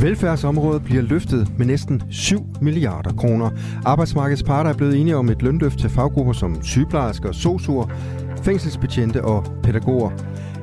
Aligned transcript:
Velfærdsområdet 0.00 0.84
bliver 0.84 1.02
løftet 1.02 1.58
med 1.58 1.66
næsten 1.66 2.02
7 2.10 2.46
milliarder 2.60 3.12
kroner. 3.12 3.50
Arbejdsmarkedets 3.84 4.42
parter 4.42 4.70
er 4.70 4.74
blevet 4.74 5.00
enige 5.00 5.16
om 5.16 5.28
et 5.28 5.42
lønløft 5.42 5.78
til 5.78 5.90
faggrupper 5.90 6.32
som 6.32 6.62
sygeplejersker, 6.62 7.32
sosuer, 7.32 7.86
fængselsbetjente 8.42 9.24
og 9.24 9.44
pædagoger. 9.62 10.10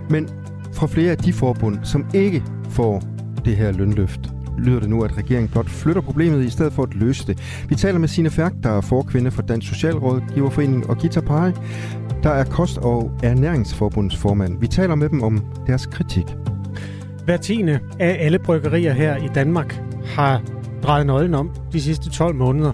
Men 0.09 0.29
fra 0.73 0.87
flere 0.87 1.11
af 1.11 1.17
de 1.17 1.33
forbund, 1.33 1.77
som 1.83 2.05
ikke 2.13 2.43
får 2.69 3.03
det 3.45 3.57
her 3.57 3.71
lønløft, 3.71 4.38
lyder 4.59 4.79
det 4.79 4.89
nu, 4.89 5.03
at 5.03 5.17
regeringen 5.17 5.49
blot 5.49 5.69
flytter 5.69 6.01
problemet 6.01 6.43
i 6.43 6.49
stedet 6.49 6.73
for 6.73 6.83
at 6.83 6.93
løse 6.93 7.27
det. 7.27 7.63
Vi 7.69 7.75
taler 7.75 7.99
med 7.99 8.07
Sine 8.07 8.29
Færk, 8.29 8.53
der 8.63 8.69
er 8.69 8.81
forkvinde 8.81 9.31
for 9.31 9.41
Dansk 9.41 9.67
Socialrådgiverforening, 9.67 10.89
og 10.89 10.97
Gita 10.97 11.21
Pari, 11.21 11.51
der 12.23 12.29
er 12.29 12.43
Kost- 12.43 12.77
og 12.77 13.11
Ernæringsforbundets 13.23 14.17
formand. 14.17 14.59
Vi 14.59 14.67
taler 14.67 14.95
med 14.95 15.09
dem 15.09 15.23
om 15.23 15.45
deres 15.67 15.85
kritik. 15.85 16.25
Hver 17.25 17.37
tiende 17.37 17.79
af 17.99 18.17
alle 18.19 18.39
bryggerier 18.39 18.93
her 18.93 19.15
i 19.15 19.27
Danmark 19.35 19.81
har 20.05 20.41
drejet 20.83 21.05
nøglen 21.05 21.33
om 21.33 21.51
de 21.73 21.81
sidste 21.81 22.09
12 22.09 22.35
måneder. 22.35 22.73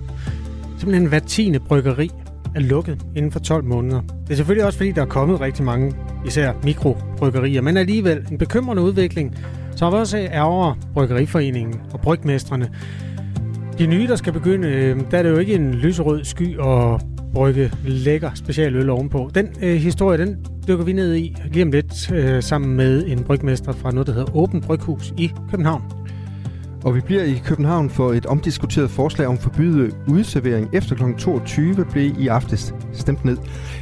Simpelthen 0.78 1.08
hver 1.08 1.20
tiende 1.20 1.60
bryggeri 1.60 2.10
er 2.56 2.60
lukket 2.60 3.06
inden 3.16 3.32
for 3.32 3.40
12 3.40 3.64
måneder. 3.64 4.02
Det 4.02 4.32
er 4.32 4.36
selvfølgelig 4.36 4.66
også 4.66 4.78
fordi, 4.80 4.92
der 4.92 5.02
er 5.02 5.06
kommet 5.06 5.42
rigtig 5.42 5.66
mange, 5.66 5.94
især 6.26 6.54
mikrobryggerier, 6.64 7.62
men 7.62 7.78
alligevel 7.78 8.28
en 8.32 8.38
bekymrende 8.38 8.82
udvikling, 8.84 9.36
så 9.76 9.86
har 9.86 9.92
vi 9.92 9.98
også 9.98 10.18
ærger 10.18 10.78
Bryggeriforeningen 10.94 11.82
og 11.94 12.00
brygmestrene. 12.00 12.70
De 13.78 13.88
nye, 13.88 14.08
der 14.08 14.16
skal 14.16 14.34
begynde, 14.34 14.68
øh, 14.68 15.00
der 15.12 15.18
er 15.18 15.24
det 15.24 15.30
jo 15.30 15.38
ikke 15.38 15.54
en 15.54 15.74
lyserød 15.74 16.24
sky 16.24 16.58
og 16.58 17.02
brygge 17.34 17.72
lækker 17.86 18.32
specialøl 18.36 18.90
ovenpå. 18.90 19.32
Den 19.36 19.48
øh, 19.62 19.76
historie, 19.76 20.18
den 20.18 20.46
dykker 20.68 20.86
vi 20.86 20.94
ned 20.94 21.16
i 21.16 21.36
lige 21.52 21.64
om 21.64 21.72
lidt 21.72 22.12
øh, 22.12 22.44
sammen 22.44 22.76
med 22.76 23.06
en 23.08 23.24
brygmester 23.24 23.72
fra 23.72 23.92
noget, 23.92 24.08
der 24.08 24.14
hedder 24.14 24.36
Åben 24.36 24.62
Bryghus 24.62 25.14
i 25.18 25.32
København. 25.52 25.84
Og 26.84 26.96
vi 26.96 27.02
bliver 27.02 27.24
i 27.24 27.42
København 27.46 27.90
for 27.90 28.14
et 28.14 28.26
omdiskuteret 28.26 28.90
forslag 28.90 29.28
om 29.28 29.38
forbyde 29.38 29.92
udservering 30.08 30.70
efter 30.74 30.96
kl. 30.96 31.04
22 31.18 31.86
blev 31.92 32.20
i 32.20 32.28
aftes 32.28 32.76
stemt 32.94 33.26
ned. 33.26 33.38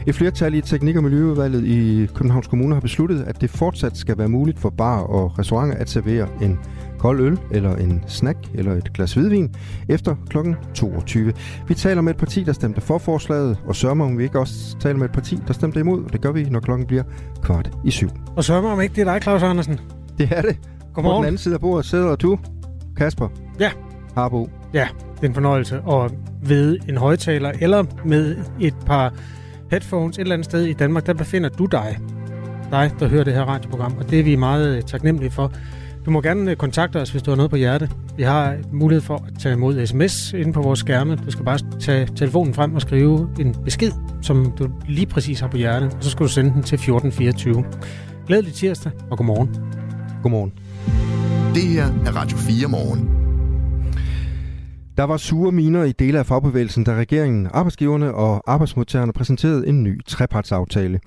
Et 0.08 0.16
flertal 0.16 0.54
i 0.54 0.62
Teknik- 0.62 0.96
og 0.96 1.04
Miljøudvalget 1.04 1.64
i 1.64 2.08
Københavns 2.16 2.48
Kommune 2.48 2.74
har 2.74 2.82
besluttet, 2.82 3.24
at 3.28 3.42
det 3.42 3.50
fortsat 3.50 3.98
skal 3.98 4.18
være 4.18 4.30
muligt 4.30 4.60
for 4.60 4.70
bar 4.70 5.00
og 5.00 5.40
restauranter 5.40 5.78
at 5.78 5.90
servere 5.90 6.28
en 6.42 6.60
kold 7.00 7.22
øl, 7.22 7.40
eller 7.52 7.76
en 7.76 8.04
snack, 8.08 8.38
eller 8.54 8.74
et 8.74 8.94
glas 8.94 9.14
hvidvin 9.14 9.56
efter 9.90 10.16
kl. 10.30 10.38
22. 10.74 11.34
Vi 11.68 11.74
taler 11.74 12.02
med 12.02 12.14
et 12.14 12.20
parti, 12.20 12.44
der 12.44 12.54
stemte 12.54 12.82
for 12.82 12.98
forslaget, 12.98 13.58
og 13.68 13.76
sørger 13.76 14.06
om 14.06 14.18
vi 14.18 14.24
ikke 14.24 14.40
også 14.40 14.78
taler 14.80 14.98
med 14.98 15.06
et 15.06 15.12
parti, 15.12 15.40
der 15.48 15.54
stemte 15.54 15.80
imod. 15.80 16.04
Det 16.14 16.22
gør 16.22 16.32
vi, 16.32 16.44
når 16.44 16.60
klokken 16.60 16.88
bliver 16.88 17.04
kvart 17.42 17.72
i 17.84 17.92
syv. 17.92 18.10
Og 18.36 18.44
sørger 18.44 18.72
om 18.72 18.82
ikke 18.82 18.96
det 18.96 19.08
er 19.08 19.14
dig, 19.14 19.22
Claus 19.22 19.44
Andersen? 19.44 19.80
Det 20.18 20.30
er 20.32 20.42
det. 20.42 20.58
Godmorgen. 20.94 21.16
På 21.16 21.24
den 21.24 21.28
anden 21.28 21.38
side 21.38 21.54
af 21.54 21.62
bordet 21.62 21.86
sidder 21.86 22.16
du, 22.16 22.40
Kasper. 22.98 23.28
Ja. 23.60 23.72
Harbo. 24.16 24.50
Ja, 24.74 24.88
det 25.16 25.24
er 25.24 25.28
en 25.28 25.34
fornøjelse 25.34 25.76
at 25.76 26.12
ved 26.42 26.80
en 26.90 26.98
højtaler, 26.98 27.52
eller 27.62 27.84
med 28.06 28.36
et 28.60 28.76
par 28.86 29.14
headphones 29.74 30.18
et 30.18 30.22
eller 30.22 30.34
andet 30.34 30.46
sted 30.46 30.66
i 30.66 30.74
Danmark, 30.74 31.06
der 31.06 31.14
befinder 31.14 31.50
du 31.50 31.66
dig. 31.66 31.98
Dig, 32.72 32.92
der 33.00 33.08
hører 33.08 33.24
det 33.24 33.34
her 33.34 33.42
radioprogram, 33.42 33.98
og 33.98 34.10
det 34.10 34.20
er 34.20 34.24
vi 34.24 34.36
meget 34.36 34.78
øh, 34.78 34.82
taknemmelige 34.82 35.32
for. 35.32 35.54
Du 36.06 36.12
må 36.12 36.22
gerne 36.22 36.52
øh, 36.52 36.58
kontakte 36.58 36.98
os, 37.02 37.12
hvis 37.12 37.22
du 37.22 37.32
har 37.32 37.36
noget 37.36 37.50
på 37.50 37.56
hjerte. 37.56 37.90
Vi 38.18 38.24
har 38.24 38.58
mulighed 38.72 39.02
for 39.02 39.16
at 39.16 39.40
tage 39.40 39.54
imod 39.54 39.86
sms 39.86 40.34
inde 40.34 40.54
på 40.54 40.62
vores 40.62 40.80
skærme. 40.80 41.16
Du 41.16 41.32
skal 41.32 41.46
bare 41.46 41.60
tage 41.80 42.08
telefonen 42.16 42.54
frem 42.54 42.76
og 42.76 42.82
skrive 42.82 43.30
en 43.40 43.56
besked, 43.66 43.92
som 44.22 44.54
du 44.60 44.70
lige 44.88 45.08
præcis 45.08 45.40
har 45.40 45.48
på 45.48 45.58
hjerte, 45.58 45.84
og 45.84 46.04
så 46.04 46.10
skal 46.10 46.24
du 46.24 46.32
sende 46.32 46.50
den 46.54 46.64
til 46.64 46.76
1424. 46.76 47.66
Glædelig 48.28 48.54
tirsdag, 48.54 48.92
og 49.12 49.18
godmorgen. 49.18 49.50
Godmorgen. 50.24 50.54
Det 51.56 51.64
her 51.64 51.86
er 51.86 52.16
Radio 52.16 52.38
4 52.38 52.68
morgen. 52.68 53.23
Der 54.98 55.04
var 55.04 55.18
sure 55.18 55.52
miner 55.52 55.84
i 55.84 55.92
dele 55.92 56.20
af 56.20 56.26
fagbevægelsen, 56.26 56.84
da 56.84 56.96
regeringen, 56.96 57.50
arbejdsgiverne 57.54 58.14
og 58.14 58.44
arbejdsmodtagerne 58.48 59.14
præsenterede 59.14 59.68
en 59.68 59.84
ny 59.84 60.06
trepartsaftale. 60.06 61.00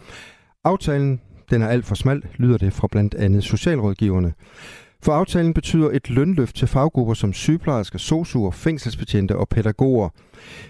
Aftalen 0.65 1.21
den 1.51 1.63
er 1.63 1.69
alt 1.69 1.87
for 1.87 1.95
smal, 1.95 2.23
lyder 2.37 2.59
det 2.59 2.73
fra 2.73 2.89
blandt 2.91 3.15
andet 3.15 3.45
socialrådgiverne. 3.45 4.35
For 5.03 5.13
aftalen 5.13 5.55
betyder 5.55 5.91
et 5.91 6.11
lønløft 6.11 6.57
til 6.57 6.69
faggrupper 6.69 7.15
som 7.15 7.33
sygeplejersker, 7.33 7.99
sosuer, 7.99 8.51
fængselsbetjente 8.51 9.37
og 9.37 9.49
pædagoger. 9.49 10.09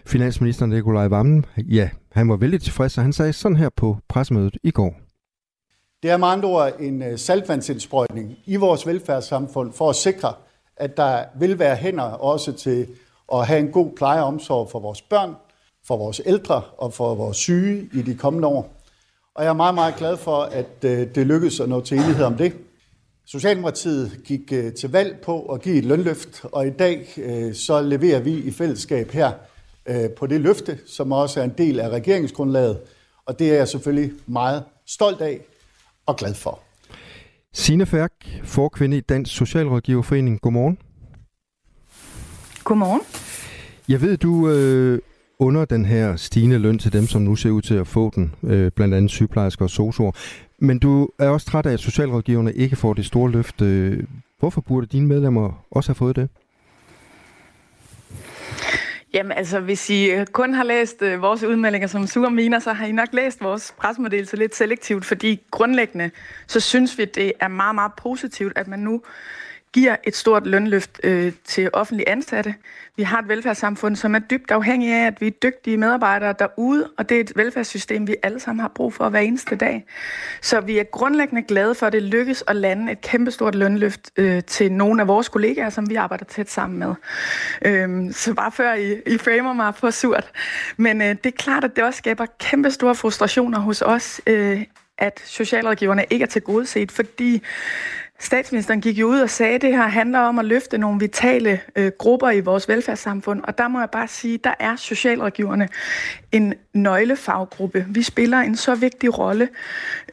Finansminister 0.07 0.67
Nikolaj 0.67 1.09
Vammen, 1.09 1.45
ja, 1.57 1.91
han 2.13 2.29
var 2.29 2.37
vældig 2.37 2.61
tilfreds, 2.61 2.99
og 2.99 3.05
han 3.05 3.13
sagde 3.13 3.33
sådan 3.33 3.57
her 3.57 3.69
på 3.77 3.97
pressemødet 4.09 4.57
i 4.63 4.71
går. 4.71 4.95
Det 6.03 6.11
er 6.11 6.17
med 6.17 6.29
andre 6.29 6.49
ord 6.49 6.73
en 6.81 7.03
øh, 7.03 7.19
saltvandsindsprøjtning 7.19 8.37
i 8.47 8.57
vores 8.57 8.87
velfærdssamfund 8.87 9.73
for 9.73 9.91
at 9.91 9.97
sikre, 9.97 10.33
at 10.77 10.97
der 10.97 11.25
vil 11.39 11.59
være 11.59 11.77
hænder 11.77 12.03
også 12.03 12.53
til 12.53 12.87
og 13.29 13.47
have 13.47 13.61
en 13.61 13.69
god 13.69 13.91
pleje 13.97 14.21
og 14.21 14.27
omsorg 14.27 14.71
for 14.71 14.81
vores 14.81 15.03
børn, 15.03 15.35
for 15.87 15.97
vores 15.97 16.21
ældre 16.27 16.63
og 16.79 16.93
for 16.93 17.15
vores 17.15 17.37
syge 17.37 17.89
i 17.93 18.03
de 18.03 18.15
kommende 18.15 18.49
år. 18.49 18.73
Og 19.35 19.45
jeg 19.45 19.51
er 19.51 19.55
meget, 19.55 19.75
meget 19.75 19.97
glad 19.97 20.17
for, 20.17 20.37
at 20.43 20.85
øh, 20.85 21.15
det 21.15 21.27
lykkedes 21.27 21.61
at 21.61 21.69
nå 21.69 21.81
til 21.81 21.99
enighed 21.99 22.25
om 22.25 22.37
det. 22.37 22.53
Socialdemokratiet 23.27 24.21
gik 24.25 24.53
øh, 24.53 24.73
til 24.73 24.93
valg 24.93 25.19
på 25.25 25.43
at 25.43 25.63
give 25.63 25.79
et 25.79 25.85
lønløft, 25.85 26.45
og 26.53 26.67
i 26.67 26.71
dag 26.71 27.09
øh, 27.17 27.55
så 27.55 27.83
leverer 27.83 28.21
vi 28.21 28.35
i 28.35 28.51
fællesskab 28.51 29.11
her 29.11 29.33
på 30.17 30.27
det 30.27 30.41
løfte, 30.41 30.79
som 30.87 31.13
også 31.13 31.41
er 31.41 31.45
en 31.45 31.55
del 31.59 31.81
af 31.81 31.89
regeringsgrundlaget. 31.89 32.81
Og 33.27 33.39
det 33.39 33.51
er 33.51 33.55
jeg 33.55 33.69
selvfølgelig 33.69 34.13
meget 34.27 34.65
stolt 34.87 35.21
af 35.21 35.41
og 36.07 36.17
glad 36.17 36.35
for. 36.35 36.61
Signe 37.53 37.87
Færk, 37.87 38.13
forkvinde 38.45 38.97
i 38.97 39.01
Dansk 39.01 39.37
Socialrådgiverforening. 39.37 40.41
Godmorgen. 40.41 40.79
Godmorgen. 42.67 43.01
Jeg 43.89 44.03
ved, 44.03 44.17
du 44.17 44.51
øh, 44.51 44.99
under 45.39 45.65
den 45.65 45.85
her 45.85 46.17
stigende 46.17 46.59
løn 46.59 46.79
til 46.79 46.93
dem, 46.93 47.07
som 47.07 47.23
nu 47.23 47.37
ser 47.37 47.51
ud 47.51 47.63
til 47.63 47.75
at 47.75 47.87
få 47.87 48.13
den, 48.15 48.35
øh, 48.43 48.71
blandt 48.71 48.95
andet 48.95 49.11
sygeplejersker 49.11 49.65
og 49.65 49.71
sosuer. 49.71 50.13
Men 50.59 50.79
du 50.79 51.09
er 51.19 51.29
også 51.29 51.47
træt 51.47 51.67
af, 51.67 51.73
at 51.73 51.81
socialrådgiverne 51.81 52.53
ikke 52.53 52.77
får 52.77 52.95
det 52.95 53.07
store 53.07 53.31
løft. 53.31 53.63
Øh, 53.63 54.03
hvorfor 54.39 54.61
burde 54.61 54.87
dine 54.87 55.07
medlemmer 55.07 55.65
også 55.71 55.91
have 55.91 55.95
fået 55.95 56.17
det? 56.17 56.29
Jamen 59.15 59.33
altså, 59.33 59.61
hvis 59.61 59.91
I 59.91 60.11
øh, 60.11 60.27
kun 60.27 60.55
har 60.55 60.65
læst 60.65 61.03
øh, 61.03 61.23
vores 61.23 61.43
udmeldinger 61.43 61.89
som 61.89 62.07
sure 62.07 62.31
miner, 62.31 62.59
så 62.59 62.73
har 62.73 62.87
I 62.87 62.93
nok 62.93 63.09
læst 63.13 63.41
vores 63.41 63.75
presmeddelelse 63.79 64.37
lidt 64.37 64.55
selektivt, 64.55 65.05
fordi 65.05 65.41
grundlæggende, 65.51 66.11
så 66.47 66.61
synes 66.61 66.99
vi, 66.99 67.05
det 67.05 67.33
er 67.41 67.49
meget, 67.49 67.75
meget 67.75 67.93
positivt, 68.03 68.53
at 68.57 68.69
man 68.69 68.79
nu 68.79 69.03
giver 69.77 69.97
et 70.05 70.17
stort 70.17 70.47
lønløft 70.47 71.01
øh, 71.05 71.33
til 71.45 71.71
offentlige 71.73 72.09
ansatte. 72.09 72.55
Vi 72.97 73.03
har 73.03 73.19
et 73.19 73.29
velfærdssamfund, 73.29 73.97
som 73.97 74.15
er 74.15 74.19
dybt 74.19 74.51
afhængig 74.51 74.93
af, 74.93 75.07
at 75.07 75.21
vi 75.21 75.27
er 75.27 75.31
dygtige 75.31 75.77
medarbejdere 75.77 76.35
derude, 76.39 76.91
og 76.99 77.09
det 77.09 77.17
er 77.17 77.21
et 77.21 77.33
velfærdssystem, 77.37 78.07
vi 78.07 78.17
alle 78.23 78.41
sammen 78.41 78.61
har 78.61 78.69
brug 78.75 78.95
for 78.95 79.09
hver 79.09 79.21
eneste 79.21 79.57
dag. 79.57 79.85
Så 80.43 80.61
vi 80.61 80.79
er 80.79 80.85
grundlæggende 80.85 81.43
glade 81.43 81.75
for, 81.75 81.87
at 81.87 81.93
det 81.93 82.03
lykkes 82.03 82.45
at 82.47 82.57
lande 82.57 82.93
et 82.93 83.01
kæmpestort 83.01 83.55
lønløft 83.55 84.11
øh, 84.17 84.43
til 84.43 84.73
nogle 84.73 85.03
af 85.03 85.09
vores 85.09 85.29
kollegaer, 85.29 85.71
som 85.71 85.91
vi 85.91 85.95
arbejder 85.95 86.25
tæt 86.25 86.51
sammen 86.51 86.79
med. 86.79 86.95
Øh, 87.63 88.13
så 88.13 88.35
bare 88.35 88.53
før 88.53 88.75
I, 88.75 88.93
I 89.07 89.19
framer 89.19 89.53
mig 89.53 89.75
på 89.75 89.91
surt. 89.91 90.31
Men 90.77 91.03
øh, 91.03 91.09
det 91.09 91.27
er 91.27 91.37
klart, 91.39 91.65
at 91.65 91.77
det 91.77 91.85
også 91.85 91.99
skaber 91.99 92.27
kæmpestore 92.41 92.95
frustrationer 92.95 93.59
hos 93.59 93.83
os, 93.83 94.21
øh, 94.27 94.65
at 94.99 95.23
socialrådgiverne 95.25 96.05
ikke 96.11 96.23
er 96.23 96.27
til 96.27 96.91
fordi 96.91 97.43
Statsministeren 98.19 98.81
gik 98.81 98.99
jo 98.99 99.07
ud 99.07 99.21
og 99.21 99.31
sagde, 99.31 99.55
at 99.55 99.63
det 99.63 99.77
her 99.77 99.87
handler 99.87 100.19
om 100.19 100.39
at 100.39 100.45
løfte 100.45 100.79
nogle 100.79 101.01
vitale 101.01 101.61
øh, 101.77 101.93
grupper 101.99 102.31
i 102.31 102.41
vores 102.41 102.69
velfærdssamfund. 102.69 103.41
Og 103.45 103.59
der 103.59 103.69
må 103.69 103.79
jeg 103.79 103.91
bare 103.91 104.09
sige, 104.09 104.39
der 104.39 104.55
er 104.61 104.77
socialrådgiverne 104.77 105.69
en 106.33 106.55
nøglefaggruppe. 106.75 107.87
Vi 107.89 108.03
spiller 108.03 108.39
en 108.39 108.57
så 108.57 108.75
vigtig 108.75 109.19
rolle 109.19 109.49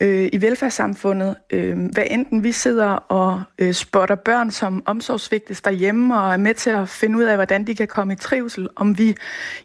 øh, 0.02 0.30
i 0.34 0.42
velfærdssamfundet. 0.42 1.36
Øh, 1.50 1.78
hvad 1.94 2.04
enten 2.12 2.44
vi 2.44 2.52
sidder 2.52 2.88
og 2.90 3.44
øh, 3.60 3.74
spotter 3.74 4.16
børn, 4.16 4.52
som 4.52 4.84
omsorgsvigtes 4.86 5.62
derhjemme 5.62 6.20
og 6.20 6.34
er 6.34 6.38
med 6.38 6.54
til 6.54 6.70
at 6.70 6.90
finde 6.90 7.18
ud 7.18 7.24
af, 7.24 7.36
hvordan 7.36 7.68
de 7.68 7.76
kan 7.76 7.88
komme 7.88 8.14
i 8.14 8.16
trivsel. 8.16 8.70
Om 8.76 8.98
vi 8.98 9.16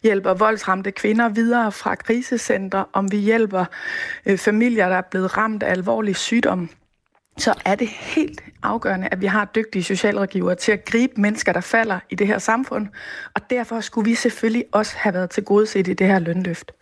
hjælper 0.03 0.35
voldsramte 0.35 0.91
kvinder 0.91 1.29
videre 1.29 1.73
fra 1.73 1.95
krisecentre. 1.95 2.85
Om 2.93 3.13
vi 3.13 3.17
hjælper 3.17 3.65
øh, 4.27 4.39
familier, 4.39 4.89
der 4.89 4.97
er 4.97 5.09
blevet 5.11 5.37
ramt 5.37 5.63
af 5.63 5.71
alvorlig 5.71 6.17
sygdom 6.17 6.71
så 7.39 7.55
er 7.65 7.75
det 7.75 7.89
helt 7.89 8.41
afgørende, 8.63 9.09
at 9.11 9.21
vi 9.21 9.27
har 9.27 9.51
dygtige 9.55 9.83
socialrådgivere 9.83 10.55
til 10.55 10.73
at 10.73 10.85
gribe 10.85 11.21
mennesker, 11.21 11.53
der 11.53 11.61
falder 11.61 11.99
i 12.11 12.15
det 12.15 12.27
her 12.27 12.39
samfund. 12.39 12.87
Og 13.35 13.51
derfor 13.51 13.81
skulle 13.81 14.11
vi 14.11 14.15
selvfølgelig 14.15 14.65
også 14.73 14.95
have 14.97 15.15
været 15.15 15.31
til 15.31 15.45
gode 15.45 15.67
set 15.67 15.89
i 15.89 15.93
det 15.93 16.07
her 16.07 16.19
lønløft. 16.19 16.73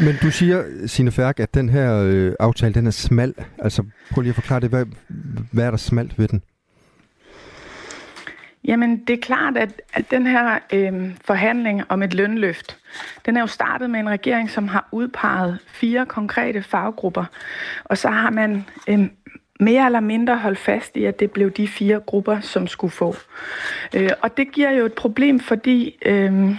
Men 0.00 0.16
du 0.22 0.30
siger, 0.30 0.64
Signe 0.86 1.12
Færk, 1.12 1.40
at 1.40 1.54
den 1.54 1.68
her 1.68 2.02
øh, 2.04 2.32
aftale, 2.40 2.74
den 2.74 2.86
er 2.86 2.90
smal. 2.90 3.34
Altså, 3.58 3.84
prøv 4.10 4.22
lige 4.22 4.30
at 4.30 4.34
forklare 4.34 4.60
det. 4.60 4.70
Hvad, 4.70 4.86
hvad 5.52 5.64
er 5.64 5.70
der 5.70 5.78
smalt 5.78 6.18
ved 6.18 6.28
den? 6.28 6.42
Jamen, 8.64 9.04
det 9.06 9.14
er 9.14 9.20
klart, 9.22 9.56
at, 9.56 9.82
at 9.92 10.10
den 10.10 10.26
her 10.26 10.58
øh, 10.72 11.10
forhandling 11.24 11.82
om 11.88 12.02
et 12.02 12.14
lønløft, 12.14 12.78
den 13.26 13.36
er 13.36 13.40
jo 13.40 13.46
startet 13.46 13.90
med 13.90 14.00
en 14.00 14.08
regering, 14.08 14.50
som 14.50 14.68
har 14.68 14.88
udpeget 14.92 15.58
fire 15.66 16.06
konkrete 16.06 16.62
faggrupper, 16.62 17.24
og 17.84 17.98
så 17.98 18.08
har 18.08 18.30
man 18.30 18.64
øh, 18.88 19.08
mere 19.60 19.86
eller 19.86 20.00
mindre 20.00 20.36
holdt 20.36 20.58
fast 20.58 20.96
i, 20.96 21.04
at 21.04 21.20
det 21.20 21.30
blev 21.30 21.50
de 21.50 21.68
fire 21.68 22.00
grupper, 22.00 22.40
som 22.40 22.66
skulle 22.66 22.90
få. 22.90 23.16
Øh, 23.94 24.10
og 24.20 24.36
det 24.36 24.52
giver 24.52 24.70
jo 24.70 24.86
et 24.86 24.92
problem, 24.92 25.40
fordi 25.40 25.96
øh, 26.06 26.56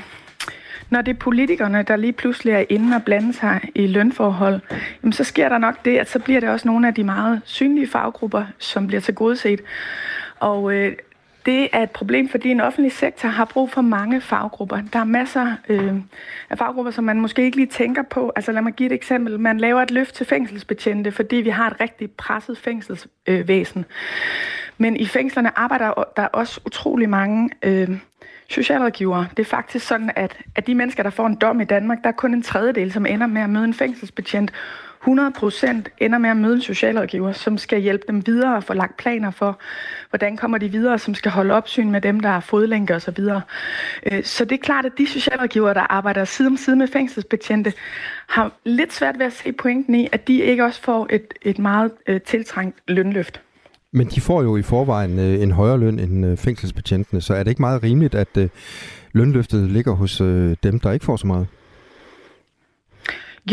når 0.90 1.02
det 1.02 1.16
er 1.16 1.20
politikerne, 1.20 1.84
der 1.84 1.96
lige 1.96 2.14
pludselig 2.14 2.54
er 2.54 2.64
inde 2.70 2.96
og 2.96 3.04
blande 3.04 3.34
sig 3.34 3.62
i 3.76 3.88
lønforhold, 3.88 4.62
jamen 5.04 5.14
så 5.14 5.24
sker 5.24 5.50
der 5.50 5.58
nok 5.58 5.86
det, 5.86 5.98
at 5.98 6.10
så 6.10 6.20
bliver 6.20 6.40
det 6.40 6.50
også 6.50 6.68
nogle 6.68 6.88
af 6.88 6.94
de 6.94 7.04
meget 7.04 7.42
synlige 7.46 7.88
faggrupper, 7.88 8.46
som 8.60 8.88
bliver 8.88 9.02
tilgodeset. 9.02 9.62
Og 10.40 10.74
øh, 10.74 10.94
det 11.46 11.70
er 11.74 11.84
et 11.84 11.92
problem, 11.92 12.30
fordi 12.30 12.50
en 12.50 12.62
offentlig 12.62 12.92
sektor 12.92 13.30
har 13.30 13.46
brug 13.46 13.72
for 13.72 13.82
mange 13.82 14.22
faggrupper. 14.22 14.82
Der 14.94 15.00
er 15.00 15.04
masser 15.04 15.56
øh, 15.70 15.94
af 16.50 16.58
faggrupper, 16.58 16.92
som 16.92 17.04
man 17.04 17.22
måske 17.22 17.44
ikke 17.44 17.58
lige 17.58 17.68
tænker 17.68 18.04
på. 18.04 18.32
Altså 18.36 18.52
lad 18.52 18.62
mig 18.62 18.74
give 18.74 18.88
et 18.88 18.94
eksempel. 18.94 19.40
Man 19.40 19.58
laver 19.58 19.82
et 19.82 19.92
løft 19.92 20.16
til 20.16 20.26
fængselsbetjente, 20.26 21.12
fordi 21.12 21.36
vi 21.36 21.50
har 21.50 21.70
et 21.70 21.80
rigtig 21.80 22.12
presset 22.12 22.58
fængselsvæsen. 22.58 23.80
Øh, 23.80 23.86
Men 24.78 24.98
i 24.98 25.06
fængslerne 25.06 25.60
arbejder 25.60 26.04
der 26.18 26.26
også 26.26 26.62
utrolig 26.66 27.10
mange 27.10 27.50
øh, 27.64 27.90
socialrådgivere. 28.50 29.28
Det 29.38 29.40
er 29.44 29.50
faktisk 29.50 29.88
sådan, 29.88 30.12
at, 30.16 30.38
at 30.56 30.68
de 30.68 30.76
mennesker, 30.76 31.04
der 31.04 31.10
får 31.10 31.28
en 31.28 31.36
dom 31.36 31.62
i 31.62 31.66
Danmark, 31.66 32.04
der 32.04 32.10
er 32.10 32.14
kun 32.14 32.34
en 32.34 32.42
tredjedel, 32.42 32.92
som 32.92 33.06
ender 33.06 33.28
med 33.28 33.42
at 33.42 33.50
møde 33.50 33.64
en 33.64 33.74
fængselsbetjent. 33.74 34.52
100 35.02 35.32
procent 35.32 35.90
ender 35.98 36.18
med 36.18 36.30
at 36.30 36.38
møde 36.38 36.56
en 36.56 36.62
socialrådgiver, 36.62 37.32
som 37.32 37.58
skal 37.58 37.82
hjælpe 37.82 38.04
dem 38.08 38.28
videre 38.28 38.56
og 38.56 38.64
få 38.64 38.74
lagt 38.74 38.98
planer 38.98 39.32
for, 39.32 39.60
hvordan 40.10 40.38
kommer 40.38 40.58
de 40.58 40.70
videre, 40.70 41.00
som 41.00 41.16
skal 41.16 41.32
holde 41.32 41.54
opsyn 41.54 41.92
med 41.92 42.02
dem, 42.02 42.20
der 42.20 42.30
er 42.30 42.40
fodlænke 42.40 42.96
osv. 42.96 43.14
videre. 43.18 43.42
Øh, 44.12 44.24
så 44.24 44.46
det 44.46 44.52
er 44.52 44.64
klart, 44.64 44.86
at 44.86 44.92
de 44.98 45.08
socialrådgivere, 45.08 45.74
der 45.74 45.92
arbejder 45.94 46.26
side 46.26 46.48
om 46.48 46.58
side 46.58 46.76
med 46.76 46.88
fængselsbetjente, 46.88 47.74
har 48.28 48.52
lidt 48.64 48.94
svært 48.94 49.20
ved 49.20 49.26
at 49.26 49.34
se 49.34 49.52
pointen 49.52 49.96
i, 49.96 50.08
at 50.12 50.28
de 50.28 50.42
ikke 50.42 50.64
også 50.64 50.82
får 50.82 51.08
et, 51.10 51.34
et 51.42 51.60
meget 51.60 51.92
øh, 52.08 52.22
tiltrængt 52.22 52.78
lønløft. 52.88 53.42
Men 53.92 54.08
de 54.08 54.22
får 54.22 54.44
jo 54.44 54.58
i 54.58 54.62
forvejen 54.62 55.20
øh, 55.20 55.42
en 55.42 55.52
højere 55.52 55.80
løn 55.80 56.00
end 56.00 56.26
øh, 56.26 56.38
fængselsbetjentene, 56.38 57.22
så 57.22 57.34
er 57.34 57.44
det 57.44 57.52
ikke 57.52 57.62
meget 57.62 57.84
rimeligt, 57.84 58.16
at 58.16 58.38
lønløftet 59.14 59.70
ligger 59.70 59.92
hos 59.94 60.18
dem, 60.64 60.80
der 60.80 60.92
ikke 60.92 61.06
får 61.06 61.16
så 61.16 61.28
meget? 61.28 61.48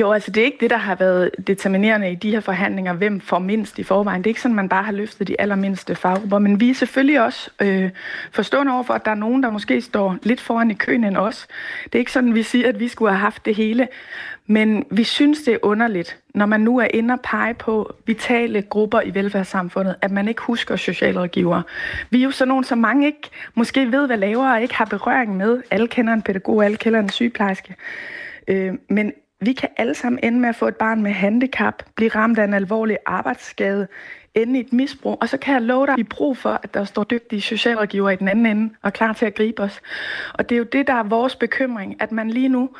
Jo, 0.01 0.13
altså 0.13 0.31
det 0.31 0.41
er 0.41 0.45
ikke 0.45 0.59
det, 0.61 0.71
der 0.71 0.77
har 0.77 0.95
været 0.95 1.31
determinerende 1.47 2.13
i 2.13 2.15
de 2.15 2.31
her 2.31 2.41
forhandlinger, 2.41 2.93
hvem 2.93 3.21
får 3.21 3.39
mindst 3.39 3.79
i 3.79 3.83
forvejen. 3.83 4.23
Det 4.23 4.27
er 4.27 4.31
ikke 4.31 4.41
sådan, 4.41 4.55
man 4.55 4.69
bare 4.69 4.83
har 4.83 4.93
løftet 4.93 5.29
de 5.29 5.41
allermindste 5.41 5.95
faggrupper, 5.95 6.39
men 6.39 6.61
vi 6.61 6.71
er 6.71 6.75
selvfølgelig 6.75 7.25
også 7.25 7.51
øh, 7.63 7.91
forstående 8.31 8.73
over 8.73 8.83
for, 8.83 8.95
at 8.95 9.05
der 9.05 9.11
er 9.11 9.15
nogen, 9.15 9.43
der 9.43 9.51
måske 9.51 9.81
står 9.81 10.17
lidt 10.23 10.41
foran 10.41 10.71
i 10.71 10.75
køen 10.75 11.05
end 11.05 11.17
os. 11.17 11.47
Det 11.85 11.95
er 11.95 11.99
ikke 11.99 12.13
sådan, 12.13 12.35
vi 12.35 12.43
siger, 12.43 12.69
at 12.69 12.81
vi 12.81 12.89
skulle 12.89 13.11
have 13.11 13.21
haft 13.21 13.45
det 13.45 13.55
hele, 13.55 13.89
men 14.47 14.85
vi 14.91 15.05
synes, 15.05 15.43
det 15.43 15.55
er 15.55 15.59
underligt, 15.63 16.19
når 16.35 16.47
man 16.47 16.61
nu 16.61 16.79
er 16.79 16.89
inde 16.95 17.15
og 17.15 17.21
pege 17.21 17.55
på 17.55 17.95
vitale 18.07 18.63
grupper 18.63 19.01
i 19.01 19.15
velfærdssamfundet, 19.15 19.97
at 20.03 20.11
man 20.11 20.29
ikke 20.29 20.43
husker 20.43 20.77
socialrådgiver. 20.77 21.63
Vi 22.11 22.19
er 22.19 22.25
jo 22.25 22.31
sådan 22.31 22.49
nogen, 22.49 22.65
som 22.65 22.79
mange 22.79 23.07
ikke 23.07 23.31
måske 23.55 23.93
ved, 23.93 24.07
hvad 24.07 24.17
laver 24.17 24.53
og 24.53 24.63
ikke 24.63 24.75
har 24.75 24.85
berøring 24.85 25.37
med. 25.37 25.63
Alle 25.71 25.89
kender 25.89 26.13
en 26.13 26.23
pædagog, 26.23 26.65
alle 26.65 26.77
kender 26.77 27.01
en 27.01 27.09
sygeplejerske. 27.09 27.75
Øh, 28.49 28.75
men 28.89 29.13
vi 29.43 29.53
kan 29.53 29.69
alle 29.77 29.95
sammen 29.95 30.21
ende 30.23 30.41
med 30.41 30.49
at 30.49 30.57
få 30.57 30.69
et 30.69 30.77
barn 30.77 31.03
med 31.03 31.13
handicap, 31.13 31.83
blive 31.95 32.11
ramt 32.11 32.39
af 32.39 32.45
en 32.45 32.55
alvorlig 32.55 32.97
arbejdsskade, 33.07 33.89
ende 34.35 34.59
i 34.59 34.63
et 34.63 34.73
misbrug, 34.73 35.19
og 35.21 35.29
så 35.29 35.37
kan 35.37 35.55
jeg 35.55 35.63
love 35.63 35.87
dig, 35.87 35.93
at 35.93 35.99
vi 35.99 36.03
brug 36.03 36.37
for, 36.37 36.61
at 36.63 36.75
der 36.75 36.85
står 36.85 37.05
dygtige 37.05 37.41
socialrådgiver 37.41 38.11
i 38.11 38.17
den 38.17 38.29
anden 38.29 38.47
ende 38.47 38.75
og 38.83 38.93
klar 38.93 39.13
til 39.13 39.27
at 39.27 39.35
gribe 39.35 39.63
os. 39.63 39.81
Og 40.35 40.49
det 40.49 40.55
er 40.55 40.59
jo 40.59 40.65
det, 40.65 40.87
der 40.87 40.95
er 40.95 41.03
vores 41.03 41.37
bekymring, 41.37 41.97
at 42.01 42.13
man 42.13 42.31
lige 42.31 42.49
nu 42.49 42.71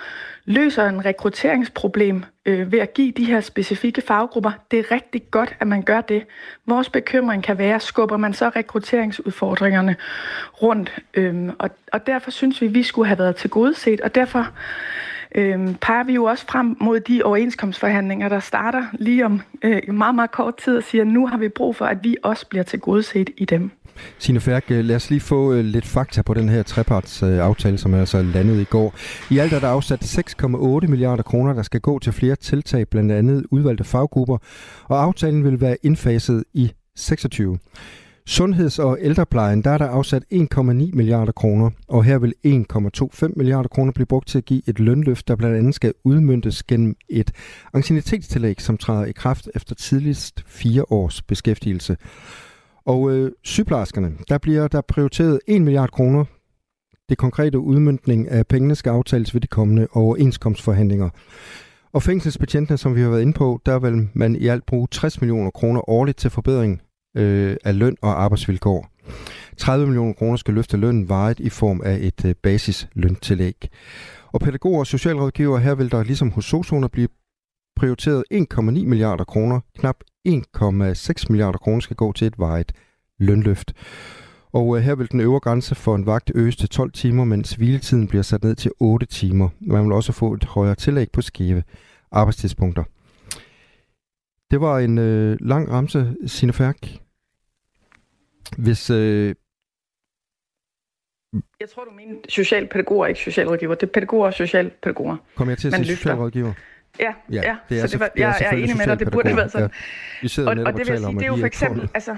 løser 0.45 0.87
en 0.89 1.05
rekrutteringsproblem 1.05 2.25
øh, 2.47 2.73
ved 2.73 2.79
at 2.79 2.95
give 2.95 3.13
de 3.13 3.25
her 3.25 3.41
specifikke 3.41 4.01
faggrupper. 4.01 4.53
Det 4.71 4.79
er 4.79 4.91
rigtig 4.91 5.23
godt, 5.31 5.57
at 5.61 5.67
man 5.67 5.83
gør 5.83 6.01
det. 6.01 6.27
Vores 6.67 6.89
bekymring 6.89 7.43
kan 7.43 7.59
være, 7.59 7.81
skubber 7.81 8.17
man 8.17 8.35
så 8.35 8.49
rekrutteringsudfordringerne 8.49 9.97
rundt. 10.63 10.99
Øh, 11.15 11.49
og, 11.59 11.71
og 11.93 12.07
derfor 12.07 12.31
synes 12.31 12.61
vi, 12.61 12.67
at 12.67 12.75
vi 12.75 12.83
skulle 12.83 13.09
have 13.09 13.19
været 13.19 13.37
til 13.37 13.51
set, 13.75 14.01
og 14.01 14.15
derfor 14.15 14.49
øh, 15.35 15.75
peger 15.81 16.05
vi 16.05 16.15
jo 16.15 16.25
også 16.25 16.47
frem 16.47 16.77
mod 16.81 17.01
de 17.01 17.23
overenskomstforhandlinger, 17.23 18.29
der 18.29 18.41
starter 18.41 18.85
lige 18.93 19.25
om 19.25 19.41
øh, 19.63 19.95
meget, 19.95 20.15
meget 20.15 20.31
kort 20.31 20.57
tid 20.57 20.77
og 20.77 20.83
siger, 20.83 21.03
at 21.03 21.09
nu 21.09 21.27
har 21.27 21.37
vi 21.39 21.49
brug 21.49 21.77
for, 21.77 21.85
at 21.85 21.99
vi 22.03 22.17
også 22.23 22.47
bliver 22.47 22.63
tilgodeset 22.63 23.31
i 23.37 23.45
dem. 23.45 23.71
Signe 24.19 24.41
Færk, 24.41 24.71
øh, 24.71 24.85
lad 24.85 24.97
os 24.97 25.11
lige 25.11 25.21
få 25.21 25.53
øh, 25.53 25.65
lidt 25.65 25.87
fakta 25.87 26.23
på 26.23 26.35
den 26.35 26.49
her 26.49 26.63
trepartsaftale, 26.63 27.79
som 27.79 27.95
er 27.95 27.99
altså 27.99 28.23
landet 28.23 28.61
i 28.61 28.65
går. 28.65 28.95
I 29.31 29.39
alt 29.39 29.53
er 29.53 29.61
der 29.61 29.69
afsat 29.69 30.03
6,8 30.03 30.87
milliarder 30.89 31.23
kroner, 31.23 31.53
der 31.53 31.63
skal 31.63 31.81
gå 31.81 31.99
til 31.99 32.13
flere 32.13 32.37
tiltag, 32.37 32.89
blandt 32.89 33.13
andet 33.13 33.45
udvalgte 33.51 33.85
faggrupper, 33.85 34.39
og 34.85 35.03
aftalen 35.03 35.45
vil 35.45 35.61
være 35.61 35.77
indfaset 35.83 36.45
i 36.55 36.73
26. 36.97 37.59
Sundheds- 38.27 38.79
og 38.79 38.99
ældreplejen, 39.01 39.63
der 39.63 39.71
er 39.71 39.79
der 39.79 39.89
afsat 39.89 40.25
1,9 40.33 40.61
milliarder 40.93 41.33
kroner, 41.33 41.71
og 41.89 42.05
her 42.05 42.19
vil 42.19 42.35
1,25 42.47 43.33
milliarder 43.37 43.69
kroner 43.69 43.93
blive 43.93 44.07
brugt 44.07 44.29
til 44.29 44.39
at 44.39 44.45
give 44.45 44.63
et 44.69 44.81
lønløft, 44.81 45.29
der 45.29 45.37
blandt 45.37 45.57
andet 45.57 45.75
skal 45.75 45.93
udmyndtes 46.05 46.63
gennem 46.63 46.97
et 47.09 47.31
ancienitetstillæg, 47.73 48.61
som 48.61 48.79
træder 48.79 49.05
i 49.05 49.13
kraft 49.13 49.49
efter 49.55 49.75
tidligst 49.75 50.45
fire 50.47 50.85
års 50.91 51.23
beskæftigelse. 51.23 51.97
Og 52.85 53.11
øh, 53.11 53.33
sygeplejerskerne, 53.43 54.13
der 54.29 54.39
bliver 54.39 54.69
der 54.69 54.81
prioriteret 54.81 55.41
1 55.47 55.63
milliard 55.63 55.91
kroner. 55.91 56.25
Det 57.09 57.19
konkrete 57.19 57.59
udmyndning 57.59 58.31
af 58.31 58.47
pengene 58.47 58.75
skal 58.75 58.91
aftales 58.91 59.35
ved 59.35 59.41
de 59.41 59.47
kommende 59.47 59.87
overenskomstforhandlinger. 59.93 61.11
Og 61.93 62.03
fængselsbetjentene, 62.03 62.79
som 62.79 62.95
vi 62.95 63.01
har 63.01 63.11
været 63.11 63.23
inde 63.23 63.33
på, 63.33 63.61
der 63.67 63.79
vil 63.79 64.09
man 64.15 64.37
i 64.37 64.47
alt 64.47 64.67
bruge 64.67 64.89
60 64.91 65.21
millioner 65.21 65.51
kroner 65.51 65.91
årligt 65.91 66.19
til 66.19 66.31
forbedring 66.31 66.81
øh, 67.15 67.57
af 67.65 67.79
løn 67.79 67.97
og 68.03 68.23
arbejdsvilkår. 68.23 68.89
30 69.57 69.87
millioner 69.87 70.13
kroner 70.13 70.37
skal 70.37 70.55
løfte 70.55 70.77
lønnen 70.77 71.09
varet 71.09 71.41
i 71.41 71.49
form 71.49 71.81
af 71.85 71.99
et 72.01 72.25
øh, 72.25 72.35
basisløntillæg. 72.43 73.69
Og 74.33 74.41
pædagoger 74.41 74.79
og 74.79 74.87
socialrådgiver 74.87 75.59
her 75.59 75.75
vil 75.75 75.91
der 75.91 76.05
ligesom 76.05 76.31
hos 76.31 76.45
sosuner 76.45 76.89
blive 76.89 77.09
prioriteret 77.77 78.25
1,9 78.35 78.61
milliarder 78.61 79.25
kroner. 79.25 79.61
Knap 79.79 79.97
1,6 80.29 81.25
milliarder 81.31 81.59
kroner 81.59 81.81
skal 81.81 81.97
gå 81.97 82.13
til 82.13 82.27
et 82.27 82.39
varet 82.39 82.73
lønløft. 83.19 83.73
Og 84.53 84.77
øh, 84.77 84.83
her 84.83 84.95
vil 84.95 85.11
den 85.11 85.21
øvre 85.21 85.41
grænse 85.41 85.75
for 85.75 85.95
en 85.95 86.07
vagt 86.07 86.33
øges 86.35 86.57
til 86.57 86.69
12 86.69 86.93
timer, 86.93 87.25
mens 87.25 87.55
hviletiden 87.55 88.09
bliver 88.09 88.23
sat 88.23 88.45
ned 88.45 88.55
til 88.55 88.71
8 88.81 89.07
timer. 89.07 89.49
Man 89.61 89.85
vil 89.85 89.93
også 89.93 90.13
få 90.13 90.35
et 90.35 90.45
højere 90.45 90.75
tillæg 90.75 91.11
på 91.13 91.23
skæve 91.23 91.63
arbejdstidspunkter. 92.13 92.85
Det 94.53 94.61
var 94.61 94.79
en 94.79 94.99
øh, 94.99 95.37
lang 95.41 95.71
ramse, 95.71 96.17
Signe 96.27 96.53
Færk. 96.53 96.77
Hvis... 98.59 98.91
Øh... 98.91 99.35
Jeg 101.61 101.71
tror, 101.75 101.85
du 101.85 101.91
mener 101.91 102.15
socialpædagoger, 102.29 103.07
ikke 103.07 103.21
socialrådgiver. 103.21 103.75
Det 103.75 103.87
er 103.87 103.93
pædagoger 103.93 104.27
og 104.27 104.35
socialpædagoger. 104.35 105.17
Kom 105.35 105.49
jeg 105.49 105.59
til 105.59 105.69
at 105.69 105.75
sige 105.75 105.97
socialrådgiver? 105.97 106.53
Ja, 107.01 107.15
ja, 107.33 107.41
ja. 107.43 107.57
Det 107.69 107.81
er 107.81 107.87
så 107.87 107.93
det 107.93 108.01
var, 108.01 108.09
det 108.09 108.23
er 108.23 108.27
jeg, 108.27 108.37
jeg 108.41 108.49
er 108.49 108.57
enig 108.57 108.77
med 108.77 108.87
dig, 108.87 108.99
det 108.99 109.13
burde 109.13 109.29
have 109.29 109.37
været 109.37 109.53
sådan. 109.53 109.71
Ja. 109.73 109.79
Vi 110.23 110.29
sidder 110.29 110.51
og, 110.51 110.57
og 110.67 110.73
det 110.73 110.89
vil 110.89 110.99
sige, 110.99 111.15
det 111.15 111.23
er 111.23 111.27
jo 111.27 111.37
for 111.37 111.47
eksempel, 111.47 111.91
altså, 111.95 112.17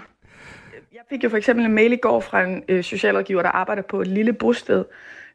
jeg 0.93 1.01
fik 1.11 1.25
jo 1.25 1.29
for 1.29 1.37
eksempel 1.37 1.65
en 1.65 1.73
mail 1.73 1.93
i 1.93 1.97
går 1.97 2.21
fra 2.21 2.43
en 2.43 2.63
øh, 2.69 2.85
socialrådgiver, 2.85 3.43
der 3.43 3.51
arbejder 3.51 3.83
på 3.83 4.01
et 4.01 4.07
lille 4.07 4.33
bosted 4.33 4.85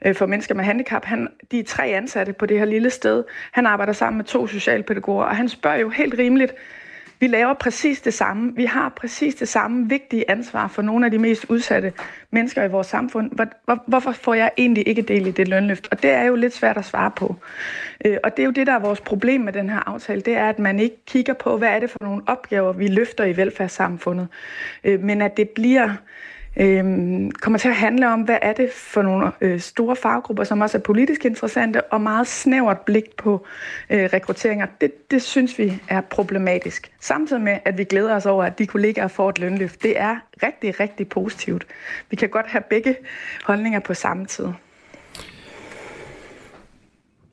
øh, 0.06 0.16
for 0.16 0.26
mennesker 0.26 0.56
med 0.56 0.64
handicap. 0.64 1.06
Han, 1.06 1.28
de 1.52 1.60
er 1.60 1.64
tre 1.64 1.86
ansatte 1.88 2.34
på 2.34 2.46
det 2.46 2.60
her 2.60 2.66
lille 2.66 2.90
sted. 2.90 3.24
Han 3.52 3.66
arbejder 3.66 3.94
sammen 3.94 4.18
med 4.18 4.26
to 4.26 4.48
socialpædagoger, 4.48 5.26
og 5.26 5.36
han 5.36 5.50
spørger 5.50 5.78
jo 5.78 5.90
helt 5.90 6.14
rimeligt, 6.18 6.54
vi 7.20 7.28
laver 7.28 7.54
præcis 7.54 8.02
det 8.02 8.14
samme. 8.14 8.56
Vi 8.56 8.66
har 8.66 8.90
præcis 8.90 9.36
det 9.36 9.48
samme 9.48 9.90
vigtige 9.90 10.32
ansvar 10.32 10.68
for 10.68 10.82
nogle 10.82 11.06
af 11.06 11.12
de 11.12 11.18
mest 11.18 11.46
udsatte 11.50 11.94
mennesker 12.32 12.64
i 12.64 12.70
vores 12.70 12.88
samfund. 12.88 13.32
Hvor, 13.32 13.46
hvor, 13.66 13.84
hvorfor 13.88 14.12
får 14.12 14.34
jeg 14.34 14.52
egentlig 14.58 14.88
ikke 14.88 15.02
del 15.02 15.28
i 15.28 15.32
det 15.32 15.48
lønløft? 15.48 15.88
Og 15.92 16.02
det 16.04 16.10
er 16.10 16.24
jo 16.24 16.36
lidt 16.36 16.54
svært 16.54 16.78
at 16.78 16.86
svare 16.86 17.12
på. 17.12 17.36
Øh, 18.06 18.18
og 18.24 18.38
det 18.38 18.44
er 18.44 18.46
jo 18.46 18.52
det, 18.52 18.68
der 18.68 18.74
er 18.74 18.80
vores 18.80 19.02
problem 19.02 19.42
med 19.42 19.54
den 19.54 19.70
her 19.70 19.90
aftale. 19.90 20.22
Det 20.22 20.36
er, 20.36 20.50
at 20.50 20.60
man 20.60 20.80
ikke 20.80 21.06
kigger 21.06 21.34
på, 21.34 21.58
hvad 21.58 21.70
er 21.70 21.80
det 21.80 21.90
for 21.90 22.00
nogle 22.02 22.22
opgaver, 22.28 22.74
vi 22.74 22.88
løfter 22.88 23.26
i 23.26 23.38
velfærdssamfundet. 23.38 24.28
Øh, 24.84 25.04
men 25.04 25.22
at 25.22 25.38
det 25.38 25.50
bliver 25.50 25.96
øh, 26.58 26.84
kommer 27.32 27.60
til 27.60 27.68
at 27.68 27.76
handle 27.76 28.14
om, 28.14 28.22
hvad 28.22 28.38
er 28.42 28.54
det 28.54 28.70
for 28.74 29.02
nogle 29.02 29.32
øh, 29.42 29.60
store 29.60 29.96
faggrupper, 29.96 30.44
som 30.44 30.62
også 30.62 30.78
er 30.78 30.82
politisk 30.82 31.26
interessante, 31.26 31.82
og 31.82 32.02
meget 32.02 32.28
snævert 32.28 32.80
blik 32.80 33.16
på 33.18 33.46
øh, 33.90 34.10
rekrutteringer. 34.14 34.68
Det, 34.82 35.12
det 35.12 35.22
synes 35.22 35.60
vi 35.60 35.82
er 35.88 36.02
problematisk. 36.02 36.92
Samtidig 37.00 37.42
med, 37.42 37.58
at 37.66 37.78
vi 37.78 37.84
glæder 37.84 38.16
os 38.16 38.26
over, 38.26 38.44
at 38.44 38.60
de 38.60 38.68
kollegaer 38.68 39.08
får 39.08 39.30
et 39.30 39.40
lønløft. 39.40 39.84
Det 39.84 40.00
er 40.00 40.16
rigtig, 40.44 40.80
rigtig 40.80 41.10
positivt. 41.10 41.66
Vi 42.10 42.16
kan 42.16 42.30
godt 42.30 42.46
have 42.48 42.64
begge 42.70 42.96
holdninger 43.46 43.80
på 43.80 43.94
samme 43.94 44.26
tid. 44.26 44.46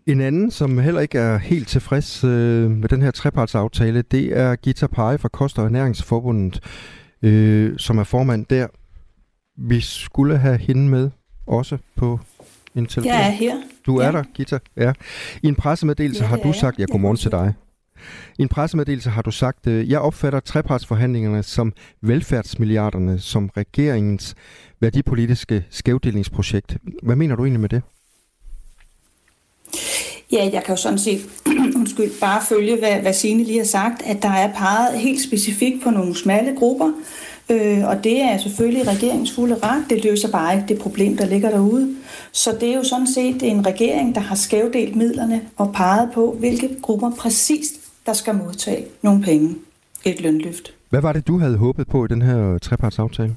En 0.06 0.20
anden, 0.20 0.50
som 0.50 0.78
heller 0.78 1.00
ikke 1.00 1.18
er 1.18 1.38
helt 1.38 1.68
tilfreds 1.68 2.24
øh, 2.24 2.70
med 2.70 2.88
den 2.88 3.02
her 3.02 3.10
trepartsaftale, 3.10 4.02
det 4.02 4.38
er 4.38 4.56
Gita 4.56 4.86
Pei 4.86 5.18
fra 5.18 5.28
Koster 5.28 5.62
og 5.62 5.66
Ernæringsforbundet, 5.66 6.60
øh, 7.22 7.78
som 7.78 7.98
er 7.98 8.04
formand 8.04 8.46
der 8.46 8.66
vi 9.56 9.80
skulle 9.80 10.38
have 10.38 10.58
hende 10.58 10.88
med 10.88 11.10
også 11.46 11.78
på 11.96 12.20
en 12.74 12.86
telefon. 12.86 13.12
Jeg 13.12 13.26
er 13.26 13.30
her. 13.30 13.54
Du 13.86 13.96
er 13.96 14.06
ja. 14.06 14.12
der, 14.12 14.24
Gita. 14.34 14.58
Ja. 14.76 14.92
I 15.42 15.46
en 15.46 15.54
pressemeddelelse 15.54 16.22
Ja, 16.22 16.28
har 16.28 16.36
du 16.36 16.52
sagt, 16.52 16.78
jeg. 16.78 16.88
ja, 16.88 16.92
godmorgen 16.92 17.16
til 17.16 17.30
dig. 17.30 17.54
I 18.38 18.42
en 18.42 18.48
pressemeddelelse 18.48 19.10
har 19.10 19.22
du 19.22 19.30
sagt, 19.30 19.66
øh, 19.66 19.90
jeg 19.90 20.00
opfatter 20.00 20.40
trepartsforhandlingerne 20.40 21.42
som 21.42 21.72
velfærdsmilliarderne 22.02 23.20
som 23.20 23.50
regeringens 23.56 24.34
værdipolitiske 24.80 25.64
skævdelingsprojekt. 25.70 26.76
Hvad 27.02 27.16
mener 27.16 27.36
du 27.36 27.44
egentlig 27.44 27.60
med 27.60 27.68
det? 27.68 27.82
Ja, 30.32 30.50
jeg 30.52 30.62
kan 30.64 30.74
jo 30.74 30.80
sådan 30.82 30.98
set 30.98 31.20
undskyld, 31.76 32.20
bare 32.20 32.42
følge, 32.48 32.78
hvad, 32.78 33.00
hvad 33.00 33.12
Signe 33.12 33.44
lige 33.44 33.58
har 33.58 33.64
sagt, 33.66 34.02
at 34.02 34.22
der 34.22 34.28
er 34.30 34.52
peget 34.52 34.98
helt 35.00 35.22
specifikt 35.22 35.82
på 35.84 35.90
nogle 35.90 36.16
smalle 36.16 36.56
grupper, 36.56 36.92
øh, 37.50 37.88
og 37.88 38.04
det 38.04 38.22
er 38.22 38.38
selvfølgelig 38.38 38.88
regeringens 38.88 39.32
fulde 39.32 39.56
ret. 39.62 39.84
Det 39.90 40.04
løser 40.04 40.30
bare 40.30 40.54
ikke 40.54 40.68
det 40.68 40.78
problem, 40.78 41.16
der 41.16 41.26
ligger 41.26 41.50
derude. 41.50 41.94
Så 42.32 42.56
det 42.60 42.68
er 42.70 42.74
jo 42.74 42.84
sådan 42.84 43.06
set 43.06 43.42
en 43.42 43.66
regering, 43.66 44.14
der 44.14 44.20
har 44.20 44.34
skævdelt 44.34 44.96
midlerne 44.96 45.42
og 45.56 45.72
peget 45.72 46.10
på, 46.14 46.36
hvilke 46.38 46.76
grupper 46.82 47.10
præcist, 47.10 47.72
der 48.06 48.12
skal 48.12 48.34
modtage 48.34 48.84
nogle 49.02 49.22
penge. 49.22 49.56
Et 50.04 50.20
lønløft. 50.20 50.72
Hvad 50.90 51.00
var 51.00 51.12
det, 51.12 51.26
du 51.26 51.38
havde 51.38 51.56
håbet 51.56 51.88
på 51.88 52.04
i 52.04 52.08
den 52.08 52.22
her 52.22 52.58
trepartsaftale? 52.58 53.36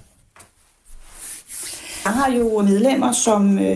Jeg 2.05 2.13
har 2.13 2.31
jo 2.31 2.61
medlemmer, 2.61 3.11
som 3.11 3.59
øh, 3.59 3.75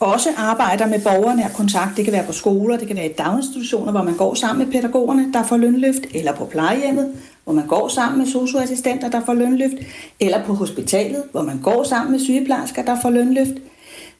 også 0.00 0.28
arbejder 0.36 0.86
med 0.86 1.00
borgernær 1.00 1.48
kontakt. 1.48 1.96
Det 1.96 2.04
kan 2.04 2.12
være 2.12 2.26
på 2.26 2.32
skoler, 2.32 2.78
det 2.78 2.86
kan 2.86 2.96
være 2.96 3.06
i 3.06 3.12
daginstitutioner, 3.12 3.92
hvor 3.92 4.02
man 4.02 4.16
går 4.16 4.34
sammen 4.34 4.66
med 4.66 4.72
pædagogerne, 4.72 5.32
der 5.32 5.42
får 5.42 5.56
lønløft, 5.56 6.02
eller 6.14 6.32
på 6.32 6.44
plejehjemmet, 6.44 7.12
hvor 7.44 7.52
man 7.52 7.66
går 7.66 7.88
sammen 7.88 8.18
med 8.18 8.26
socioassistenter, 8.26 9.10
der 9.10 9.20
får 9.26 9.34
lønløft, 9.34 9.76
eller 10.20 10.44
på 10.44 10.54
hospitalet, 10.54 11.22
hvor 11.32 11.42
man 11.42 11.60
går 11.62 11.82
sammen 11.82 12.12
med 12.12 12.20
sygeplejersker, 12.20 12.82
der 12.82 12.96
får 13.02 13.10
lønløft. 13.10 13.54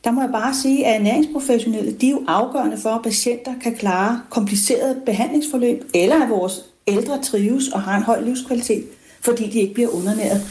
Der 0.04 0.11
må 0.11 0.21
jeg 0.21 0.31
bare 0.33 0.54
sige, 0.54 0.87
at 0.87 1.00
ernæringsprofessionelle 1.00 1.93
de 1.93 2.07
er 2.07 2.11
jo 2.11 2.23
afgørende 2.26 2.76
for, 2.76 2.90
at 2.90 3.02
patienter 3.02 3.52
kan 3.62 3.75
klare 3.75 4.21
komplicerede 4.31 5.00
behandlingsforløb, 5.07 5.85
eller 5.95 6.23
at 6.23 6.31
vores 6.31 6.64
ældre 6.87 7.23
trives 7.23 7.69
og 7.69 7.83
har 7.83 7.97
en 7.97 8.02
høj 8.02 8.21
livskvalitet, 8.21 8.85
fordi 9.21 9.50
de 9.50 9.61
ikke 9.61 9.75
bliver 9.75 9.88
undernæret. 9.88 10.43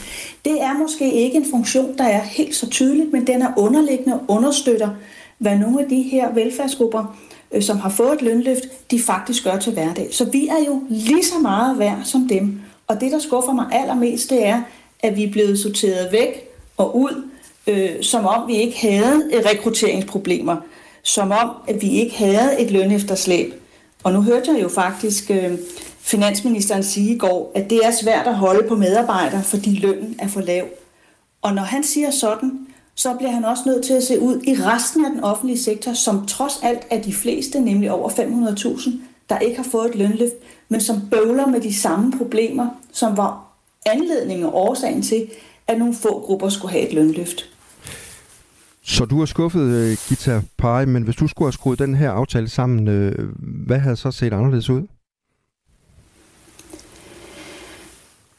Det 0.46 0.62
er 0.62 0.78
måske 0.78 1.14
ikke 1.14 1.38
en 1.38 1.46
funktion, 1.52 1.98
der 1.98 2.04
er 2.04 2.22
helt 2.22 2.56
så 2.56 2.70
tydelig, 2.70 3.08
men 3.12 3.28
den 3.28 3.42
er 3.42 3.54
underliggende 3.58 4.14
og 4.14 4.24
understøtter, 4.28 4.90
hvad 5.38 5.58
nogle 5.58 5.82
af 5.84 5.90
de 5.90 6.02
her 6.02 6.34
velfærdsgrupper, 6.34 7.18
øh, 7.54 7.62
som 7.62 7.80
har 7.80 7.90
fået 7.90 8.14
et 8.14 8.22
lønløft, 8.22 8.92
de 8.92 9.02
faktisk 9.02 9.44
gør 9.44 9.60
til 9.60 9.74
hverdag. 9.74 10.08
Så 10.12 10.26
vi 10.26 10.48
er 10.48 10.66
jo 10.68 10.82
lige 10.90 11.24
så 11.24 11.40
meget 11.40 11.80
værd 11.80 12.00
som 12.04 12.28
dem. 12.28 12.62
Og 12.88 13.02
det, 13.02 13.12
der 13.12 13.20
skuffer 13.20 13.54
mig 13.54 13.66
allermest, 13.72 14.30
det 14.30 14.46
er, 14.46 14.62
at 15.00 15.16
vi 15.16 15.24
er 15.24 15.32
blevet 15.32 15.60
sorteret 15.60 16.12
væk 16.12 16.50
og 16.78 16.98
ud, 16.98 17.30
øh, 17.68 17.90
som 18.02 18.26
om 18.26 18.48
vi 18.48 18.56
ikke 18.56 18.78
havde 18.78 19.30
rekrutteringsproblemer, 19.46 20.56
som 21.04 21.32
om 21.32 21.52
at 21.68 21.82
vi 21.82 21.90
ikke 21.90 22.18
havde 22.18 22.60
et 22.60 22.72
lønefterslæb. 22.72 23.54
Og 24.04 24.14
nu 24.14 24.22
hørte 24.22 24.52
jeg 24.52 24.64
jo 24.64 24.70
faktisk 24.70 25.32
øh, 25.32 25.58
finansministeren 26.00 26.84
sige 26.84 27.16
i 27.16 27.18
går, 27.18 27.52
at 27.56 27.70
det 27.70 27.80
er 27.86 27.92
svært 27.92 28.28
at 28.28 28.36
holde 28.36 28.68
på 28.68 28.76
medarbejdere, 28.76 29.44
fordi 29.44 29.70
lønnen 29.70 30.16
er 30.20 30.28
for 30.28 30.42
lav. 30.42 30.66
Og 31.42 31.54
når 31.54 31.64
han 31.64 31.84
siger 31.84 32.12
sådan, 32.12 32.68
så 32.96 33.14
bliver 33.14 33.32
han 33.32 33.46
også 33.46 33.64
nødt 33.66 33.86
til 33.86 33.94
at 33.94 34.04
se 34.04 34.20
ud 34.20 34.42
i 34.44 34.56
resten 34.56 35.06
af 35.06 35.12
den 35.12 35.24
offentlige 35.24 35.60
sektor, 35.60 35.94
som 35.94 36.26
trods 36.26 36.60
alt 36.64 36.82
er 36.90 37.02
de 37.02 37.14
fleste, 37.14 37.60
nemlig 37.60 37.92
over 37.92 38.10
500.000, 38.10 38.92
der 39.30 39.40
ikke 39.40 39.58
har 39.58 39.70
fået 39.72 39.90
et 39.90 39.96
lønløft, 39.96 40.34
men 40.70 40.82
som 40.82 41.02
bøvler 41.12 41.48
med 41.48 41.62
de 41.62 41.74
samme 41.74 42.12
problemer, 42.18 42.68
som 42.92 43.18
var 43.18 43.46
anledningen 43.86 44.46
og 44.46 44.56
årsagen 44.56 45.02
til, 45.02 45.30
at 45.68 45.80
nogle 45.80 45.94
få 45.94 46.20
grupper 46.20 46.50
skulle 46.50 46.72
have 46.72 46.88
et 46.88 46.94
lønløft. 46.94 47.50
Så 48.86 49.06
du 49.06 49.20
har 49.20 49.26
skuffet 49.26 49.92
uh, 49.92 49.98
Gita 50.10 50.42
Pari, 50.58 50.86
men 50.86 51.04
hvis 51.04 51.16
du 51.16 51.28
skulle 51.28 51.48
have 51.48 51.54
skruet 51.54 51.80
den 51.80 51.96
her 51.96 52.12
aftale 52.12 52.50
sammen, 52.50 52.88
uh, 52.88 53.26
hvad 53.68 53.80
havde 53.80 53.96
så 53.96 54.12
set 54.12 54.34
anderledes 54.34 54.70
ud? 54.70 54.82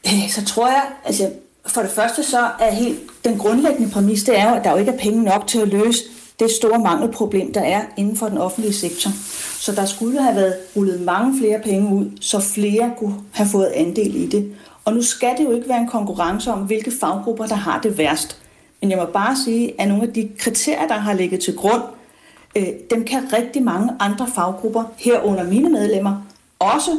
Øh, 0.05 0.29
Så 0.29 0.45
tror 0.45 0.67
jeg, 0.67 0.83
altså 1.05 1.31
for 1.67 1.81
det 1.81 1.91
første 1.91 2.23
så 2.23 2.49
er 2.59 2.71
helt 2.71 2.99
den 3.25 3.37
grundlæggende 3.37 3.91
præmis, 3.91 4.23
det 4.23 4.39
er 4.39 4.49
jo, 4.49 4.55
at 4.55 4.63
der 4.63 4.71
jo 4.71 4.77
ikke 4.77 4.91
er 4.91 4.97
penge 4.97 5.23
nok 5.23 5.47
til 5.47 5.59
at 5.59 5.67
løse 5.67 6.03
det 6.39 6.51
store 6.51 6.79
mangelproblem, 6.79 7.53
der 7.53 7.61
er 7.61 7.81
inden 7.97 8.17
for 8.17 8.29
den 8.29 8.37
offentlige 8.37 8.73
sektor. 8.73 9.11
Så 9.59 9.71
der 9.71 9.85
skulle 9.85 10.21
have 10.21 10.35
været 10.35 10.55
rullet 10.75 11.01
mange 11.01 11.39
flere 11.39 11.59
penge 11.59 11.95
ud, 11.95 12.11
så 12.21 12.39
flere 12.39 12.93
kunne 12.97 13.15
have 13.31 13.49
fået 13.49 13.65
andel 13.65 14.15
i 14.15 14.27
det. 14.27 14.55
Og 14.85 14.93
nu 14.93 15.01
skal 15.01 15.29
det 15.37 15.43
jo 15.43 15.51
ikke 15.51 15.69
være 15.69 15.79
en 15.79 15.87
konkurrence 15.87 16.51
om, 16.51 16.59
hvilke 16.59 16.91
faggrupper, 16.99 17.45
der 17.45 17.55
har 17.55 17.81
det 17.81 17.97
værst. 17.97 18.37
Men 18.81 18.91
jeg 18.91 18.99
må 18.99 19.05
bare 19.05 19.35
sige, 19.45 19.81
at 19.81 19.87
nogle 19.87 20.03
af 20.03 20.13
de 20.13 20.29
kriterier, 20.37 20.87
der 20.87 20.93
har 20.93 21.13
ligget 21.13 21.39
til 21.39 21.55
grund, 21.55 21.81
øh, 22.55 22.67
dem 22.89 23.05
kan 23.05 23.33
rigtig 23.33 23.63
mange 23.63 23.93
andre 23.99 24.27
faggrupper, 24.35 24.83
herunder 24.97 25.43
mine 25.43 25.69
medlemmer, 25.69 26.25
også 26.59 26.91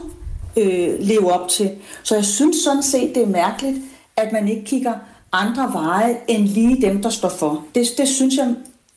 øh, 0.57 0.95
leve 1.01 1.33
op 1.33 1.49
til. 1.49 1.71
Så 2.03 2.15
jeg 2.15 2.25
synes 2.25 2.57
sådan 2.57 2.83
set, 2.83 3.15
det 3.15 3.23
er 3.23 3.27
mærkeligt, 3.27 3.77
at 4.17 4.33
man 4.33 4.49
ikke 4.49 4.65
kigger 4.65 4.95
andre 5.33 5.71
veje 5.73 6.17
end 6.29 6.45
lige 6.45 6.83
dem, 6.83 7.03
der 7.03 7.11
står 7.11 7.29
for. 7.29 7.65
Det, 7.75 7.87
det, 7.99 8.09
synes, 8.09 8.37
jeg, 8.37 8.55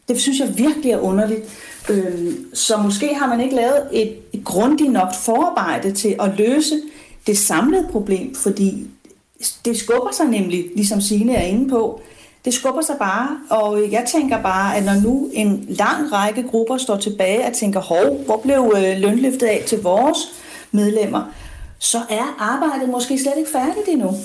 det 0.08 0.22
synes 0.22 0.40
jeg 0.40 0.58
virkelig 0.58 0.92
er 0.92 1.00
underligt. 1.00 1.42
Øh, 1.90 2.34
så 2.54 2.78
måske 2.78 3.16
har 3.16 3.28
man 3.28 3.42
ikke 3.42 3.56
lavet 3.56 3.88
et, 3.92 4.18
et 4.34 4.44
grundigt 4.44 4.92
nok 4.92 5.14
forarbejde 5.14 5.92
til 5.92 6.16
at 6.20 6.32
løse 6.38 6.82
det 7.28 7.38
samlede 7.38 7.88
problem, 7.92 8.36
fordi 8.36 8.88
det 9.66 9.78
skubber 9.78 10.12
sig 10.12 10.26
nemlig, 10.26 10.66
ligesom 10.76 11.02
Signe 11.02 11.36
er 11.36 11.46
inde 11.46 11.70
på, 11.70 12.02
det 12.46 12.54
skubber 12.54 12.82
sig 12.82 12.96
bare, 13.00 13.38
og 13.50 13.92
jeg 13.92 14.06
tænker 14.12 14.42
bare, 14.42 14.78
at 14.78 14.86
når 14.86 14.94
nu 14.94 15.30
en 15.34 15.66
lang 15.70 16.12
række 16.14 16.44
grupper 16.44 16.78
står 16.78 16.98
tilbage 16.98 17.46
og 17.46 17.54
tænker, 17.54 17.80
hov, 17.80 18.18
hvor 18.26 18.38
blev 18.38 18.74
øh, 18.78 18.98
lønløftet 18.98 19.48
af 19.48 19.64
til 19.68 19.82
vores 19.82 20.18
medlemmer, 20.72 21.24
så 21.80 21.98
er 22.10 22.36
arbejdet 22.40 22.90
måske 22.90 23.20
slet 23.20 23.34
ikke 23.38 23.52
færdigt 23.52 23.88
endnu. 23.88 24.16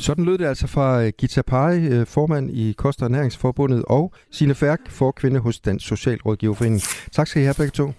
Sådan 0.00 0.24
lød 0.24 0.38
det 0.38 0.46
altså 0.46 0.66
fra 0.66 1.02
øh, 1.02 1.12
Gita 1.18 1.42
Pari, 1.42 1.78
øh, 1.78 2.06
formand 2.06 2.50
i 2.50 2.74
Kost- 2.78 3.02
og 3.02 3.06
Ernæringsforbundet, 3.06 3.84
og 3.86 4.12
Sine 4.30 4.54
Færk, 4.54 4.80
forkvinde 4.88 5.40
hos 5.40 5.60
Dansk 5.60 5.86
Socialrådgiverforening. 5.86 6.82
Tak 7.12 7.26
skal 7.26 7.42
I 7.42 7.44
have 7.44 7.54
begge 7.54 7.70
to. 7.70 7.92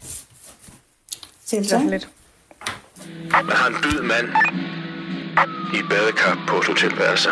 Selv 1.45 1.65
tak. 1.65 1.81
lidt. 1.89 2.09
Man 3.31 3.45
har 3.49 3.67
en 3.67 3.75
død 3.83 4.01
mand 4.01 4.27
i 5.73 5.77
et 5.77 5.85
badekar 5.89 6.45
på 6.49 6.57
et 6.57 6.65
hotelværelse. 6.67 7.29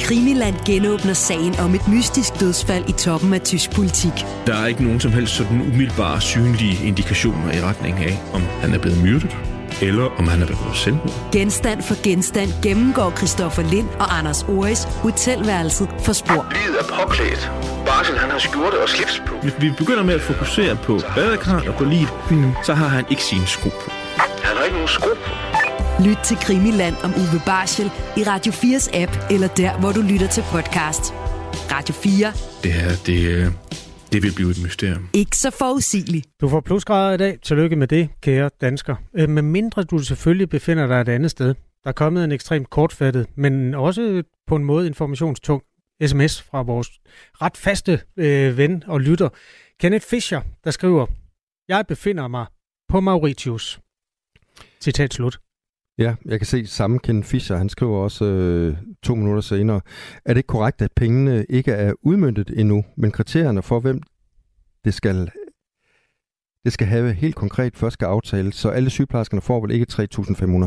Krimiland 0.00 0.54
genåbner 0.66 1.12
sagen 1.12 1.54
om 1.64 1.74
et 1.74 1.88
mystisk 1.88 2.40
dødsfald 2.40 2.88
i 2.88 2.92
toppen 2.92 3.34
af 3.34 3.40
tysk 3.40 3.70
politik. 3.74 4.12
Der 4.46 4.54
er 4.56 4.66
ikke 4.66 4.84
nogen 4.84 5.00
som 5.00 5.12
helst 5.12 5.32
sådan 5.34 5.60
umiddelbare 5.60 6.20
synlige 6.20 6.86
indikationer 6.86 7.52
i 7.52 7.60
retning 7.60 7.96
af, 7.96 8.14
om 8.34 8.40
han 8.40 8.74
er 8.74 8.78
blevet 8.78 9.02
myrdet, 9.02 9.36
eller 9.82 10.04
om 10.18 10.28
han 10.28 10.42
er 10.42 10.46
begået 10.46 10.76
selvmord. 10.76 11.32
Genstand 11.32 11.82
for 11.82 12.02
genstand 12.02 12.50
gennemgår 12.62 13.12
Christoffer 13.16 13.62
Lind 13.62 13.88
og 13.88 14.18
Anders 14.18 14.42
Oris 14.42 14.82
hotelværelset 14.84 15.88
for 15.98 16.12
spor. 16.12 16.46
Livet 16.52 16.76
er 16.80 16.84
påklædt. 16.84 17.50
Barsel, 17.86 18.18
han 18.18 18.30
har 18.30 18.38
skjorte 18.38 18.82
og 18.82 18.88
slips 18.88 19.22
på. 19.26 19.34
Hvis 19.42 19.54
vi 19.60 19.70
begynder 19.78 20.02
med 20.02 20.14
at 20.14 20.20
fokusere 20.20 20.76
på 20.76 21.00
badekarret 21.14 21.68
og 21.68 21.74
på 21.74 21.84
livet, 21.84 22.12
mm. 22.30 22.52
så 22.64 22.74
har 22.74 22.88
han 22.88 23.04
ikke 23.10 23.22
sine 23.22 23.46
sko 23.46 23.68
på. 23.68 23.90
Han 24.16 24.56
har 24.56 24.64
ikke 24.64 24.76
nogen 24.76 24.88
sko 24.88 25.08
på. 25.24 25.32
Lyt 26.04 26.18
til 26.24 26.36
Krimiland 26.36 26.94
om 27.02 27.14
Uwe 27.14 27.42
Barschel 27.46 27.90
i 28.16 28.22
Radio 28.24 28.52
4's 28.52 28.96
app, 28.96 29.12
eller 29.30 29.48
der, 29.48 29.78
hvor 29.80 29.92
du 29.92 30.00
lytter 30.00 30.26
til 30.26 30.44
podcast. 30.52 31.14
Radio 31.72 31.94
4. 31.94 32.32
Det 32.62 32.72
her, 32.72 32.90
det, 33.06 33.22
øh, 33.22 33.46
det 34.12 34.22
vil 34.22 34.32
blive 34.36 34.50
et 34.50 34.62
mysterium. 34.62 35.08
Ikke 35.12 35.36
så 35.36 35.50
forudsigeligt. 35.50 36.26
Du 36.40 36.48
får 36.48 36.60
plusgrader 36.60 37.14
i 37.14 37.16
dag. 37.16 37.38
Tillykke 37.42 37.76
med 37.76 37.88
det, 37.88 38.08
kære 38.20 38.50
dansker. 38.60 38.96
Øh, 39.14 39.28
Med 39.28 39.42
mindre 39.42 39.82
du 39.82 39.98
selvfølgelig 39.98 40.48
befinder 40.48 40.86
dig 40.86 41.00
et 41.00 41.08
andet 41.08 41.30
sted. 41.30 41.54
Der 41.84 41.88
er 41.88 41.92
kommet 41.92 42.24
en 42.24 42.32
ekstremt 42.32 42.70
kortfattet, 42.70 43.26
men 43.34 43.74
også 43.74 44.22
på 44.46 44.56
en 44.56 44.64
måde 44.64 44.86
informationstung 44.86 45.62
sms 46.06 46.42
fra 46.42 46.62
vores 46.62 46.88
ret 47.42 47.56
faste 47.56 48.00
øh, 48.16 48.56
ven 48.56 48.84
og 48.86 49.00
lytter, 49.00 49.28
Kenneth 49.80 50.06
Fischer, 50.06 50.42
der 50.64 50.70
skriver, 50.70 51.06
Jeg 51.68 51.84
befinder 51.88 52.28
mig 52.28 52.46
på 52.88 53.00
Mauritius. 53.00 53.80
Citat 54.80 55.14
slut. 55.14 55.38
Ja, 55.98 56.14
jeg 56.24 56.38
kan 56.38 56.46
se 56.46 56.66
samme 56.66 56.98
Ken 56.98 57.24
Fischer, 57.24 57.56
han 57.56 57.68
skriver 57.68 57.98
også 57.98 58.24
øh, 58.24 58.76
to 59.02 59.14
minutter 59.14 59.40
senere. 59.40 59.80
Er 60.24 60.34
det 60.34 60.38
ikke 60.38 60.46
korrekt, 60.46 60.82
at 60.82 60.92
pengene 60.96 61.46
ikke 61.48 61.72
er 61.72 61.92
udmyndtet 62.02 62.50
endnu, 62.60 62.84
men 62.96 63.10
kriterierne 63.10 63.62
for, 63.62 63.80
hvem 63.80 64.00
det 64.84 64.94
skal, 64.94 65.30
det 66.64 66.72
skal 66.72 66.86
have 66.86 67.12
helt 67.12 67.34
konkret 67.34 67.76
først 67.76 67.94
skal 67.94 68.06
aftales, 68.06 68.54
så 68.54 68.68
alle 68.68 68.90
sygeplejerskerne 68.90 69.42
får 69.42 69.60
vel 69.60 69.70
ikke 69.70 69.86
3.500. 69.92 70.66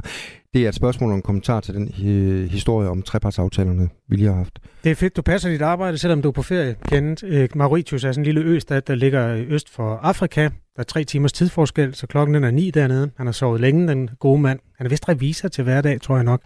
Det 0.53 0.65
er 0.65 0.69
et 0.69 0.75
spørgsmål 0.75 1.09
og 1.09 1.15
en 1.15 1.21
kommentar 1.21 1.59
til 1.59 1.73
den 1.73 1.93
øh, 2.05 2.49
historie 2.49 2.89
om 2.89 3.01
trepartsaftalerne, 3.01 3.89
vi 4.09 4.15
lige 4.15 4.27
har 4.27 4.35
haft. 4.35 4.59
Det 4.83 4.91
er 4.91 4.95
fedt, 4.95 5.15
du 5.15 5.21
passer 5.21 5.49
dit 5.49 5.61
arbejde, 5.61 5.97
selvom 5.97 6.21
du 6.21 6.27
er 6.27 6.31
på 6.31 6.41
ferie, 6.41 6.75
Kenneth. 6.87 7.23
Øh, 7.27 7.49
Mauritius 7.55 8.03
er 8.03 8.11
sådan 8.11 8.21
en 8.21 8.25
lille 8.25 8.41
østat, 8.41 8.87
der 8.87 8.95
ligger 8.95 9.45
øst 9.47 9.69
for 9.69 9.95
Afrika. 9.95 10.41
Der 10.41 10.49
er 10.79 10.83
tre 10.83 11.03
timers 11.03 11.33
tidsforskel, 11.33 11.95
så 11.95 12.07
klokken 12.07 12.33
den 12.35 12.43
er 12.43 12.51
ni 12.51 12.71
dernede. 12.71 13.11
Han 13.17 13.27
har 13.27 13.31
sovet 13.33 13.61
længe, 13.61 13.87
den 13.87 14.09
gode 14.19 14.41
mand. 14.41 14.59
Han 14.77 14.85
er 14.85 14.89
vist 14.89 15.09
revisor 15.09 15.47
til 15.47 15.63
hverdag, 15.63 16.01
tror 16.01 16.15
jeg 16.15 16.23
nok. 16.23 16.41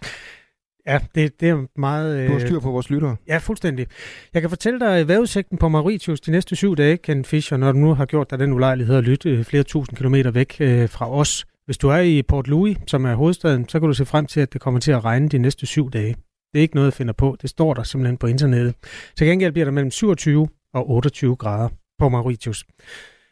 Ja, 0.86 0.98
det, 1.14 1.40
det 1.40 1.48
er 1.48 1.66
meget... 1.80 2.28
Du 2.28 2.32
har 2.32 2.40
styr 2.40 2.60
på 2.60 2.70
vores 2.70 2.90
lyttere. 2.90 3.16
Ja, 3.28 3.38
fuldstændig. 3.38 3.86
Jeg 4.34 4.42
kan 4.42 4.50
fortælle 4.50 4.80
dig 4.80 5.08
vejrudsigten 5.08 5.58
på 5.58 5.68
Mauritius 5.68 6.20
de 6.20 6.30
næste 6.30 6.56
syv 6.56 6.76
dage, 6.76 6.96
Ken 6.96 7.24
Fischer, 7.24 7.56
når 7.56 7.72
du 7.72 7.78
nu 7.78 7.94
har 7.94 8.06
gjort 8.06 8.30
dig 8.30 8.38
den 8.38 8.52
ulejlighed 8.52 8.96
at 8.96 9.04
lytte 9.04 9.30
øh, 9.30 9.44
flere 9.44 9.62
tusind 9.62 9.96
kilometer 9.96 10.30
væk 10.30 10.56
øh, 10.60 10.88
fra 10.88 11.10
os. 11.10 11.46
Hvis 11.64 11.78
du 11.78 11.88
er 11.88 11.98
i 11.98 12.22
Port 12.22 12.48
Louis, 12.48 12.76
som 12.86 13.04
er 13.04 13.14
hovedstaden, 13.14 13.68
så 13.68 13.80
kan 13.80 13.88
du 13.88 13.94
se 13.94 14.04
frem 14.04 14.26
til, 14.26 14.40
at 14.40 14.52
det 14.52 14.60
kommer 14.60 14.80
til 14.80 14.92
at 14.92 15.04
regne 15.04 15.28
de 15.28 15.38
næste 15.38 15.66
syv 15.66 15.90
dage. 15.90 16.14
Det 16.52 16.58
er 16.58 16.62
ikke 16.62 16.74
noget, 16.74 16.86
jeg 16.86 16.92
finder 16.92 17.12
på. 17.12 17.36
Det 17.42 17.50
står 17.50 17.74
der 17.74 17.82
simpelthen 17.82 18.16
på 18.16 18.26
internettet. 18.26 18.74
Til 19.16 19.26
gengæld 19.26 19.52
bliver 19.52 19.64
der 19.64 19.72
mellem 19.72 19.90
27 19.90 20.48
og 20.74 20.90
28 20.90 21.36
grader 21.36 21.68
på 21.98 22.08
Mauritius. 22.08 22.64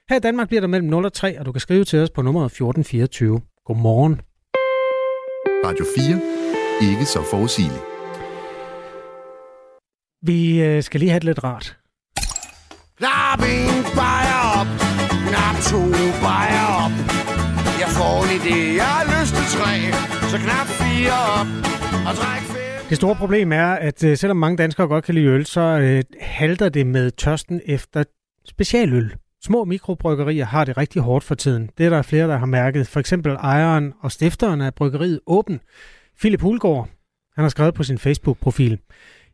Her 0.09 0.17
i 0.17 0.21
Danmark 0.21 0.49
bliver 0.49 0.61
der 0.61 0.69
mellem 0.69 0.89
0 0.89 1.05
og 1.05 1.13
3, 1.13 1.39
og 1.41 1.47
du 1.47 1.53
kan 1.53 1.61
skrive 1.61 1.85
til 1.85 1.99
os 1.99 2.11
på 2.11 2.23
nummeret 2.23 2.47
1424. 2.47 3.41
Godmorgen. 3.65 4.21
Radio 5.65 5.85
4. 5.97 6.38
Ikke 6.81 7.05
så 7.05 7.23
forudsigeligt. 7.31 7.83
Vi 10.23 10.63
øh, 10.63 10.83
skal 10.83 11.01
lige 11.01 11.11
have 11.11 11.21
det 11.21 11.25
lidt 11.25 11.45
rart. 11.45 11.77
Knap 12.99 13.41
en 13.55 13.85
bajer 14.01 14.41
op, 14.59 14.71
knap 15.29 15.57
to 15.71 15.83
bajer 16.27 16.67
op. 16.85 16.95
Jeg 17.83 17.89
får 17.99 18.17
en 18.25 18.31
idé, 18.39 18.57
jeg 18.83 18.91
har 18.99 19.05
lyst 19.15 19.33
til 19.39 19.47
tre, 19.57 19.75
så 20.33 20.37
knap 20.45 20.67
fire 20.81 21.17
op 21.39 21.49
og 22.09 22.13
træk 22.21 22.43
fem. 22.53 22.87
Det 22.89 22.97
store 22.97 23.17
problem 23.17 23.53
er, 23.53 23.71
at 23.89 24.05
øh, 24.05 24.17
selvom 24.17 24.37
mange 24.37 24.57
danskere 24.57 24.87
godt 24.87 25.05
kan 25.05 25.15
lide 25.15 25.27
øl, 25.27 25.47
så 25.47 25.61
øh, 25.61 26.03
halter 26.21 26.69
det 26.69 26.87
med 26.87 27.11
tørsten 27.11 27.61
efter 27.67 28.05
specialøl. 28.45 29.15
Små 29.45 29.65
mikrobryggerier 29.65 30.45
har 30.45 30.65
det 30.65 30.77
rigtig 30.77 31.03
hårdt 31.03 31.25
for 31.25 31.35
tiden. 31.35 31.71
Det 31.79 31.87
er 31.87 31.91
der 31.91 32.03
flere, 32.03 32.29
der 32.29 32.37
har 32.37 32.47
mærket. 32.47 32.87
For 32.87 33.01
eksempel 33.01 33.33
ejeren 33.33 33.93
og 34.01 34.13
stifteren 34.13 34.61
af 34.61 34.75
bryggeriet 34.75 35.21
Åben, 35.27 35.61
Philip 36.21 36.41
Hulgaard. 36.41 36.89
Han 37.35 37.45
har 37.45 37.49
skrevet 37.49 37.75
på 37.75 37.83
sin 37.83 37.99
Facebook-profil. 37.99 38.79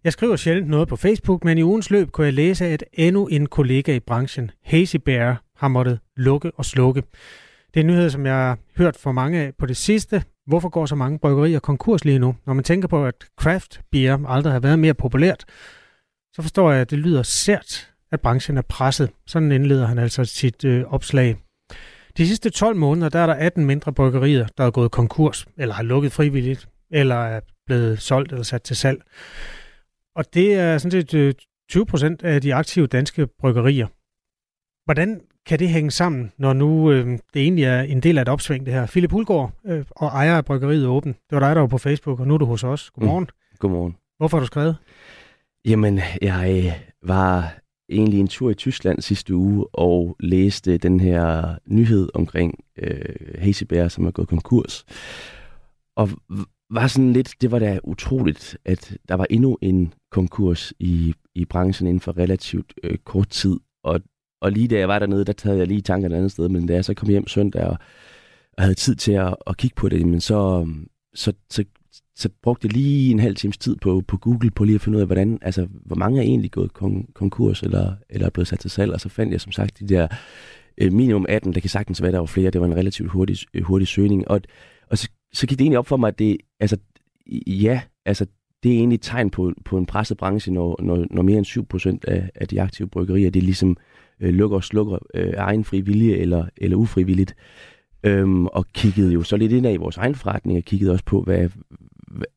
Jeg 0.05 0.12
skriver 0.12 0.37
sjældent 0.37 0.69
noget 0.69 0.88
på 0.88 0.97
Facebook, 0.97 1.45
men 1.45 1.59
i 1.59 1.62
ugens 1.62 1.91
løb 1.91 2.11
kunne 2.11 2.25
jeg 2.25 2.35
læse, 2.35 2.67
at 2.67 2.85
endnu 2.93 3.26
en 3.26 3.47
kollega 3.47 3.95
i 3.95 4.00
branchen, 4.00 4.50
Hazy 4.64 4.97
Bear, 4.97 5.43
har 5.57 5.69
måttet 5.69 5.99
lukke 6.17 6.53
og 6.57 6.64
slukke. 6.64 7.03
Det 7.75 7.81
er 7.81 7.81
en 7.81 7.87
nyhed, 7.87 8.11
som 8.11 8.26
jeg 8.26 8.35
har 8.35 8.59
hørt 8.76 8.97
for 8.97 9.12
mange 9.12 9.38
af 9.38 9.53
på 9.59 9.67
det 9.67 9.76
sidste. 9.76 10.23
Hvorfor 10.47 10.69
går 10.69 10.87
så 10.87 10.95
mange 10.95 11.19
bryggerier 11.19 11.59
konkurs 11.59 12.05
lige 12.05 12.19
nu? 12.19 12.37
Når 12.47 12.55
man 12.55 12.64
tænker 12.64 12.88
på, 12.88 13.07
at 13.07 13.14
craft 13.41 13.81
beer 13.91 14.26
aldrig 14.29 14.53
har 14.53 14.61
været 14.61 14.79
mere 14.79 14.95
populært, 14.95 15.45
så 16.35 16.43
forstår 16.43 16.73
jeg, 16.73 16.81
at 16.81 16.91
det 16.91 16.99
lyder 16.99 17.23
sært, 17.23 17.91
at 18.12 18.21
branchen 18.21 18.57
er 18.57 18.62
presset. 18.62 19.11
Sådan 19.26 19.53
indleder 19.53 19.87
han 19.87 19.99
altså 19.99 20.25
sit 20.25 20.64
øh, 20.64 20.85
opslag. 20.85 21.37
De 22.17 22.26
sidste 22.26 22.50
12 22.50 22.76
måneder, 22.76 23.09
der 23.09 23.19
er 23.19 23.26
der 23.26 23.35
18 23.35 23.64
mindre 23.64 23.93
bryggerier, 23.93 24.47
der 24.59 24.64
er 24.64 24.71
gået 24.71 24.91
konkurs, 24.91 25.47
eller 25.57 25.75
har 25.75 25.83
lukket 25.83 26.12
frivilligt, 26.12 26.69
eller 26.91 27.17
er 27.17 27.41
blevet 27.67 27.99
solgt 28.03 28.33
eller 28.33 28.45
sat 28.45 28.62
til 28.62 28.76
salg. 28.76 29.03
Og 30.17 30.35
det 30.35 30.55
er 30.55 30.79
sådan 30.79 30.91
set 30.91 31.14
øh, 31.14 31.35
20 31.71 31.87
procent 31.87 32.23
af 32.23 32.41
de 32.41 32.55
aktive 32.55 32.87
danske 32.87 33.26
bryggerier. 33.26 33.87
Hvordan 34.85 35.21
kan 35.47 35.59
det 35.59 35.69
hænge 35.69 35.91
sammen, 35.91 36.33
når 36.38 36.53
nu 36.53 36.93
øh, 36.93 37.07
det 37.07 37.43
egentlig 37.43 37.64
er 37.64 37.81
en 37.81 38.00
del 38.00 38.19
af 38.19 38.23
et 38.23 38.29
opsving, 38.29 38.67
det 38.67 38.75
her? 38.75 38.87
Philip 38.87 39.11
Hulgaard 39.11 39.53
øh, 39.67 39.85
og 39.91 40.09
ejer 40.09 40.37
af 40.37 40.45
bryggeriet 40.45 40.87
Åben. 40.87 41.12
Det 41.12 41.33
var 41.33 41.41
dig, 41.41 41.55
der 41.55 41.61
var 41.61 41.69
på 41.69 41.79
Facebook, 41.79 42.21
og 42.21 42.26
nu 42.26 42.35
er 42.35 42.38
du 42.38 42.45
hos 42.45 42.64
os. 42.64 42.91
Godmorgen. 42.91 43.25
Mm. 43.25 43.59
Godmorgen. 43.59 43.97
Hvorfor 44.19 44.37
har 44.37 44.41
du 44.41 44.47
skrevet? 44.47 44.76
Jamen, 45.64 46.00
jeg 46.23 46.64
øh, 46.64 46.73
var 47.09 47.55
egentlig 47.88 48.21
en 48.21 48.29
tur 48.29 48.50
i 48.50 48.55
Tyskland 48.55 49.00
sidste 49.00 49.35
uge 49.35 49.67
og 49.73 50.17
læste 50.21 50.79
den 50.79 51.00
her 51.00 51.55
nyhed 51.67 52.09
omkring 52.14 52.64
øh, 52.79 53.14
Hazy 53.38 53.64
Bear, 53.64 53.88
som 53.88 54.07
er 54.07 54.11
gået 54.11 54.29
konkurs. 54.29 54.85
Og 55.97 56.11
var 56.71 56.87
sådan 56.87 57.12
lidt, 57.12 57.35
det 57.40 57.50
var 57.50 57.59
da 57.59 57.78
utroligt, 57.85 58.59
at 58.64 58.97
der 59.09 59.14
var 59.14 59.26
endnu 59.30 59.59
en 59.62 59.94
konkurs 60.11 60.73
i, 60.78 61.14
i 61.35 61.44
branchen 61.44 61.87
inden 61.87 62.00
for 62.00 62.18
relativt 62.18 62.75
øh, 62.83 62.99
kort 62.99 63.28
tid. 63.28 63.56
Og, 63.85 64.00
og 64.40 64.52
lige 64.52 64.68
da 64.68 64.78
jeg 64.78 64.88
var 64.88 64.98
dernede, 64.98 65.24
der 65.24 65.33
tager 65.33 65.57
jeg 65.57 65.66
lige 65.66 65.81
tanker 65.81 66.09
et 66.09 66.12
andet 66.12 66.33
sted, 66.33 66.48
men 66.48 66.66
da 66.66 66.74
jeg 66.74 66.85
så 66.85 66.94
kom 66.94 67.09
hjem 67.09 67.27
søndag 67.27 67.64
og, 67.64 67.79
og 68.53 68.62
havde 68.62 68.74
tid 68.74 68.94
til 68.94 69.12
at, 69.12 69.37
at 69.46 69.57
kigge 69.57 69.74
på 69.74 69.88
det, 69.88 70.07
men 70.07 70.20
så, 70.20 70.68
så, 71.14 71.33
så, 71.50 71.64
så 72.16 72.29
brugte 72.42 72.66
jeg 72.66 72.72
lige 72.72 73.11
en 73.11 73.18
halv 73.18 73.37
times 73.37 73.59
tid 73.59 73.77
på, 73.77 74.03
på 74.09 74.16
Google 74.16 74.50
på 74.50 74.64
lige 74.64 74.74
at 74.74 74.81
finde 74.81 74.96
ud 74.96 75.00
af, 75.00 75.09
hvordan, 75.09 75.38
altså, 75.42 75.68
hvor 75.85 75.96
mange 75.96 76.18
er 76.18 76.22
egentlig 76.22 76.50
gået 76.50 76.70
kon- 76.83 77.12
konkurs 77.12 77.62
eller, 77.62 77.92
eller 78.11 78.27
er 78.27 78.31
blevet 78.31 78.48
sat 78.48 78.59
til 78.59 78.70
salg, 78.70 78.92
og 78.92 79.00
så 79.00 79.09
fandt 79.09 79.33
jeg 79.33 79.40
som 79.40 79.53
sagt 79.53 79.79
de 79.79 79.88
der 79.88 80.09
øh, 80.79 80.92
minimum 80.92 81.27
18, 81.29 81.55
der 81.55 81.61
kan 81.61 81.70
sagtens 81.70 82.03
være, 82.03 82.12
der 82.12 82.18
var 82.18 82.27
flere, 82.27 82.50
det 82.50 82.61
var 82.61 82.66
en 82.66 82.77
relativt 82.77 83.11
hurtig, 83.11 83.38
hurtig 83.62 83.88
søgning, 83.88 84.29
og, 84.29 84.40
og 84.90 84.98
så, 84.98 85.09
så 85.35 85.47
gik 85.47 85.59
det 85.59 85.64
egentlig 85.64 85.79
op 85.79 85.87
for 85.87 85.97
mig, 85.97 86.09
at 86.09 86.18
det, 86.18 86.37
altså, 86.61 86.77
ja, 87.47 87.81
altså, 88.07 88.27
det 88.62 88.73
er 88.73 88.77
egentlig 88.77 88.94
et 88.94 89.03
tegn 89.03 89.31
på, 89.31 89.53
på 89.64 89.79
en 89.79 89.87
presset 89.87 90.16
branche, 90.16 90.53
når, 90.53 90.81
når, 90.83 91.07
når 91.11 91.23
mere 91.23 91.38
end 91.38 91.99
7% 92.07 92.12
af, 92.12 92.31
af 92.35 92.49
de 92.49 92.62
aktive 92.62 92.88
bryggerier, 92.88 93.31
det 93.31 93.42
ligesom 93.42 93.77
øh, 94.20 94.35
lukker 94.35 94.57
og 94.57 94.64
slukker 94.64 94.99
øh, 95.14 95.33
egen 95.37 95.64
fri 95.64 95.81
vilje 95.81 96.16
eller, 96.16 96.47
eller 96.57 96.77
ufrivilligt. 96.77 97.37
Øhm, 98.07 98.47
og 98.47 98.66
kiggede 98.66 99.12
jo 99.12 99.23
så 99.23 99.37
lidt 99.37 99.53
ind 99.53 99.66
i 99.66 99.77
vores 99.77 99.97
egen 99.97 100.14
forretning, 100.14 100.59
og 100.59 100.64
kiggede 100.64 100.92
også 100.92 101.05
på, 101.05 101.23
hvad, 101.23 101.49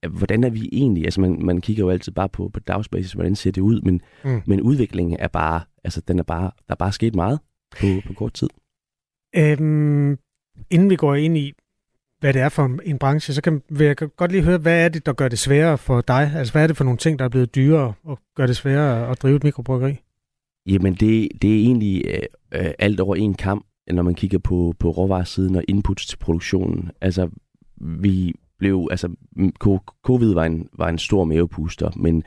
hvordan 0.09 0.43
er 0.43 0.49
vi 0.49 0.69
egentlig? 0.71 1.03
Altså 1.03 1.21
man, 1.21 1.45
man 1.45 1.61
kigger 1.61 1.83
jo 1.83 1.89
altid 1.89 2.11
bare 2.11 2.29
på, 2.29 2.49
på 2.49 2.59
dagsbasis, 2.59 3.13
hvordan 3.13 3.35
ser 3.35 3.51
det 3.51 3.61
ud, 3.61 3.81
men, 3.81 4.01
mm. 4.23 4.41
men 4.45 4.61
udviklingen 4.61 5.17
er 5.19 5.27
bare, 5.27 5.61
altså 5.83 6.01
den 6.01 6.19
er 6.19 6.23
bare, 6.23 6.51
der 6.67 6.73
er 6.73 6.75
bare 6.75 6.91
sket 6.91 7.15
meget 7.15 7.39
på, 7.79 7.87
på 8.07 8.13
kort 8.13 8.33
tid. 8.33 8.49
Øhm, 9.35 10.17
inden 10.69 10.89
vi 10.89 10.95
går 10.95 11.15
ind 11.15 11.37
i, 11.37 11.53
hvad 12.19 12.33
det 12.33 12.41
er 12.41 12.49
for 12.49 12.79
en 12.85 12.97
branche, 12.97 13.33
så 13.33 13.41
kan, 13.41 13.61
vil 13.69 13.85
jeg 13.87 13.95
godt 13.95 14.31
lige 14.31 14.43
høre, 14.43 14.57
hvad 14.57 14.85
er 14.85 14.89
det, 14.89 15.05
der 15.05 15.13
gør 15.13 15.27
det 15.27 15.39
sværere 15.39 15.77
for 15.77 16.01
dig? 16.01 16.31
Altså, 16.35 16.53
hvad 16.53 16.63
er 16.63 16.67
det 16.67 16.77
for 16.77 16.83
nogle 16.83 16.97
ting, 16.97 17.19
der 17.19 17.25
er 17.25 17.29
blevet 17.29 17.55
dyrere 17.55 17.93
og 18.03 18.19
gør 18.35 18.45
det 18.45 18.55
sværere 18.55 19.11
at 19.11 19.21
drive 19.21 19.35
et 19.35 19.43
mikrobryggeri? 19.43 19.95
Jamen, 20.65 20.93
det, 20.93 21.29
det 21.41 21.55
er 21.55 21.59
egentlig 21.59 22.03
øh, 22.51 22.71
alt 22.79 22.99
over 22.99 23.15
en 23.15 23.33
kamp, 23.33 23.65
når 23.91 24.03
man 24.03 24.15
kigger 24.15 24.37
på, 24.37 24.73
på 24.79 24.89
råvaresiden 24.89 25.55
og 25.55 25.63
inputs 25.67 26.07
til 26.07 26.17
produktionen. 26.17 26.91
Altså, 27.01 27.29
vi 27.77 28.33
blev, 28.59 28.87
altså, 28.91 29.09
covid 30.03 30.33
var 30.33 30.45
en, 30.45 30.67
var 30.77 30.89
en 30.89 30.97
stor 30.97 31.23
mavepuster, 31.23 31.91
men 31.95 32.23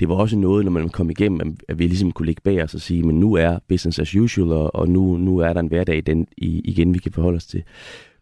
det 0.00 0.08
var 0.08 0.14
også 0.14 0.36
noget, 0.36 0.64
når 0.64 0.72
man 0.72 0.88
kom 0.88 1.10
igennem, 1.10 1.56
at 1.68 1.78
vi 1.78 1.86
ligesom 1.86 2.12
kunne 2.12 2.26
ligge 2.26 2.42
bag 2.44 2.62
os 2.62 2.74
og 2.74 2.80
sige, 2.80 3.02
men 3.02 3.20
nu 3.20 3.34
er 3.34 3.58
business 3.68 3.98
as 3.98 4.16
usual, 4.16 4.52
og, 4.52 4.74
og 4.74 4.88
nu, 4.88 5.16
nu 5.16 5.38
er 5.38 5.52
der 5.52 5.60
en 5.60 5.66
hverdag 5.66 6.02
den, 6.06 6.26
i, 6.36 6.60
igen, 6.64 6.94
vi 6.94 6.98
kan 6.98 7.12
forholde 7.12 7.36
os 7.36 7.46
til. 7.46 7.62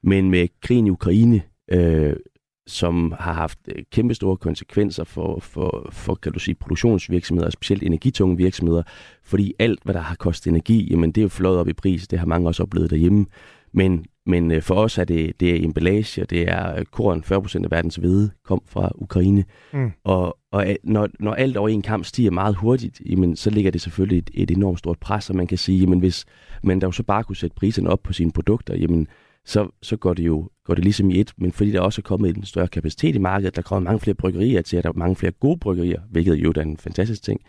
Men 0.02 0.30
med 0.30 0.48
krigen 0.60 0.86
i 0.86 0.90
Ukraine, 0.90 1.42
øh, 1.70 2.16
som 2.66 3.14
har 3.18 3.32
haft 3.32 3.58
øh, 3.68 3.82
kæmpe 3.92 4.14
store 4.14 4.36
konsekvenser 4.36 5.04
for, 5.04 5.40
for, 5.40 5.88
for 5.92 6.14
kan 6.14 6.32
du 6.32 6.38
sige, 6.38 6.54
produktionsvirksomheder, 6.54 7.46
og 7.46 7.52
specielt 7.52 7.82
energitunge 7.82 8.36
virksomheder, 8.36 8.82
fordi 9.24 9.54
alt, 9.58 9.80
hvad 9.84 9.94
der 9.94 10.00
har 10.00 10.14
kostet 10.14 10.50
energi, 10.50 10.88
jamen 10.90 11.12
det 11.12 11.20
er 11.20 11.22
jo 11.22 11.28
flået 11.28 11.58
op 11.58 11.68
i 11.68 11.72
pris, 11.72 12.08
det 12.08 12.18
har 12.18 12.26
mange 12.26 12.48
også 12.48 12.62
oplevet 12.62 12.90
derhjemme. 12.90 13.26
Men, 13.72 14.04
men 14.26 14.50
øh, 14.50 14.62
for 14.62 14.74
os 14.74 14.98
er 14.98 15.04
det, 15.04 15.40
det 15.40 15.50
er 15.50 15.64
emballage, 15.64 16.22
og 16.22 16.30
det 16.30 16.42
er 16.48 16.84
korn, 16.90 17.24
40% 17.26 17.64
af 17.64 17.70
verdens 17.70 17.96
hvede 17.96 18.30
kom 18.44 18.62
fra 18.66 18.90
Ukraine. 18.94 19.44
Mm. 19.72 19.90
Og, 20.04 20.38
og 20.52 20.76
når, 20.84 21.08
når 21.20 21.34
alt 21.34 21.56
over 21.56 21.68
en 21.68 21.82
kamp 21.82 22.04
stiger 22.04 22.30
meget 22.30 22.56
hurtigt, 22.56 23.02
jamen, 23.06 23.36
så 23.36 23.50
ligger 23.50 23.70
det 23.70 23.80
selvfølgelig 23.80 24.18
et, 24.18 24.30
et 24.34 24.50
enormt 24.50 24.78
stort 24.78 24.98
pres, 24.98 25.30
og 25.30 25.36
man 25.36 25.46
kan 25.46 25.58
sige, 25.58 25.78
jamen 25.78 25.98
hvis 25.98 26.24
man 26.62 26.80
der 26.80 26.86
jo 26.86 26.92
så 26.92 27.02
bare 27.02 27.24
kunne 27.24 27.36
sætte 27.36 27.56
priserne 27.56 27.90
op 27.90 28.02
på 28.02 28.12
sine 28.12 28.32
produkter, 28.32 28.76
jamen 28.76 29.06
så, 29.46 29.68
så 29.82 29.96
går 29.96 30.14
det 30.14 30.26
jo 30.26 30.50
går 30.64 30.74
det 30.74 30.84
ligesom 30.84 31.10
i 31.10 31.20
et, 31.20 31.32
men 31.38 31.52
fordi 31.52 31.70
der 31.70 31.80
også 31.80 32.00
er 32.00 32.02
kommet 32.02 32.36
en 32.36 32.44
større 32.44 32.68
kapacitet 32.68 33.14
i 33.14 33.18
markedet, 33.18 33.56
der 33.56 33.62
kommer 33.62 33.90
mange 33.90 34.00
flere 34.00 34.14
bryggerier 34.14 34.62
til, 34.62 34.76
at 34.76 34.84
der 34.84 34.90
er 34.90 34.94
mange 34.96 35.16
flere 35.16 35.32
gode 35.32 35.58
bryggerier, 35.58 36.00
hvilket 36.10 36.34
jo 36.34 36.52
er 36.56 36.60
en 36.60 36.76
fantastisk 36.76 37.22
ting, 37.22 37.40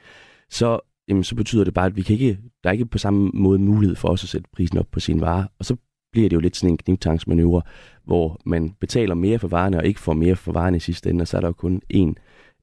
så, 0.49 0.79
jamen, 1.07 1.23
så 1.23 1.35
betyder 1.35 1.63
det 1.63 1.73
bare, 1.73 1.85
at 1.85 1.95
vi 1.95 2.01
kan 2.01 2.13
ikke, 2.13 2.39
der 2.63 2.69
er 2.69 2.73
ikke 2.73 2.85
på 2.85 2.97
samme 2.97 3.31
måde 3.33 3.59
mulighed 3.59 3.95
for 3.95 4.09
os 4.09 4.23
at 4.23 4.29
sætte 4.29 4.49
prisen 4.53 4.77
op 4.77 4.87
på 4.91 4.99
sine 4.99 5.21
varer, 5.21 5.45
og 5.59 5.65
så 5.65 5.75
bliver 6.11 6.29
det 6.29 6.35
jo 6.35 6.41
lidt 6.41 6.57
sådan 6.57 6.73
en 6.73 6.77
knivtangsmanøvre, 6.77 7.61
hvor 8.03 8.41
man 8.45 8.69
betaler 8.79 9.15
mere 9.15 9.39
for 9.39 9.47
varerne, 9.47 9.77
og 9.77 9.85
ikke 9.85 9.99
får 9.99 10.13
mere 10.13 10.35
for 10.35 10.51
varerne 10.51 10.77
i 10.77 10.79
sidste 10.79 11.09
ende, 11.09 11.21
og 11.21 11.27
så 11.27 11.37
er 11.37 11.41
der 11.41 11.47
jo 11.47 11.53
kun 11.53 11.81
én 11.93 12.13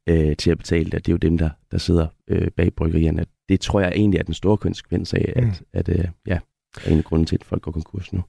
øh, 0.06 0.36
til 0.36 0.50
at 0.50 0.58
betale 0.58 0.84
det. 0.84 1.06
Det 1.06 1.08
er 1.08 1.12
jo 1.12 1.16
dem, 1.16 1.38
der, 1.38 1.50
der 1.70 1.78
sidder 1.78 2.06
øh, 2.28 2.50
bag 2.50 2.74
bryggerierne. 2.74 3.26
Det 3.48 3.60
tror 3.60 3.80
jeg 3.80 3.92
egentlig 3.96 4.18
er 4.18 4.22
den 4.22 4.34
store 4.34 4.56
konsekvens 4.56 5.14
af, 5.14 5.32
at, 5.36 5.44
mm. 5.44 5.66
at 5.72 5.88
øh, 5.88 6.04
ja, 6.26 6.38
er 6.84 6.90
en 6.90 6.98
af 6.98 7.04
grunden 7.04 7.26
til, 7.26 7.36
at 7.36 7.44
folk 7.44 7.62
går 7.62 7.72
konkurs 7.72 8.12
nu. 8.12 8.22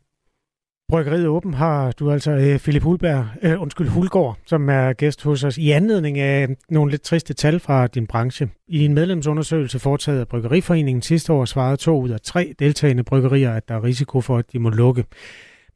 Bryggeriet 0.92 1.28
Åben 1.28 1.54
har 1.54 1.92
du 1.92 2.12
altså 2.12 2.32
øh, 2.32 2.60
Philip 2.60 2.84
Hulberg, 2.84 3.28
øh, 3.42 3.62
undskyld, 3.62 3.88
Hulgaard, 3.88 4.38
som 4.46 4.70
er 4.70 4.94
gæst 4.94 5.24
hos 5.24 5.44
os 5.44 5.58
i 5.58 5.72
anledning 5.72 6.20
af 6.20 6.48
nogle 6.70 6.92
lidt 6.92 7.02
triste 7.02 7.34
tal 7.34 7.60
fra 7.60 7.88
din 7.88 8.08
branche. 8.08 8.50
I 8.68 8.86
en 8.86 8.94
medlemsundersøgelse 8.94 9.80
foretaget 9.80 10.20
af 10.20 10.28
Bryggeriforeningen 10.28 11.02
sidste 11.02 11.34
år 11.34 11.46
svarede 11.46 11.78
to 11.78 12.02
ud 12.02 12.10
af 12.10 12.22
tre 12.22 12.54
deltagende 12.60 13.04
bryggerier, 13.04 13.54
at 13.54 13.68
der 13.68 13.76
er 13.76 13.84
risiko 13.84 14.22
for, 14.22 14.38
at 14.38 14.54
de 14.54 14.60
må 14.60 14.70
lukke. 14.70 15.06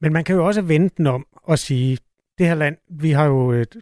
Men 0.02 0.14
man 0.14 0.24
kan 0.24 0.36
jo 0.36 0.46
også 0.46 0.62
vende 0.62 0.90
den 0.98 1.08
om 1.08 1.26
og 1.44 1.60
sige, 1.60 1.98
det 2.38 2.48
her 2.48 2.56
land, 2.56 2.78
vi 2.90 3.12
har 3.12 3.26
jo 3.26 3.52
et, 3.52 3.78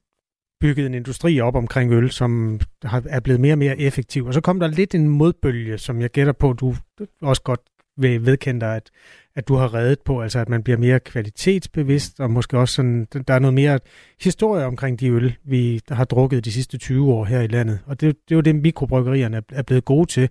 bygget 0.62 0.86
en 0.86 0.94
industri 0.94 1.40
op 1.40 1.56
omkring 1.56 1.92
øl, 1.92 2.12
som 2.12 2.60
er 2.84 3.20
blevet 3.20 3.42
mere 3.42 3.54
og 3.54 3.58
mere 3.58 3.80
effektiv. 3.80 4.26
Og 4.26 4.34
så 4.34 4.42
kom 4.42 4.60
der 4.60 4.68
lidt 4.68 4.96
en 4.96 5.10
modbølge, 5.10 5.78
som 5.78 6.02
jeg 6.02 6.10
gætter 6.10 6.34
på, 6.34 6.54
du 6.54 6.76
også 7.22 7.42
godt 7.42 7.62
vil 7.98 8.26
vedkende 8.26 8.62
dig, 8.62 8.76
at, 8.76 8.90
at 9.36 9.48
du 9.48 9.56
har 9.56 9.74
reddet 9.74 10.00
på, 10.06 10.22
altså 10.22 10.40
at 10.40 10.50
man 10.50 10.64
bliver 10.64 10.78
mere 10.78 11.00
kvalitetsbevidst, 11.00 12.20
og 12.20 12.32
måske 12.32 12.58
også 12.58 12.76
sådan, 12.76 13.08
der 13.28 13.34
er 13.34 13.40
noget 13.40 13.54
mere 13.54 13.80
historie 14.22 14.66
omkring 14.66 15.00
de 15.00 15.10
øl, 15.10 15.36
vi 15.44 15.82
har 15.90 16.06
drukket 16.06 16.46
de 16.46 16.52
sidste 16.52 16.78
20 16.78 17.14
år 17.14 17.26
her 17.26 17.42
i 17.42 17.48
landet. 17.48 17.80
Og 17.86 18.02
det, 18.02 18.16
det 18.30 18.32
er 18.32 18.36
jo 18.36 18.42
det, 18.42 18.56
mikrobryggerierne 18.56 19.42
er 19.52 19.62
blevet 19.62 19.86
gode 19.86 20.06
til, 20.06 20.30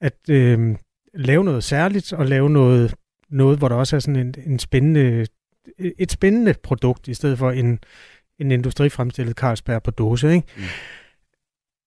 at 0.00 0.14
øh, 0.30 0.76
lave 1.14 1.44
noget 1.44 1.64
særligt, 1.64 2.12
og 2.12 2.26
lave 2.26 2.50
noget, 2.50 2.94
noget 3.30 3.58
hvor 3.58 3.68
der 3.68 3.76
også 3.76 3.96
er 3.96 4.00
sådan 4.00 4.16
en, 4.16 4.34
en 4.46 4.58
spændende, 4.58 5.26
et 5.78 6.12
spændende 6.12 6.54
produkt, 6.62 7.08
i 7.08 7.14
stedet 7.14 7.38
for 7.38 7.50
en, 7.50 7.78
en 8.38 8.50
industrifremstillet 8.50 9.36
Carlsberg 9.36 9.82
på 9.82 9.90
dåse, 9.90 10.34
ikke? 10.34 10.46
Mm. 10.56 10.62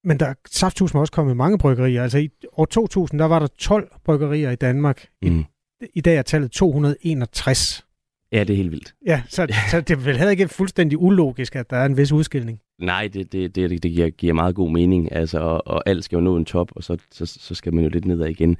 Men 0.06 0.20
der 0.20 0.26
er 0.26 0.34
safthusen 0.52 1.00
også 1.00 1.14
kommet 1.14 1.38
mange 1.38 1.58
bryggerier. 1.58 2.04
Altså 2.04 2.18
i 2.18 2.30
år 2.58 2.66
2000, 2.66 3.20
der 3.20 3.26
var 3.26 3.40
der 3.40 3.48
12 3.48 3.92
bryggerier 4.06 4.52
i 4.52 4.56
Danmark. 4.56 5.08
Mm. 5.22 5.40
I, 5.40 5.46
I 5.94 6.02
dag 6.02 6.18
er 6.18 6.22
tallet 6.22 6.52
261. 6.52 7.86
Ja, 8.32 8.40
det 8.40 8.50
er 8.50 8.58
helt 8.58 8.72
vildt. 8.72 8.96
Ja, 9.06 9.22
så, 9.30 9.48
så 9.72 9.82
det 9.82 9.92
er 9.92 9.96
vel 9.96 10.18
heller 10.18 10.32
ikke 10.32 10.48
fuldstændig 10.48 10.98
ulogisk, 11.02 11.56
at 11.56 11.70
der 11.70 11.78
er 11.78 11.86
en 11.86 11.98
vis 11.98 12.12
udskilning. 12.12 12.60
Nej, 12.82 13.10
det, 13.14 13.32
det, 13.32 13.56
det, 13.56 13.84
det 13.84 13.92
giver, 13.92 14.10
giver 14.10 14.34
meget 14.34 14.56
god 14.56 14.72
mening, 14.72 15.12
altså, 15.12 15.40
og, 15.40 15.68
og 15.68 15.84
alt 15.86 16.04
skal 16.04 16.16
jo 16.16 16.22
nå 16.22 16.38
en 16.38 16.46
top, 16.46 16.72
og 16.76 16.84
så, 16.84 16.98
så, 17.12 17.26
så 17.26 17.56
skal 17.56 17.74
man 17.74 17.84
jo 17.84 17.90
lidt 17.90 18.06
nedad 18.06 18.28
igen. 18.28 18.58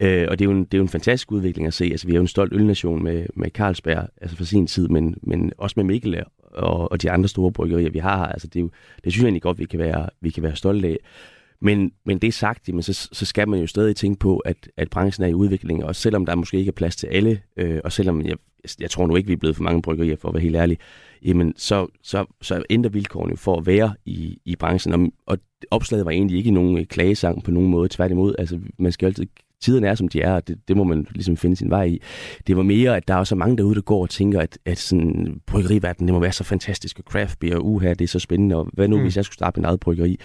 Øh, 0.00 0.26
og 0.30 0.38
det 0.38 0.44
er, 0.44 0.50
jo 0.50 0.56
en, 0.56 0.64
det 0.64 0.74
er 0.74 0.78
jo 0.78 0.82
en 0.82 0.88
fantastisk 0.88 1.32
udvikling 1.32 1.66
at 1.66 1.74
se. 1.74 1.84
Altså, 1.84 2.06
vi 2.06 2.12
er 2.12 2.16
jo 2.16 2.22
en 2.22 2.28
stolt 2.28 2.52
ølnation 2.52 3.02
med, 3.02 3.26
med 3.36 3.50
Carlsberg, 3.50 4.08
altså 4.20 4.36
for 4.36 4.44
sin 4.44 4.66
tid, 4.66 4.88
men, 4.88 5.16
men 5.22 5.52
også 5.58 5.74
med 5.76 5.84
Mikkel 5.84 6.14
og, 6.54 6.92
og 6.92 7.02
de 7.02 7.10
andre 7.10 7.28
store 7.28 7.52
bryggerier, 7.52 7.90
vi 7.90 7.98
har 7.98 8.18
her. 8.18 8.26
Altså, 8.26 8.46
det, 8.46 8.56
er 8.56 8.60
jo, 8.60 8.70
det 9.04 9.12
synes 9.12 9.22
jeg 9.22 9.26
egentlig 9.26 9.42
godt, 9.42 9.58
vi 9.58 9.64
kan 9.64 9.78
være, 9.78 10.08
vi 10.20 10.30
kan 10.30 10.42
være 10.42 10.56
stolte 10.56 10.88
af. 10.88 10.98
Men, 11.60 11.92
men 12.04 12.18
det 12.18 12.34
sagt, 12.34 12.68
jamen, 12.68 12.82
så, 12.82 13.08
så 13.12 13.26
skal 13.26 13.48
man 13.48 13.60
jo 13.60 13.66
stadig 13.66 13.96
tænke 13.96 14.18
på, 14.18 14.38
at, 14.38 14.68
at 14.76 14.90
branchen 14.90 15.24
er 15.24 15.28
i 15.28 15.34
udvikling, 15.34 15.84
og 15.84 15.96
selvom 15.96 16.26
der 16.26 16.34
måske 16.34 16.58
ikke 16.58 16.68
er 16.68 16.72
plads 16.72 16.96
til 16.96 17.06
alle, 17.06 17.40
øh, 17.56 17.80
og 17.84 17.92
selvom 17.92 18.26
jeg, 18.26 18.36
jeg 18.80 18.90
tror 18.90 19.06
nu 19.06 19.16
ikke, 19.16 19.26
vi 19.26 19.32
er 19.32 19.36
blevet 19.36 19.56
for 19.56 19.62
mange 19.62 19.82
bryggerier, 19.82 20.16
for 20.16 20.28
at 20.28 20.34
være 20.34 20.42
helt 20.42 20.56
ærlig, 20.56 20.78
jamen 21.24 21.54
så, 21.56 21.86
så, 22.02 22.24
så 22.42 22.62
ændrer 22.70 22.90
vilkårene 22.90 23.30
jo 23.30 23.36
for 23.36 23.56
at 23.56 23.66
være 23.66 23.94
i, 24.04 24.38
i 24.44 24.56
branchen. 24.56 24.94
Og, 24.94 25.12
og 25.26 25.38
opslaget 25.70 26.04
var 26.04 26.10
egentlig 26.10 26.38
ikke 26.38 26.50
nogen 26.50 26.78
øh, 26.78 26.86
klagesang 26.86 27.44
på 27.44 27.50
nogen 27.50 27.70
måde, 27.70 27.88
tværtimod. 27.88 28.34
Altså, 28.38 28.58
man 28.78 28.92
skal 28.92 29.06
altid 29.06 29.26
tiderne 29.64 29.86
er, 29.86 29.94
som 29.94 30.08
de 30.08 30.20
er, 30.20 30.34
og 30.34 30.48
det, 30.48 30.58
det 30.68 30.76
må 30.76 30.84
man 30.84 31.06
ligesom 31.10 31.36
finde 31.36 31.56
sin 31.56 31.70
vej 31.70 31.84
i. 31.84 32.02
Det 32.46 32.56
var 32.56 32.62
mere, 32.62 32.96
at 32.96 33.08
der 33.08 33.14
er 33.14 33.24
så 33.24 33.34
mange 33.34 33.56
derude, 33.56 33.74
der 33.74 33.80
går 33.80 34.02
og 34.02 34.10
tænker, 34.10 34.40
at, 34.40 34.58
at 34.64 34.78
sådan, 34.78 35.40
bryggeriverdenen, 35.46 36.08
det 36.08 36.14
må 36.14 36.20
være 36.20 36.32
så 36.32 36.44
fantastisk, 36.44 36.98
og 36.98 37.04
craft 37.08 37.38
beer, 37.38 37.56
uha, 37.56 37.88
det 37.88 38.00
er 38.00 38.08
så 38.08 38.18
spændende, 38.18 38.56
og 38.56 38.68
hvad 38.72 38.88
nu, 38.88 38.96
mm. 38.96 39.02
hvis 39.02 39.16
jeg 39.16 39.24
skulle 39.24 39.36
starte 39.36 39.58
en 39.58 39.64
eget 39.64 39.80
bryggeri? 39.80 40.18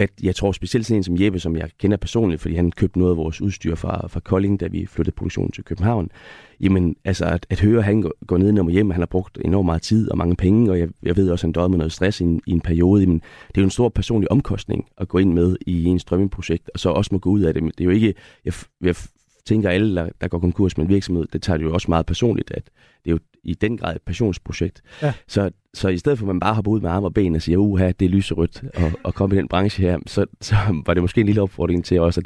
At 0.00 0.10
jeg, 0.22 0.34
tror 0.34 0.52
specielt 0.52 0.86
sådan 0.86 0.96
en 0.96 1.02
som 1.02 1.20
Jeppe, 1.20 1.40
som 1.40 1.56
jeg 1.56 1.70
kender 1.78 1.96
personligt, 1.96 2.40
fordi 2.40 2.54
han 2.54 2.72
købte 2.72 2.98
noget 2.98 3.12
af 3.12 3.16
vores 3.16 3.40
udstyr 3.40 3.74
fra, 3.74 4.06
fra 4.08 4.20
Kolding, 4.20 4.60
da 4.60 4.66
vi 4.66 4.86
flyttede 4.86 5.14
produktionen 5.14 5.52
til 5.52 5.64
København. 5.64 6.10
Jamen, 6.60 6.96
altså 7.04 7.24
at, 7.24 7.46
at 7.50 7.60
høre, 7.60 7.78
at 7.78 7.84
han 7.84 8.02
går, 8.02 8.12
går 8.26 8.38
ned 8.38 8.58
og 8.58 8.70
hjem, 8.70 8.90
han 8.90 9.00
har 9.00 9.06
brugt 9.06 9.38
enormt 9.44 9.66
meget 9.66 9.82
tid 9.82 10.10
og 10.10 10.18
mange 10.18 10.36
penge, 10.36 10.70
og 10.70 10.78
jeg, 10.78 10.88
jeg 11.02 11.16
ved 11.16 11.30
også, 11.30 11.46
at 11.46 11.48
han 11.48 11.52
døde 11.52 11.68
med 11.68 11.78
noget 11.78 11.92
stress 11.92 12.20
i 12.20 12.24
en, 12.24 12.40
i 12.46 12.50
en 12.50 12.60
periode. 12.60 13.06
Men 13.06 13.18
det 13.48 13.56
er 13.56 13.60
jo 13.60 13.64
en 13.64 13.70
stor 13.70 13.88
personlig 13.88 14.32
omkostning 14.32 14.86
at 14.98 15.08
gå 15.08 15.18
ind 15.18 15.32
med 15.32 15.56
i 15.66 15.84
en 15.84 15.98
strømmeprojekt, 15.98 16.70
og 16.74 16.80
så 16.80 16.88
også 16.88 17.08
må 17.12 17.18
gå 17.18 17.30
ud 17.30 17.40
af 17.40 17.54
det. 17.54 17.62
Men 17.62 17.72
det 17.78 17.80
er 17.80 17.84
jo 17.84 17.90
ikke, 17.90 18.14
jeg, 18.44 18.52
jeg 18.80 18.96
tænker 19.46 19.70
alle, 19.70 19.96
der, 19.96 20.08
der 20.20 20.28
går 20.28 20.38
konkurs 20.38 20.76
med 20.76 20.84
en 20.84 20.88
virksomhed, 20.88 21.26
det 21.32 21.42
tager 21.42 21.56
det 21.56 21.64
jo 21.64 21.72
også 21.74 21.90
meget 21.90 22.06
personligt, 22.06 22.50
at 22.50 22.64
det 23.04 23.10
er 23.10 23.14
jo 23.14 23.18
i 23.44 23.54
den 23.54 23.76
grad 23.76 23.96
et 23.96 24.02
passionsprojekt. 24.02 24.82
Ja. 25.02 25.12
Så, 25.28 25.50
så 25.74 25.88
i 25.88 25.98
stedet 25.98 26.18
for 26.18 26.24
at 26.24 26.28
man 26.28 26.40
bare 26.40 26.54
hopper 26.54 26.70
ud 26.70 26.80
med 26.80 26.90
arme 26.90 27.06
og 27.06 27.14
ben 27.14 27.34
og 27.34 27.42
siger, 27.42 27.58
uha, 27.58 27.92
det 28.00 28.06
er 28.06 28.10
lyserødt, 28.10 28.64
og, 28.74 28.92
og 29.04 29.14
komme 29.14 29.36
i 29.36 29.38
den 29.38 29.48
branche 29.48 29.82
her, 29.82 29.98
så, 30.06 30.26
så 30.40 30.54
var 30.86 30.94
det 30.94 31.02
måske 31.02 31.20
en 31.20 31.26
lille 31.26 31.42
opfordring 31.42 31.84
til 31.84 32.00
også, 32.00 32.20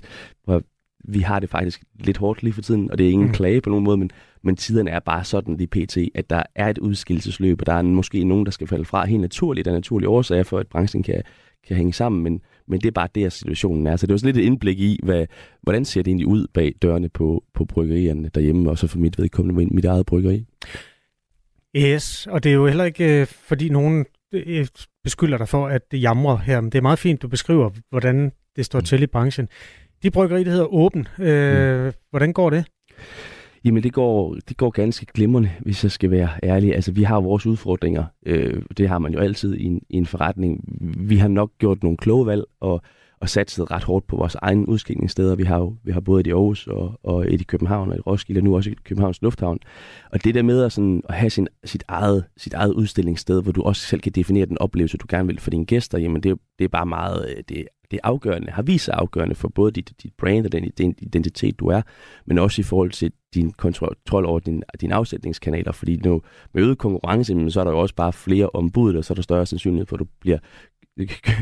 at 0.48 0.62
vi 1.08 1.20
har 1.20 1.40
det 1.40 1.50
faktisk 1.50 1.82
lidt 1.94 2.16
hårdt 2.16 2.42
lige 2.42 2.52
for 2.52 2.62
tiden, 2.62 2.90
og 2.90 2.98
det 2.98 3.06
er 3.06 3.10
ingen 3.10 3.28
mm. 3.28 3.34
klage 3.34 3.60
på 3.60 3.70
nogen 3.70 3.84
måde, 3.84 3.96
men, 3.96 4.10
men 4.42 4.56
tiderne 4.56 4.90
er 4.90 5.00
bare 5.00 5.24
sådan 5.24 5.56
lige 5.56 5.66
pt, 5.66 5.96
at 6.14 6.30
der 6.30 6.42
er 6.54 6.68
et 6.68 6.78
udskillelsesløb, 6.78 7.60
og 7.60 7.66
der 7.66 7.72
er 7.72 7.82
måske 7.82 8.24
nogen, 8.24 8.44
der 8.44 8.52
skal 8.52 8.66
falde 8.66 8.84
fra 8.84 9.06
helt 9.06 9.20
naturligt, 9.20 9.66
af 9.66 9.72
naturlige 9.72 10.08
årsager 10.08 10.42
for, 10.42 10.58
at 10.58 10.66
branchen 10.66 11.02
kan, 11.02 11.22
kan 11.66 11.76
hænge 11.76 11.92
sammen, 11.92 12.22
men, 12.22 12.40
men 12.68 12.80
det 12.80 12.86
er 12.86 12.92
bare 12.92 13.08
der, 13.14 13.28
situationen 13.28 13.86
er. 13.86 13.96
Så 13.96 14.06
det 14.06 14.12
var 14.12 14.18
sådan 14.18 14.34
lidt 14.34 14.44
et 14.44 14.46
indblik 14.46 14.80
i, 14.80 15.00
hvad, 15.02 15.26
hvordan 15.62 15.84
ser 15.84 16.02
det 16.02 16.10
egentlig 16.10 16.26
ud 16.26 16.46
bag 16.54 16.74
dørene 16.82 17.08
på, 17.08 17.44
på 17.54 17.64
bryggerierne 17.64 18.30
derhjemme, 18.34 18.70
og 18.70 18.78
så 18.78 18.86
for 18.86 18.98
mit 18.98 19.18
vedkommende 19.18 19.64
mit, 19.64 19.72
mit 19.72 19.84
eget 19.84 20.06
bryggeri. 20.06 20.44
Yes, 21.76 22.26
og 22.26 22.44
det 22.44 22.50
er 22.50 22.54
jo 22.54 22.66
heller 22.66 22.84
ikke, 22.84 23.20
øh, 23.20 23.26
fordi 23.26 23.68
nogen 23.68 24.04
øh, 24.32 24.66
beskylder 25.04 25.38
dig 25.38 25.48
for, 25.48 25.66
at 25.66 25.90
det 25.90 26.02
jamrer 26.02 26.36
her, 26.36 26.60
men 26.60 26.72
det 26.72 26.78
er 26.78 26.82
meget 26.82 26.98
fint, 26.98 27.22
du 27.22 27.28
beskriver, 27.28 27.70
hvordan 27.90 28.32
det 28.56 28.64
står 28.64 28.78
mm. 28.78 28.84
til 28.84 29.02
i 29.02 29.06
branchen. 29.06 29.48
De 30.02 30.10
bryggeri, 30.10 30.44
der 30.44 30.50
hedder 30.50 30.74
Åben, 30.74 31.08
øh, 31.18 31.84
mm. 31.84 31.92
hvordan 32.10 32.32
går 32.32 32.50
det? 32.50 32.64
Jamen 33.64 33.82
det 33.82 33.92
går, 33.92 34.36
det 34.48 34.56
går 34.56 34.70
ganske 34.70 35.06
glimrende, 35.06 35.50
hvis 35.60 35.84
jeg 35.84 35.90
skal 35.90 36.10
være 36.10 36.28
ærlig. 36.42 36.74
Altså 36.74 36.92
vi 36.92 37.02
har 37.02 37.20
vores 37.20 37.46
udfordringer, 37.46 38.04
øh, 38.26 38.62
det 38.76 38.88
har 38.88 38.98
man 38.98 39.12
jo 39.12 39.18
altid 39.18 39.54
i 39.54 39.64
en, 39.64 39.82
i 39.88 39.96
en 39.96 40.06
forretning. 40.06 40.64
Vi 40.98 41.16
har 41.16 41.28
nok 41.28 41.50
gjort 41.58 41.82
nogle 41.82 41.96
kloge 41.96 42.26
valg 42.26 42.44
og, 42.60 42.82
og 43.20 43.28
satset 43.28 43.70
ret 43.70 43.84
hårdt 43.84 44.06
på 44.06 44.16
vores 44.16 44.34
egne 44.34 44.68
udskilningssteder. 44.68 45.34
Vi 45.34 45.42
har 45.42 45.58
jo 45.58 45.76
vi 45.84 45.92
har 45.92 46.00
både 46.00 46.20
et 46.20 46.26
i 46.26 46.30
Aarhus 46.30 46.66
og, 46.66 47.00
og 47.02 47.32
et 47.32 47.40
i 47.40 47.44
København 47.44 47.90
og 47.90 47.96
i 47.96 48.00
Roskilde, 48.00 48.38
og 48.38 48.44
nu 48.44 48.56
også 48.56 48.70
i 48.70 48.74
Københavns 48.84 49.22
Lufthavn. 49.22 49.58
Og 50.12 50.24
det 50.24 50.34
der 50.34 50.42
med 50.42 50.62
at, 50.62 50.72
sådan, 50.72 51.02
at 51.08 51.14
have 51.14 51.30
sin, 51.30 51.48
sit, 51.64 51.84
eget, 51.88 52.24
sit 52.36 52.54
eget 52.54 52.72
udstillingssted, 52.72 53.42
hvor 53.42 53.52
du 53.52 53.62
også 53.62 53.82
selv 53.82 54.00
kan 54.00 54.12
definere 54.12 54.46
den 54.46 54.58
oplevelse, 54.58 54.98
du 54.98 55.06
gerne 55.08 55.26
vil 55.26 55.40
for 55.40 55.50
dine 55.50 55.66
gæster, 55.66 55.98
jamen 55.98 56.22
det, 56.22 56.38
det 56.58 56.64
er 56.64 56.68
bare 56.68 56.86
meget, 56.86 57.26
øh, 57.28 57.42
det, 57.48 57.64
det 57.90 58.00
er 58.02 58.08
afgørende, 58.08 58.50
har 58.50 58.62
vist 58.62 58.84
sig 58.84 58.94
afgørende 58.94 59.34
for 59.34 59.48
både 59.48 59.72
dit, 59.72 59.92
dit 60.02 60.12
brand 60.18 60.46
og 60.46 60.52
den 60.52 60.94
identitet, 60.98 61.60
du 61.60 61.66
er, 61.66 61.82
men 62.26 62.38
også 62.38 62.60
i 62.60 62.62
forhold 62.62 62.90
til 62.90 63.12
din 63.34 63.52
kontrol 63.52 64.26
over 64.26 64.38
din, 64.38 64.62
dine 64.80 64.94
afsætningskanaler, 64.94 65.72
fordi 65.72 65.96
nu 65.96 66.22
med 66.54 66.62
øget 66.62 66.78
konkurrence, 66.78 67.50
så 67.50 67.60
er 67.60 67.64
der 67.64 67.70
jo 67.70 67.78
også 67.78 67.94
bare 67.94 68.12
flere 68.12 68.50
ombud, 68.50 68.94
og 68.94 69.04
så 69.04 69.12
er 69.12 69.14
der 69.14 69.22
større 69.22 69.46
sandsynlighed 69.46 69.86
for, 69.86 69.96
at 69.96 70.00
du 70.00 70.06
bliver 70.20 70.38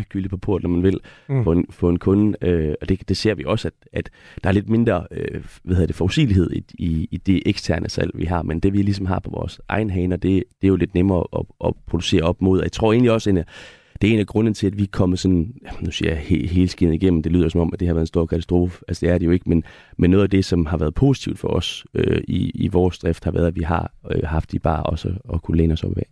gyldig 0.08 0.30
på 0.30 0.36
port, 0.36 0.62
når 0.62 0.70
man 0.70 0.82
vil, 0.82 1.00
mm. 1.28 1.44
få, 1.44 1.52
en, 1.52 1.66
få 1.70 1.88
en 1.88 1.98
kunde. 1.98 2.36
Øh, 2.42 2.74
og 2.80 2.88
det, 2.88 3.08
det 3.08 3.16
ser 3.16 3.34
vi 3.34 3.44
også, 3.46 3.68
at, 3.68 3.74
at 3.92 4.10
der 4.42 4.48
er 4.48 4.52
lidt 4.52 4.68
mindre 4.68 5.06
øh, 5.10 5.44
hvad 5.62 5.76
hedder 5.76 5.86
det, 5.86 5.96
forudsigelighed 5.96 6.50
i, 6.50 6.64
i, 6.78 7.08
i 7.10 7.16
det 7.16 7.42
eksterne 7.46 7.88
salg, 7.88 8.10
vi 8.14 8.24
har. 8.24 8.42
Men 8.42 8.60
det, 8.60 8.72
vi 8.72 8.82
ligesom 8.82 9.06
har 9.06 9.18
på 9.18 9.30
vores 9.30 9.60
egen 9.68 9.90
haner, 9.90 10.16
det, 10.16 10.44
det 10.60 10.66
er 10.66 10.68
jo 10.68 10.76
lidt 10.76 10.94
nemmere 10.94 11.24
at, 11.36 11.44
at 11.64 11.74
producere 11.86 12.22
op 12.22 12.42
mod. 12.42 12.62
Jeg 12.62 12.72
tror 12.72 12.92
egentlig 12.92 13.12
også, 13.12 13.30
at 13.30 13.48
det 14.02 14.08
er 14.08 14.14
en 14.14 14.20
af 14.20 14.26
grunden 14.26 14.54
til, 14.54 14.66
at 14.66 14.78
vi 14.78 14.82
er 14.82 14.86
kommet 14.90 15.18
sådan, 15.18 15.54
nu 15.80 15.90
siger 15.90 16.10
jeg 16.10 16.18
he, 16.18 16.46
hele 16.46 16.68
skinnet 16.68 16.94
igennem, 16.94 17.22
det 17.22 17.32
lyder 17.32 17.48
som 17.48 17.60
om, 17.60 17.70
at 17.72 17.80
det 17.80 17.88
har 17.88 17.94
været 17.94 18.02
en 18.02 18.06
stor 18.06 18.26
katastrofe. 18.26 18.84
Altså 18.88 19.06
det 19.06 19.14
er 19.14 19.18
det 19.18 19.26
jo 19.26 19.30
ikke, 19.30 19.48
men, 19.48 19.64
men 19.98 20.10
noget 20.10 20.24
af 20.24 20.30
det, 20.30 20.44
som 20.44 20.66
har 20.66 20.76
været 20.76 20.94
positivt 20.94 21.38
for 21.38 21.48
os 21.48 21.86
øh, 21.94 22.20
i, 22.28 22.50
i 22.54 22.68
vores 22.68 22.98
drift, 22.98 23.24
har 23.24 23.30
været, 23.30 23.46
at 23.46 23.56
vi 23.56 23.62
har 23.62 23.92
øh, 24.10 24.22
haft 24.24 24.52
de 24.52 24.58
bare 24.58 24.82
også 24.82 25.14
at 25.34 25.42
kunne 25.42 25.56
læne 25.56 25.72
os 25.72 25.84
op 25.84 25.98
af. 25.98 26.06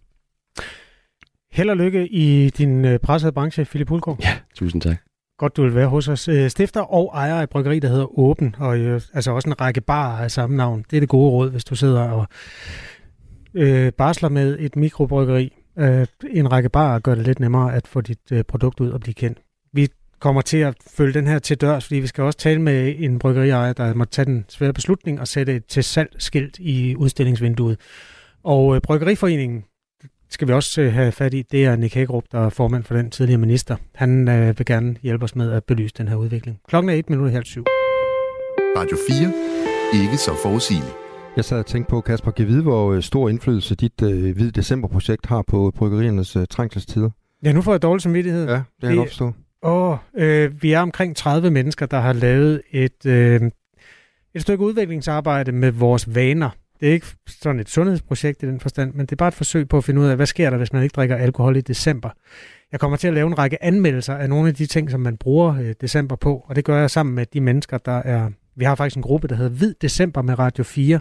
Held 1.52 1.70
og 1.70 1.76
lykke 1.76 2.08
i 2.08 2.50
din 2.50 2.84
øh, 2.84 2.98
pressede 2.98 3.32
branche, 3.32 3.64
Philip 3.64 3.88
Hulgaard. 3.88 4.18
Ja, 4.22 4.38
tusind 4.54 4.82
tak. 4.82 4.96
Godt, 5.38 5.56
du 5.56 5.62
vil 5.62 5.74
være 5.74 5.86
hos 5.86 6.08
os. 6.08 6.28
Øh, 6.28 6.50
stifter 6.50 6.80
og 6.80 7.10
ejer 7.14 7.40
af 7.40 7.48
bryggeri, 7.48 7.78
der 7.78 7.88
hedder 7.88 8.18
Åben, 8.18 8.54
og 8.58 8.78
øh, 8.78 9.00
altså 9.14 9.30
også 9.30 9.48
en 9.48 9.60
række 9.60 9.80
barer 9.80 10.24
af 10.24 10.30
samme 10.30 10.56
navn. 10.56 10.84
Det 10.90 10.96
er 10.96 11.00
det 11.00 11.08
gode 11.08 11.30
råd, 11.30 11.50
hvis 11.50 11.64
du 11.64 11.74
sidder 11.74 12.02
og 12.10 12.26
øh, 13.54 13.92
barsler 13.92 14.28
med 14.28 14.56
et 14.60 14.76
mikrobryggeri. 14.76 15.52
Øh, 15.78 16.06
en 16.30 16.52
række 16.52 16.68
barer 16.68 16.98
gør 16.98 17.14
det 17.14 17.26
lidt 17.26 17.40
nemmere 17.40 17.74
at 17.74 17.86
få 17.86 18.00
dit 18.00 18.32
øh, 18.32 18.44
produkt 18.44 18.80
ud 18.80 18.90
og 18.90 19.00
blive 19.00 19.14
kendt. 19.14 19.38
Vi 19.72 19.88
kommer 20.18 20.42
til 20.42 20.56
at 20.58 20.74
følge 20.90 21.14
den 21.14 21.26
her 21.26 21.38
til 21.38 21.56
dørs, 21.56 21.84
fordi 21.86 22.00
vi 22.00 22.06
skal 22.06 22.24
også 22.24 22.38
tale 22.38 22.62
med 22.62 22.94
en 22.98 23.18
bryggeriejer, 23.18 23.72
der 23.72 23.94
må 23.94 24.04
tage 24.04 24.26
den 24.26 24.44
svære 24.48 24.72
beslutning 24.72 25.20
og 25.20 25.28
sætte 25.28 25.56
et 25.56 25.66
til 25.66 25.84
salg 25.84 26.10
skilt 26.18 26.58
i 26.58 26.96
udstillingsvinduet. 26.96 27.78
Og 28.44 28.74
øh, 28.74 28.80
Bryggeriforeningen 28.80 29.64
skal 30.30 30.48
vi 30.48 30.52
også 30.52 30.80
øh, 30.80 30.92
have 30.92 31.12
fat 31.12 31.34
i, 31.34 31.42
det 31.42 31.64
er 31.64 31.76
Nick 31.76 31.94
Hagerup, 31.94 32.24
der 32.32 32.46
er 32.46 32.48
formand 32.48 32.84
for 32.84 32.94
den 32.94 33.10
tidligere 33.10 33.38
minister. 33.38 33.76
Han 33.94 34.28
øh, 34.28 34.58
vil 34.58 34.66
gerne 34.66 34.96
hjælpe 35.02 35.24
os 35.24 35.36
med 35.36 35.52
at 35.52 35.64
belyse 35.64 35.94
den 35.98 36.08
her 36.08 36.16
udvikling. 36.16 36.60
Klokken 36.68 36.90
er 36.90 36.94
et 36.94 37.10
minut 37.10 37.26
og 37.26 37.32
halv 37.32 37.44
syv. 37.44 37.64
Radio 38.76 38.96
4. 39.92 40.02
Ikke 40.02 40.16
så 40.16 40.30
forudsigeligt. 40.42 40.94
Jeg 41.36 41.44
sad 41.44 41.58
og 41.58 41.66
tænkte 41.66 41.90
på, 41.90 42.00
Kasper, 42.00 42.30
kan 42.30 42.46
vide, 42.46 42.62
hvor 42.62 42.92
øh, 42.92 43.02
stor 43.02 43.28
indflydelse 43.28 43.74
dit 43.74 44.02
øh, 44.02 44.34
Hvid 44.34 44.52
December-projekt 44.52 45.26
har 45.26 45.42
på 45.42 45.72
bryggeriernes 45.76 46.36
øh, 46.36 46.46
trængselstider? 46.50 47.10
Ja, 47.44 47.52
nu 47.52 47.62
får 47.62 47.72
jeg 47.72 47.82
dårlig 47.82 48.02
samvittighed. 48.02 48.48
Ja, 48.48 48.54
det 48.54 48.62
kan 48.80 48.88
jeg 48.88 48.96
godt 48.96 49.08
forstå. 49.08 49.32
Åh, 49.62 49.96
øh, 50.18 50.62
vi 50.62 50.72
er 50.72 50.80
omkring 50.80 51.16
30 51.16 51.50
mennesker, 51.50 51.86
der 51.86 52.00
har 52.00 52.12
lavet 52.12 52.62
et, 52.70 53.06
øh, 53.06 53.40
et 54.34 54.42
stykke 54.42 54.64
udviklingsarbejde 54.64 55.52
med 55.52 55.70
vores 55.70 56.14
vaner. 56.14 56.50
Det 56.80 56.88
er 56.88 56.92
ikke 56.92 57.06
sådan 57.26 57.60
et 57.60 57.68
sundhedsprojekt 57.68 58.42
i 58.42 58.46
den 58.46 58.60
forstand, 58.60 58.94
men 58.94 59.06
det 59.06 59.12
er 59.12 59.16
bare 59.16 59.28
et 59.28 59.34
forsøg 59.34 59.68
på 59.68 59.76
at 59.76 59.84
finde 59.84 60.00
ud 60.00 60.06
af, 60.06 60.16
hvad 60.16 60.26
sker 60.26 60.50
der, 60.50 60.56
hvis 60.56 60.72
man 60.72 60.82
ikke 60.82 60.92
drikker 60.92 61.16
alkohol 61.16 61.56
i 61.56 61.60
december. 61.60 62.10
Jeg 62.72 62.80
kommer 62.80 62.96
til 62.96 63.08
at 63.08 63.14
lave 63.14 63.26
en 63.26 63.38
række 63.38 63.64
anmeldelser 63.64 64.14
af 64.14 64.28
nogle 64.28 64.48
af 64.48 64.54
de 64.54 64.66
ting, 64.66 64.90
som 64.90 65.00
man 65.00 65.16
bruger 65.16 65.54
øh, 65.60 65.74
december 65.80 66.16
på, 66.16 66.44
og 66.48 66.56
det 66.56 66.64
gør 66.64 66.80
jeg 66.80 66.90
sammen 66.90 67.14
med 67.14 67.26
de 67.26 67.40
mennesker, 67.40 67.78
der 67.78 67.92
er... 67.98 68.30
Vi 68.56 68.64
har 68.64 68.74
faktisk 68.74 68.96
en 68.96 69.02
gruppe, 69.02 69.28
der 69.28 69.34
hedder 69.34 69.50
Hvid 69.50 69.74
December 69.82 70.22
med 70.22 70.38
Radio 70.38 70.64
4. 70.64 71.00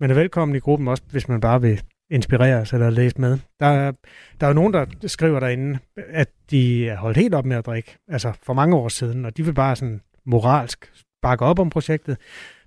Man 0.00 0.10
er 0.10 0.14
velkommen 0.14 0.56
i 0.56 0.58
gruppen 0.58 0.88
også, 0.88 1.02
hvis 1.10 1.28
man 1.28 1.40
bare 1.40 1.60
vil 1.60 1.82
inspireres 2.10 2.72
eller 2.72 2.90
læse 2.90 3.20
med. 3.20 3.38
Der, 3.60 3.92
der 4.40 4.46
er 4.46 4.48
jo 4.48 4.54
nogen, 4.54 4.74
der 4.74 4.86
skriver 5.06 5.40
derinde, 5.40 5.78
at 5.96 6.28
de 6.50 6.88
er 6.88 6.96
holdt 6.96 7.16
helt 7.16 7.34
op 7.34 7.46
med 7.46 7.56
at 7.56 7.66
drikke, 7.66 7.96
altså 8.08 8.32
for 8.42 8.54
mange 8.54 8.76
år 8.76 8.88
siden, 8.88 9.24
og 9.24 9.36
de 9.36 9.44
vil 9.44 9.54
bare 9.54 9.76
sådan 9.76 10.00
moralsk 10.26 10.92
bakke 11.22 11.44
op 11.44 11.58
om 11.58 11.70
projektet. 11.70 12.16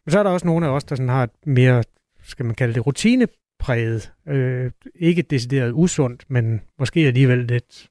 Men 0.05 0.11
så 0.11 0.19
er 0.19 0.23
der 0.23 0.29
også 0.29 0.47
nogle 0.47 0.65
af 0.65 0.69
os, 0.69 0.83
der 0.83 0.95
sådan 0.95 1.09
har 1.09 1.23
et 1.23 1.31
mere, 1.45 1.83
skal 2.25 2.45
man 2.45 2.55
kalde 2.55 2.73
det, 2.73 2.87
rutinepræget. 2.87 4.13
Øh, 4.27 4.71
ikke 4.95 5.21
decideret 5.21 5.71
usundt, 5.73 6.25
men 6.29 6.61
måske 6.79 6.99
alligevel 6.99 7.45
lidt, 7.45 7.89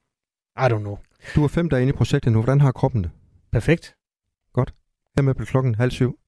I 0.59 0.67
don't 0.73 0.79
know. 0.79 0.99
Du 1.35 1.45
er 1.45 1.49
fem 1.49 1.69
dage 1.69 1.83
inde 1.83 1.93
i 1.93 1.97
projektet 1.97 2.33
nu. 2.33 2.39
Hvordan 2.39 2.61
har 2.61 2.73
kroppen 2.73 3.03
det? 3.03 3.11
Perfekt. 3.53 3.95
Godt. 4.53 4.75
Hermed 5.17 5.35
blev 5.35 5.47
klokken 5.47 5.75
halv 5.75 5.91
syv. 5.91 6.19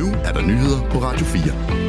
Nu 0.00 0.06
er 0.26 0.32
der 0.36 0.42
nyheder 0.46 0.90
på 0.90 0.98
Radio 0.98 1.24
4. 1.24 1.82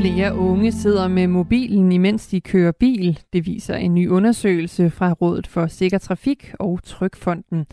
Flere 0.00 0.34
unge 0.36 0.72
sidder 0.72 1.08
med 1.08 1.26
mobilen, 1.26 1.92
imens 1.92 2.26
de 2.26 2.40
kører 2.40 2.72
bil. 2.72 3.20
Det 3.32 3.46
viser 3.46 3.76
en 3.76 3.94
ny 3.94 4.08
undersøgelse 4.08 4.90
fra 4.90 5.12
Rådet 5.12 5.46
for 5.46 5.66
Sikker 5.66 5.98
Trafik 5.98 6.54
og 6.58 6.80
Trykfonden. 6.84 7.66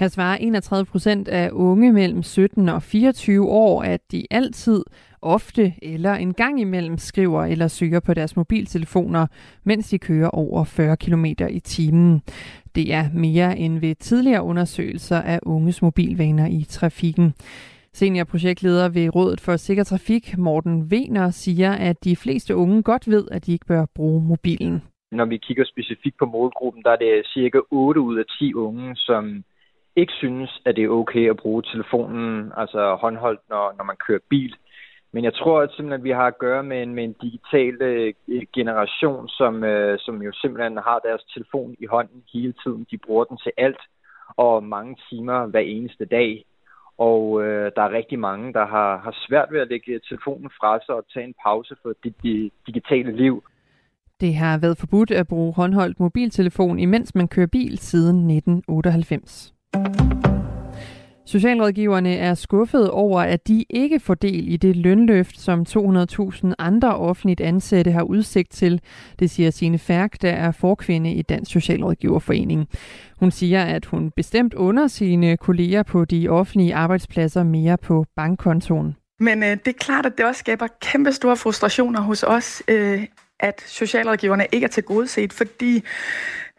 Her 0.00 0.08
svarer 0.08 0.36
31 0.36 0.86
procent 0.86 1.28
af 1.28 1.50
unge 1.52 1.92
mellem 1.92 2.22
17 2.22 2.68
og 2.68 2.82
24 2.82 3.48
år, 3.48 3.82
at 3.82 4.00
de 4.12 4.26
altid, 4.30 4.84
ofte 5.22 5.72
eller 5.82 6.14
en 6.14 6.34
gang 6.34 6.60
imellem 6.60 6.98
skriver 6.98 7.44
eller 7.44 7.68
søger 7.68 8.00
på 8.00 8.14
deres 8.14 8.36
mobiltelefoner, 8.36 9.26
mens 9.64 9.90
de 9.90 9.98
kører 9.98 10.28
over 10.28 10.64
40 10.64 10.96
km 10.96 11.24
i 11.50 11.60
timen. 11.60 12.22
Det 12.74 12.94
er 12.94 13.04
mere 13.14 13.58
end 13.58 13.78
ved 13.78 13.94
tidligere 13.94 14.42
undersøgelser 14.42 15.16
af 15.16 15.38
unges 15.42 15.82
mobilvaner 15.82 16.46
i 16.46 16.64
trafikken. 16.68 17.34
Seniorprojektleder 17.92 18.88
ved 18.88 19.14
Rådet 19.14 19.40
for 19.40 19.56
Sikker 19.56 19.84
Trafik, 19.84 20.38
Morten 20.38 20.90
Vener, 20.90 21.30
siger, 21.30 21.72
at 21.72 22.04
de 22.04 22.16
fleste 22.16 22.56
unge 22.56 22.82
godt 22.82 23.10
ved, 23.10 23.28
at 23.30 23.46
de 23.46 23.52
ikke 23.52 23.66
bør 23.66 23.86
bruge 23.94 24.24
mobilen. 24.28 24.82
Når 25.12 25.24
vi 25.24 25.36
kigger 25.36 25.64
specifikt 25.64 26.16
på 26.18 26.24
målgruppen, 26.24 26.82
der 26.82 26.90
er 26.90 26.96
det 26.96 27.26
cirka 27.34 27.58
8 27.70 28.00
ud 28.00 28.18
af 28.18 28.24
10 28.38 28.54
unge, 28.54 28.96
som 28.96 29.44
ikke 29.96 30.12
synes, 30.12 30.62
at 30.66 30.76
det 30.76 30.84
er 30.84 30.88
okay 30.88 31.30
at 31.30 31.36
bruge 31.36 31.62
telefonen, 31.62 32.52
altså 32.56 32.96
håndholdt, 33.00 33.40
når, 33.48 33.74
når 33.78 33.84
man 33.84 33.96
kører 34.06 34.18
bil. 34.28 34.56
Men 35.12 35.24
jeg 35.24 35.34
tror 35.34 35.60
at 35.60 35.70
simpelthen, 35.70 36.00
at 36.00 36.04
vi 36.04 36.10
har 36.10 36.26
at 36.26 36.38
gøre 36.38 36.62
med 36.62 36.82
en, 36.82 36.94
med 36.94 37.04
en 37.04 37.16
digital 37.22 37.82
øh, 37.82 38.14
generation, 38.54 39.28
som, 39.28 39.64
øh, 39.64 39.98
som 39.98 40.22
jo 40.22 40.32
simpelthen 40.32 40.76
har 40.76 40.98
deres 40.98 41.24
telefon 41.34 41.76
i 41.78 41.86
hånden 41.86 42.22
hele 42.32 42.54
tiden. 42.64 42.86
De 42.90 42.98
bruger 42.98 43.24
den 43.24 43.36
til 43.36 43.52
alt 43.56 43.80
og 44.36 44.64
mange 44.64 44.96
timer 45.10 45.46
hver 45.46 45.60
eneste 45.60 46.04
dag. 46.04 46.44
Og 46.98 47.42
øh, 47.42 47.72
der 47.76 47.82
er 47.82 47.92
rigtig 47.92 48.18
mange, 48.18 48.52
der 48.52 48.66
har, 48.66 48.96
har 48.98 49.14
svært 49.26 49.48
ved 49.52 49.60
at 49.60 49.68
lægge 49.68 50.00
telefonen 50.08 50.50
fra 50.60 50.78
sig 50.86 50.94
og 50.94 51.04
tage 51.14 51.26
en 51.26 51.34
pause 51.44 51.76
for 51.82 51.92
det, 52.04 52.14
det 52.22 52.50
digitale 52.66 53.12
liv. 53.16 53.44
Det 54.20 54.34
har 54.34 54.58
været 54.58 54.78
forbudt 54.78 55.10
at 55.10 55.28
bruge 55.28 55.54
håndholdt 55.54 56.00
mobiltelefon, 56.00 56.78
imens 56.78 57.14
man 57.14 57.28
kører 57.28 57.46
bil 57.46 57.78
siden 57.78 58.16
1998. 58.30 59.54
Socialrådgiverne 61.30 62.16
er 62.16 62.34
skuffet 62.34 62.90
over, 62.90 63.20
at 63.20 63.48
de 63.48 63.64
ikke 63.70 64.00
får 64.00 64.14
del 64.14 64.52
i 64.52 64.56
det 64.56 64.76
lønløft, 64.76 65.40
som 65.40 65.66
200.000 65.68 66.52
andre 66.58 66.96
offentligt 66.96 67.40
ansatte 67.40 67.90
har 67.92 68.02
udsigt 68.02 68.52
til. 68.52 68.80
Det 69.18 69.30
siger 69.30 69.50
Signe 69.50 69.78
Færk, 69.78 70.22
der 70.22 70.30
er 70.30 70.52
forkvinde 70.52 71.12
i 71.12 71.22
Dansk 71.22 71.52
Socialrådgiverforening. 71.52 72.68
Hun 73.20 73.30
siger, 73.30 73.64
at 73.64 73.84
hun 73.84 74.10
bestemt 74.16 74.54
under 74.54 74.86
sine 74.86 75.36
kolleger 75.36 75.82
på 75.82 76.04
de 76.04 76.28
offentlige 76.28 76.74
arbejdspladser 76.74 77.42
mere 77.42 77.78
på 77.78 78.06
bankkontoen. 78.16 78.96
Men 79.20 79.42
øh, 79.42 79.50
det 79.50 79.68
er 79.68 79.78
klart, 79.78 80.06
at 80.06 80.12
det 80.18 80.26
også 80.26 80.38
skaber 80.38 80.66
kæmpe 80.80 81.12
store 81.12 81.36
frustrationer 81.36 82.00
hos 82.00 82.22
os, 82.22 82.62
øh, 82.68 83.04
at 83.40 83.62
socialrådgiverne 83.66 84.46
ikke 84.52 84.64
er 84.64 84.68
til 84.68 84.82
godset, 84.82 85.32
fordi 85.32 85.82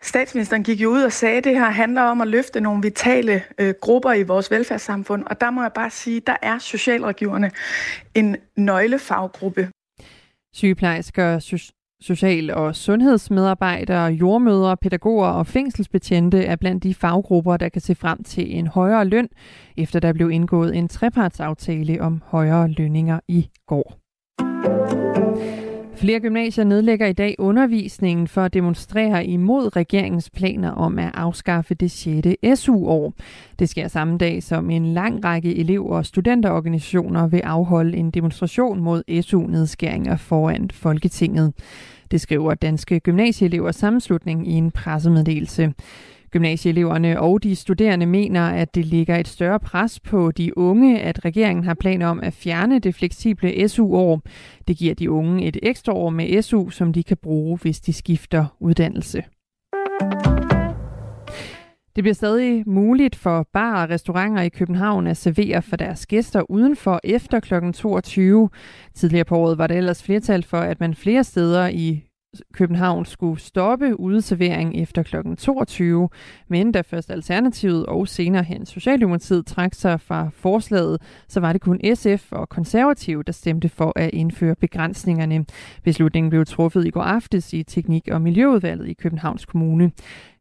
Statsministeren 0.04 0.64
gik 0.64 0.82
jo 0.82 0.90
ud 0.90 1.02
og 1.02 1.12
sagde, 1.12 1.38
at 1.38 1.44
det 1.44 1.54
her 1.54 1.70
handler 1.70 2.02
om 2.02 2.22
at 2.22 2.28
løfte 2.28 2.62
nogle 2.62 2.82
vitale 2.82 3.44
øh, 3.58 3.74
grupper 3.82 4.14
i 4.14 4.24
vores 4.24 4.52
velfærdssamfund, 4.52 5.24
og 5.26 5.42
der 5.42 5.52
må 5.52 5.62
jeg 5.62 5.72
bare 5.76 5.90
sige, 5.90 6.20
der 6.28 6.36
er 6.42 6.58
socialrådgiverne 6.58 7.52
en 8.16 8.38
nøglefaggruppe. 8.58 9.70
Sygeplejersker, 10.56 11.60
social- 12.02 12.54
og 12.54 12.76
sundhedsmedarbejdere, 12.76 14.06
jordmødre, 14.06 14.78
pædagoger 14.78 15.28
og 15.28 15.48
fængselsbetjente 15.48 16.46
er 16.46 16.56
blandt 16.56 16.84
de 16.84 16.94
faggrupper, 16.94 17.58
der 17.58 17.70
kan 17.70 17.82
se 17.82 17.96
frem 17.96 18.24
til 18.24 18.58
en 18.58 18.68
højere 18.68 19.06
løn, 19.06 19.30
efter 19.78 20.00
der 20.00 20.14
blev 20.14 20.32
indgået 20.32 20.76
en 20.76 20.88
trepartsaftale 20.88 22.02
om 22.02 22.22
højere 22.26 22.68
lønninger 22.68 23.20
i 23.28 23.50
går. 23.68 24.01
Flere 26.02 26.20
gymnasier 26.20 26.64
nedlægger 26.64 27.08
i 27.08 27.14
dag 27.14 27.36
undervisningen 27.40 28.28
for 28.28 28.42
at 28.42 28.54
demonstrere 28.54 29.26
imod 29.26 29.76
regeringens 29.76 30.30
planer 30.30 30.72
om 30.72 31.00
at 31.00 31.12
afskaffe 31.14 31.74
det 31.74 31.92
6. 31.92 32.28
SU-år. 32.56 33.14
Det 33.60 33.70
sker 33.70 33.88
samme 33.88 34.18
dag, 34.18 34.44
som 34.44 34.70
en 34.70 34.94
lang 34.94 35.24
række 35.26 35.56
elev- 35.56 35.86
og 35.86 36.06
studenterorganisationer 36.06 37.28
vil 37.28 37.40
afholde 37.40 37.98
en 37.98 38.12
demonstration 38.12 38.82
mod 38.82 39.22
SU-nedskæringer 39.22 40.18
foran 40.18 40.70
Folketinget. 40.74 41.54
Det 42.12 42.22
skriver 42.22 42.54
Danske 42.54 43.00
Gymnasieelevers 43.00 43.76
Sammenslutning 43.76 44.48
i 44.48 44.52
en 44.52 44.72
pressemeddelelse. 44.72 45.74
Gymnasieeleverne 46.32 47.20
og 47.20 47.44
de 47.44 47.56
studerende 47.56 48.06
mener, 48.06 48.42
at 48.42 48.76
det 48.76 48.86
ligger 48.86 49.16
et 49.16 49.28
større 49.28 49.60
pres 49.60 50.00
på 50.00 50.32
de 50.32 50.58
unge, 50.58 51.00
at 51.00 51.26
regeringen 51.26 51.64
har 51.66 51.74
planer 51.74 52.08
om 52.08 52.20
at 52.24 52.34
fjerne 52.34 52.80
det 52.80 52.96
fleksible 52.96 53.70
SU-år. 53.70 54.22
Det 54.68 54.78
giver 54.78 54.96
de 54.96 55.12
unge 55.12 55.46
et 55.46 55.58
ekstra 55.64 55.94
år 55.94 56.10
med 56.10 56.42
SU, 56.42 56.70
som 56.70 56.94
de 56.94 57.04
kan 57.04 57.18
bruge, 57.18 57.58
hvis 57.62 57.80
de 57.80 57.94
skifter 57.94 58.46
uddannelse. 58.60 59.24
Det 61.96 62.04
bliver 62.04 62.14
stadig 62.14 62.64
muligt 62.70 63.16
for 63.16 63.48
barer 63.54 63.84
og 63.84 63.90
restauranter 63.90 64.42
i 64.42 64.50
København 64.50 65.08
at 65.08 65.18
servere 65.18 65.62
for 65.62 65.76
deres 65.76 66.08
gæster 66.08 66.52
udenfor 66.52 67.00
efter 67.04 67.40
kl. 67.40 67.72
22. 67.74 68.50
Tidligere 68.94 69.26
på 69.26 69.38
året 69.38 69.58
var 69.58 69.68
der 69.68 69.76
ellers 69.76 70.04
flertal 70.04 70.44
for, 70.44 70.58
at 70.58 70.80
man 70.80 70.96
flere 70.96 71.24
steder 71.24 71.68
i 71.68 72.04
København 72.54 73.06
skulle 73.06 73.40
stoppe 73.42 74.00
udeservering 74.00 74.82
efter 74.82 75.04
kl. 75.04 75.16
22, 75.38 76.10
men 76.48 76.72
da 76.72 76.82
først 76.82 77.12
Alternativet 77.12 77.86
og 77.86 78.08
senere 78.08 78.44
hen 78.44 78.66
Socialdemokratiet 78.66 79.46
trak 79.46 79.74
sig 79.74 80.02
fra 80.02 80.30
forslaget, 80.34 81.02
så 81.28 81.40
var 81.40 81.54
det 81.54 81.62
kun 81.62 81.80
SF 81.96 82.32
og 82.32 82.50
Konservative, 82.50 83.24
der 83.24 83.32
stemte 83.32 83.70
for 83.70 83.94
at 83.96 84.10
indføre 84.14 84.56
begrænsningerne. 84.56 85.46
Beslutningen 85.84 86.30
blev 86.30 86.46
truffet 86.46 86.88
i 86.88 86.90
går 86.90 87.02
aftes 87.02 87.54
i 87.54 87.64
Teknik- 87.64 88.08
og 88.12 88.22
Miljøudvalget 88.22 88.88
i 88.88 88.94
Københavns 88.94 89.46
Kommune. 89.46 89.92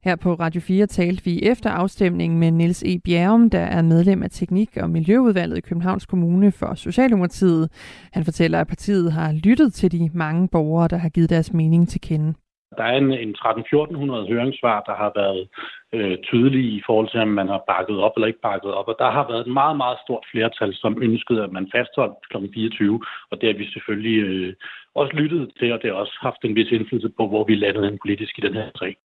Her 0.05 0.17
på 0.17 0.35
Radio 0.35 0.61
4 0.61 0.87
talte 0.87 1.25
vi 1.25 1.43
efter 1.43 1.71
afstemningen 1.71 2.39
med 2.39 2.51
Niels 2.51 2.83
E. 2.83 2.99
Bjerrum, 3.05 3.51
der 3.51 3.67
er 3.77 3.83
medlem 3.83 4.23
af 4.23 4.31
Teknik- 4.31 4.77
og 4.77 4.91
Miljøudvalget 4.91 5.59
i 5.59 5.61
Københavns 5.61 6.07
Kommune 6.07 6.53
for 6.53 6.75
Socialdemokratiet. 6.75 7.65
Han 8.13 8.25
fortæller, 8.25 8.61
at 8.61 8.67
partiet 8.67 9.13
har 9.13 9.33
lyttet 9.45 9.73
til 9.73 9.93
de 9.93 10.11
mange 10.15 10.49
borgere, 10.53 10.89
der 10.89 10.97
har 10.97 11.09
givet 11.09 11.31
deres 11.31 11.53
mening 11.53 11.89
til 11.89 12.01
kende. 12.01 12.35
Der 12.79 12.85
er 12.85 12.97
en, 12.97 13.13
en 13.13 13.35
13-1400 13.39 14.33
høringssvar, 14.33 14.83
der 14.89 14.95
har 15.03 15.13
været 15.21 15.49
øh, 15.93 16.19
tydelige 16.19 16.71
i 16.79 16.83
forhold 16.87 17.09
til, 17.11 17.21
om 17.21 17.29
man 17.29 17.49
har 17.49 17.63
bakket 17.69 17.99
op 17.99 18.13
eller 18.17 18.27
ikke 18.27 18.47
bakket 18.51 18.75
op. 18.75 18.89
Og 18.89 18.97
der 18.99 19.11
har 19.11 19.29
været 19.31 19.47
et 19.47 19.53
meget, 19.53 19.77
meget 19.77 19.99
stort 20.05 20.25
flertal, 20.33 20.75
som 20.75 21.03
ønskede, 21.03 21.43
at 21.45 21.53
man 21.53 21.71
fastholdt 21.75 22.29
kl. 22.31 22.37
24. 22.55 23.01
Og 23.31 23.41
det 23.41 23.47
har 23.49 23.59
vi 23.59 23.67
selvfølgelig 23.73 24.19
øh, 24.29 24.55
også 24.95 25.13
lyttet 25.17 25.53
til, 25.59 25.73
og 25.73 25.79
det 25.83 25.91
har 25.91 25.97
også 25.97 26.17
haft 26.21 26.41
en 26.45 26.55
vis 26.55 26.71
indflydelse 26.73 27.11
på, 27.17 27.29
hvor 27.29 27.45
vi 27.45 27.55
landede 27.55 27.89
en 27.89 27.99
politisk 28.03 28.39
i 28.39 28.43
den 28.47 28.55
her 28.55 28.71
sag. 28.79 28.97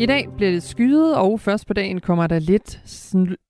I 0.00 0.06
dag 0.06 0.28
bliver 0.36 0.50
det 0.50 0.62
skyet, 0.62 1.16
og 1.16 1.40
først 1.40 1.66
på 1.66 1.72
dagen 1.72 2.00
kommer 2.00 2.26
der 2.26 2.38
lidt, 2.38 2.80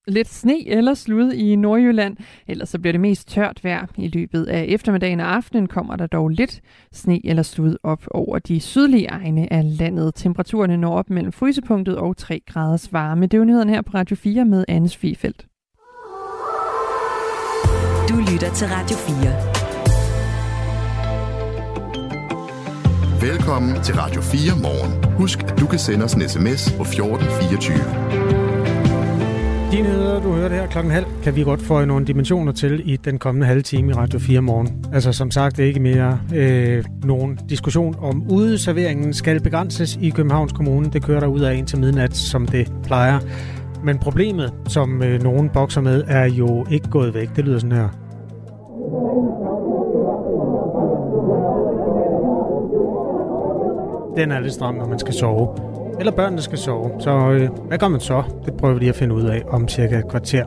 lidt 0.06 0.28
sne 0.28 0.68
eller 0.68 0.94
slud 0.94 1.32
i 1.32 1.56
Nordjylland. 1.56 2.16
Ellers 2.48 2.68
så 2.68 2.78
bliver 2.78 2.92
det 2.92 3.00
mest 3.00 3.28
tørt 3.28 3.64
vejr. 3.64 3.86
I 3.96 4.08
løbet 4.08 4.44
af 4.44 4.64
eftermiddagen 4.68 5.20
og 5.20 5.34
aftenen 5.34 5.66
kommer 5.66 5.96
der 5.96 6.06
dog 6.06 6.28
lidt 6.28 6.60
sne 6.92 7.26
eller 7.26 7.42
slud 7.42 7.76
op 7.82 8.02
over 8.10 8.38
de 8.38 8.60
sydlige 8.60 9.06
egne 9.06 9.52
af 9.52 9.78
landet. 9.78 10.14
Temperaturerne 10.14 10.76
når 10.76 10.98
op 10.98 11.10
mellem 11.10 11.32
frysepunktet 11.32 11.96
og 11.96 12.16
3 12.16 12.40
graders 12.46 12.92
varme. 12.92 13.26
Det 13.26 13.34
er 13.34 13.38
jo 13.38 13.44
nyheden 13.44 13.68
her 13.68 13.82
på 13.82 13.90
Radio 13.94 14.16
4 14.16 14.44
med 14.44 14.64
Anne 14.68 14.88
Fifeldt. 14.88 15.46
Du 18.08 18.32
lytter 18.32 18.50
til 18.54 18.66
Radio 18.66 18.96
4. 18.96 19.59
Velkommen 23.22 23.82
til 23.82 23.94
Radio 23.94 24.20
4 24.20 24.40
morgen. 24.62 25.14
Husk, 25.14 25.42
at 25.42 25.60
du 25.60 25.66
kan 25.66 25.78
sende 25.78 26.04
os 26.04 26.14
en 26.14 26.28
sms 26.28 26.72
på 26.76 26.82
1424. 26.82 27.76
De 29.72 29.82
nyheder, 29.82 30.20
du 30.20 30.32
hørte 30.32 30.54
her 30.54 30.66
klokken 30.66 30.92
halv, 30.92 31.06
kan 31.22 31.36
vi 31.36 31.42
godt 31.42 31.62
få 31.62 31.84
nogle 31.84 32.06
dimensioner 32.06 32.52
til 32.52 32.92
i 32.92 32.96
den 32.96 33.18
kommende 33.18 33.46
halve 33.46 33.62
time 33.62 33.90
i 33.90 33.94
Radio 33.94 34.18
4 34.18 34.40
morgen. 34.40 34.84
Altså 34.92 35.12
som 35.12 35.30
sagt, 35.30 35.56
det 35.56 35.62
er 35.62 35.66
ikke 35.66 35.80
mere 35.80 36.20
øh, 36.34 36.84
nogen 37.04 37.38
diskussion 37.48 37.96
om 37.98 38.30
udeserveringen 38.30 39.14
skal 39.14 39.40
begrænses 39.40 39.98
i 40.02 40.10
Københavns 40.10 40.52
Kommune. 40.52 40.90
Det 40.92 41.04
kører 41.04 41.20
der 41.20 41.26
ud 41.26 41.40
af 41.40 41.54
en 41.54 41.66
til 41.66 41.78
midnat, 41.78 42.16
som 42.16 42.46
det 42.46 42.72
plejer. 42.84 43.20
Men 43.84 43.98
problemet, 43.98 44.52
som 44.68 45.02
øh, 45.02 45.22
nogen 45.22 45.48
bokser 45.48 45.80
med, 45.80 46.04
er 46.06 46.24
jo 46.24 46.66
ikke 46.70 46.88
gået 46.90 47.14
væk. 47.14 47.36
Det 47.36 47.44
lyder 47.44 47.58
sådan 47.58 47.76
her. 47.76 47.88
Den 54.20 54.32
er 54.32 54.40
lidt 54.40 54.54
stram, 54.54 54.74
når 54.74 54.88
man 54.88 54.98
skal 54.98 55.14
sove. 55.14 55.48
Eller 55.98 56.12
børnene 56.12 56.42
skal 56.42 56.58
sove. 56.58 56.90
Så 57.00 57.10
øh, 57.10 57.50
hvad 57.68 57.78
gør 57.78 57.88
man 57.88 58.00
så? 58.00 58.22
Det 58.44 58.54
prøver 58.54 58.74
vi 58.74 58.80
lige 58.80 58.88
at 58.88 58.96
finde 58.96 59.14
ud 59.14 59.22
af 59.22 59.42
om 59.48 59.68
cirka 59.68 59.98
et 59.98 60.08
kvarter. 60.08 60.46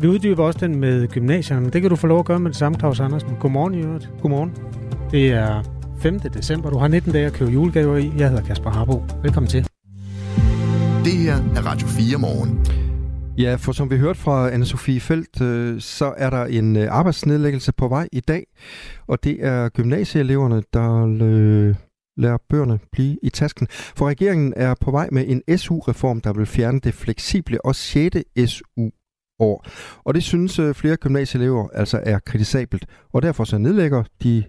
Vi 0.00 0.08
uddyber 0.08 0.44
også 0.44 0.58
den 0.58 0.80
med 0.80 1.08
gymnasierne, 1.08 1.62
men 1.62 1.72
det 1.72 1.80
kan 1.80 1.90
du 1.90 1.96
få 1.96 2.06
lov 2.06 2.18
at 2.18 2.24
gøre 2.24 2.38
med 2.38 2.50
det 2.50 2.58
samme, 2.58 2.78
Claus 2.78 3.00
Andersen. 3.00 3.30
Godmorgen 3.40 3.74
i 3.74 3.78
øvrigt. 3.78 4.10
Godmorgen. 4.22 4.52
Det 5.10 5.32
er 5.32 5.62
5. 5.98 6.18
december. 6.20 6.70
Du 6.70 6.78
har 6.78 6.88
19 6.88 7.12
dage 7.12 7.26
at 7.26 7.32
købe 7.32 7.50
julegaver 7.50 7.96
i. 7.96 8.12
Jeg 8.18 8.28
hedder 8.28 8.44
Kasper 8.44 8.70
Harbo. 8.70 9.02
Velkommen 9.22 9.50
til. 9.50 9.66
Det 11.04 11.12
her 11.12 11.34
er 11.34 11.66
Radio 11.66 11.86
4 11.86 12.18
morgen. 12.18 12.66
Ja, 13.38 13.54
for 13.54 13.72
som 13.72 13.90
vi 13.90 13.98
hørte 13.98 14.18
fra 14.18 14.50
Anne-Sophie 14.50 15.00
Felt, 15.00 15.40
øh, 15.40 15.80
så 15.80 16.14
er 16.16 16.30
der 16.30 16.44
en 16.44 16.76
øh, 16.76 16.86
arbejdsnedlæggelse 16.90 17.72
på 17.72 17.88
vej 17.88 18.08
i 18.12 18.20
dag, 18.20 18.46
og 19.06 19.24
det 19.24 19.46
er 19.46 19.68
gymnasieeleverne, 19.68 20.62
der 20.72 21.16
øh, 21.22 21.74
lader 22.16 22.38
bøgerne 22.50 22.78
blive 22.92 23.18
i 23.22 23.30
tasken. 23.30 23.66
For 23.70 24.08
regeringen 24.08 24.54
er 24.56 24.74
på 24.80 24.90
vej 24.90 25.08
med 25.12 25.24
en 25.28 25.58
SU-reform, 25.58 26.20
der 26.20 26.32
vil 26.32 26.46
fjerne 26.46 26.80
det 26.80 26.94
fleksible 26.94 27.64
og 27.64 27.74
6. 27.74 28.16
SU-år. 28.46 29.66
Og 30.04 30.14
det 30.14 30.22
synes 30.22 30.58
øh, 30.58 30.74
flere 30.74 30.96
gymnasieelever 30.96 31.68
altså 31.68 32.00
er 32.02 32.18
kritisabelt, 32.18 32.86
og 33.12 33.22
derfor 33.22 33.44
så 33.44 33.58
nedlægger 33.58 34.04
de 34.22 34.44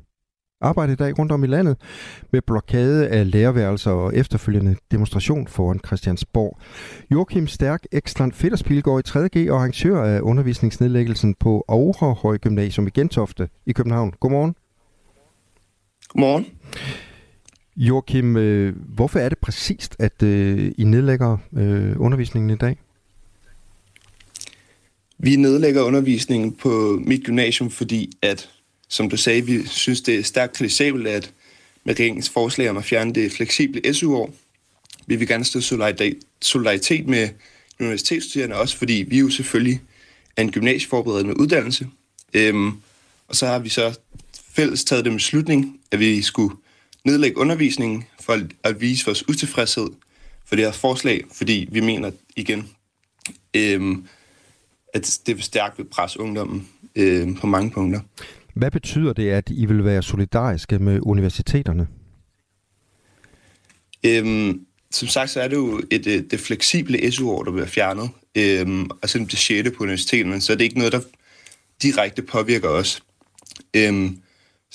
arbejde 0.61 0.93
i 0.93 0.95
dag 0.95 1.19
rundt 1.19 1.31
om 1.31 1.43
i 1.43 1.47
landet 1.47 1.77
med 2.31 2.41
blokade 2.41 3.07
af 3.07 3.31
lærerværelser 3.31 3.91
og 3.91 4.15
efterfølgende 4.15 4.75
demonstration 4.91 5.47
foran 5.47 5.79
Christiansborg. 5.85 6.59
Joachim 7.11 7.47
Stærk, 7.47 7.83
Ekstrand 7.91 8.31
Fedderspil, 8.31 8.83
går 8.83 8.99
i 8.99 9.01
3.G 9.07 9.51
og 9.51 9.57
arrangør 9.57 10.03
af 10.03 10.21
undervisningsnedlæggelsen 10.21 11.35
på 11.39 11.65
Aarhus 11.69 12.39
Gymnasium 12.41 12.87
i 12.87 12.89
Gentofte 12.89 13.49
i 13.65 13.71
København. 13.71 14.13
Godmorgen. 14.19 14.55
Godmorgen. 16.07 16.45
Joachim, 17.77 18.37
øh, 18.37 18.75
hvorfor 18.95 19.19
er 19.19 19.29
det 19.29 19.37
præcist, 19.37 19.95
at 19.99 20.23
øh, 20.23 20.71
I 20.77 20.83
nedlægger 20.83 21.37
øh, 21.57 22.01
undervisningen 22.01 22.49
i 22.49 22.57
dag? 22.57 22.77
Vi 25.17 25.35
nedlægger 25.35 25.81
undervisningen 25.81 26.51
på 26.51 27.01
mit 27.05 27.23
gymnasium, 27.23 27.69
fordi 27.69 28.11
at 28.21 28.49
som 28.87 29.09
du 29.09 29.17
sagde, 29.17 29.45
vi 29.45 29.65
synes, 29.67 30.01
det 30.01 30.15
er 30.15 30.23
stærkt 30.23 30.53
kritisabelt, 30.53 31.07
at 31.07 31.33
med 31.83 31.93
regeringens 31.93 32.29
forslag 32.29 32.69
om 32.69 32.77
at 32.77 32.83
fjerne 32.83 33.13
det 33.13 33.31
fleksible 33.31 33.93
SU-år, 33.93 34.33
vi 35.07 35.15
vil 35.15 35.27
gerne 35.27 35.45
stå 35.45 35.61
solidaritet 36.41 37.07
med 37.07 37.29
universitetsstuderende 37.79 38.55
også, 38.55 38.77
fordi 38.77 39.05
vi 39.07 39.19
jo 39.19 39.29
selvfølgelig 39.29 39.81
er 40.37 40.41
en 40.41 40.51
gymnasieforberedende 40.51 41.39
uddannelse. 41.39 41.87
Øhm, 42.33 42.71
og 43.27 43.35
så 43.35 43.47
har 43.47 43.59
vi 43.59 43.69
så 43.69 43.99
fælles 44.55 44.83
taget 44.83 45.05
den 45.05 45.13
beslutning, 45.13 45.79
at 45.91 45.99
vi 45.99 46.21
skulle 46.21 46.55
nedlægge 47.05 47.37
undervisningen 47.37 48.03
for 48.21 48.39
at 48.63 48.81
vise 48.81 49.05
vores 49.05 49.29
utilfredshed 49.29 49.87
for 50.45 50.55
det 50.55 50.65
her 50.65 50.71
forslag, 50.71 51.23
fordi 51.31 51.69
vi 51.71 51.79
mener 51.79 52.11
igen, 52.35 52.69
øhm, 53.55 54.05
at 54.93 55.19
det 55.25 55.35
vil 55.35 55.43
stærkt 55.43 55.77
vil 55.77 55.83
presse 55.83 56.19
ungdommen 56.19 56.67
øhm, 56.95 57.35
på 57.35 57.47
mange 57.47 57.71
punkter. 57.71 57.99
Hvad 58.53 58.71
betyder 58.71 59.13
det, 59.13 59.29
at 59.29 59.49
I 59.49 59.65
vil 59.65 59.85
være 59.85 60.03
solidariske 60.03 60.79
med 60.79 60.99
universiteterne? 61.03 61.87
Øhm, 64.05 64.65
som 64.91 65.07
sagt, 65.07 65.29
så 65.29 65.41
er 65.41 65.47
det 65.47 65.55
jo 65.55 65.81
et, 65.91 66.07
et, 66.07 66.31
det 66.31 66.39
fleksible 66.39 67.11
SU-år, 67.11 67.43
der 67.43 67.51
bliver 67.51 67.67
fjernet. 67.67 68.09
Øhm, 68.37 68.89
og 69.01 69.09
selvom 69.09 69.27
det 69.27 69.39
6. 69.39 69.69
på 69.77 69.83
universiteterne, 69.83 70.41
så 70.41 70.53
er 70.53 70.57
det 70.57 70.63
ikke 70.63 70.77
noget, 70.77 70.93
der 70.93 71.01
direkte 71.81 72.21
påvirker 72.21 72.69
os. 72.69 73.03
Øhm, 73.73 74.17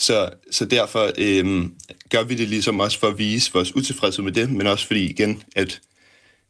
så, 0.00 0.30
så 0.50 0.64
derfor 0.64 1.10
øhm, 1.18 1.72
gør 2.10 2.22
vi 2.22 2.34
det 2.34 2.48
ligesom 2.48 2.80
også 2.80 2.98
for 3.00 3.06
at 3.06 3.18
vise 3.18 3.50
vores 3.54 3.76
utilfredshed 3.76 4.24
med 4.24 4.32
det, 4.32 4.50
men 4.50 4.66
også 4.66 4.86
fordi 4.86 5.10
igen, 5.10 5.42
at 5.56 5.80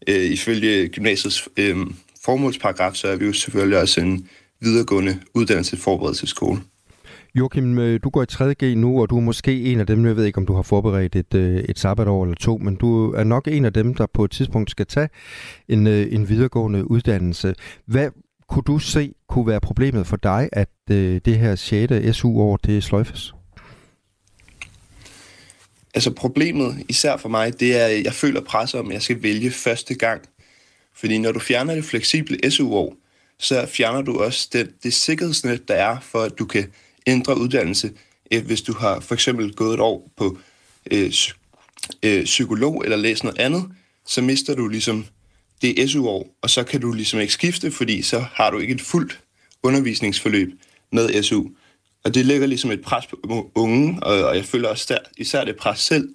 øh, 0.09 0.25
ifølge 0.25 0.89
gymnasiets 0.89 1.49
øh, 1.57 1.77
formålsparagraf, 2.25 2.95
så 2.95 3.09
er 3.09 3.17
vi 3.17 3.27
jo 3.27 3.33
selvfølgelig 3.33 3.79
også 3.79 4.01
en 4.01 4.29
videregående 4.61 5.19
uddannelsesforberedelsesskole. 5.35 6.61
Joachim, 7.35 7.79
øh, 7.79 8.01
du 8.05 8.11
går 8.11 8.23
i 8.23 8.27
3.G 8.33 8.77
nu, 8.77 9.01
og 9.01 9.11
du 9.11 9.17
er 9.17 9.21
måske 9.21 9.63
en 9.63 9.81
af 9.81 9.87
dem, 9.87 10.07
jeg 10.07 10.17
ved 10.17 10.25
ikke, 10.25 10.39
om 10.39 10.47
du 10.47 10.55
har 10.55 10.63
forberedt 10.63 11.17
et, 11.17 11.35
øh, 11.35 11.57
et 11.57 11.79
sabbatår 11.79 12.25
eller 12.25 12.37
to, 12.37 12.57
men 12.57 12.77
du 12.77 13.13
er 13.13 13.25
nok 13.25 13.49
en 13.49 13.65
af 13.65 13.73
dem, 13.73 13.95
der 13.95 14.07
på 14.15 14.25
et 14.25 14.31
tidspunkt 14.31 14.71
skal 14.71 14.87
tage 14.87 15.09
en, 15.69 15.87
øh, 15.87 16.07
en 16.11 16.29
videregående 16.29 16.91
uddannelse. 16.91 17.55
Hvad 17.87 18.11
kunne 18.49 18.63
du 18.67 18.79
se 18.79 19.15
kunne 19.29 19.47
være 19.47 19.61
problemet 19.61 20.07
for 20.07 20.17
dig, 20.17 20.49
at 20.53 20.69
det 20.89 21.39
her 21.39 21.55
6. 21.55 22.17
SU-år, 22.17 22.57
det 22.57 22.85
sløjfes? 22.85 23.35
Altså 25.95 26.11
problemet, 26.11 26.85
især 26.89 27.17
for 27.17 27.29
mig, 27.29 27.61
det 27.61 27.77
er, 27.77 27.87
at 27.87 28.05
jeg 28.05 28.15
føler 28.15 28.41
pres 28.41 28.75
om, 28.75 28.89
at 28.89 28.95
jeg 28.95 29.03
skal 29.03 29.23
vælge 29.23 29.51
første 29.51 29.95
gang. 29.95 30.23
Fordi 30.95 31.19
når 31.19 31.33
du 31.33 31.39
fjerner 31.39 31.75
det 31.75 31.85
fleksible 31.85 32.51
SU-år, 32.51 32.97
så 33.39 33.67
fjerner 33.67 34.03
du 34.03 34.23
også 34.23 34.49
det, 34.53 34.71
det 34.83 34.95
sikkerhedsnet, 34.95 35.69
der 35.69 35.75
er 35.75 36.01
for, 36.01 36.23
at 36.23 36.39
du 36.39 36.45
kan 36.45 36.67
ændre 37.07 37.39
uddannelse, 37.39 37.93
øh, 38.31 38.47
hvis 38.47 38.63
du 38.63 38.73
har 38.73 39.01
for 39.01 39.15
eksempel 39.15 39.55
gået 39.55 39.75
et 39.75 39.81
år 39.81 40.11
på 40.17 40.39
øh, 40.91 41.13
øh, 42.03 42.25
psykolog 42.25 42.85
eller 42.85 42.97
læst 42.97 43.25
noget 43.25 43.39
andet, 43.39 43.69
så 44.07 44.23
mister 44.23 44.55
du 44.55 44.69
ligesom 44.69 45.07
det 45.63 45.91
SU-år, 45.91 46.37
og 46.43 46.51
så 46.51 46.65
kan 46.65 46.81
du 46.81 46.93
ligesom 46.93 47.21
ikke 47.21 47.33
skifte, 47.33 47.71
fordi 47.71 48.03
så 48.03 48.25
har 48.33 48.51
du 48.51 48.59
ikke 48.59 48.75
et 48.75 48.81
fuldt 48.81 49.21
undervisningsforløb 49.63 50.53
med 50.93 51.23
SU. 51.23 51.45
Og 52.05 52.15
det 52.15 52.27
lægger 52.27 52.47
ligesom 52.47 52.71
et 52.71 52.83
pres 52.83 53.07
på 53.07 53.51
unge, 53.55 53.99
og, 54.03 54.25
og 54.25 54.37
jeg 54.37 54.45
føler 54.45 54.69
også 54.69 54.87
der, 54.89 54.99
især 55.19 55.45
det 55.45 55.57
pres 55.57 55.79
selv, 55.79 56.09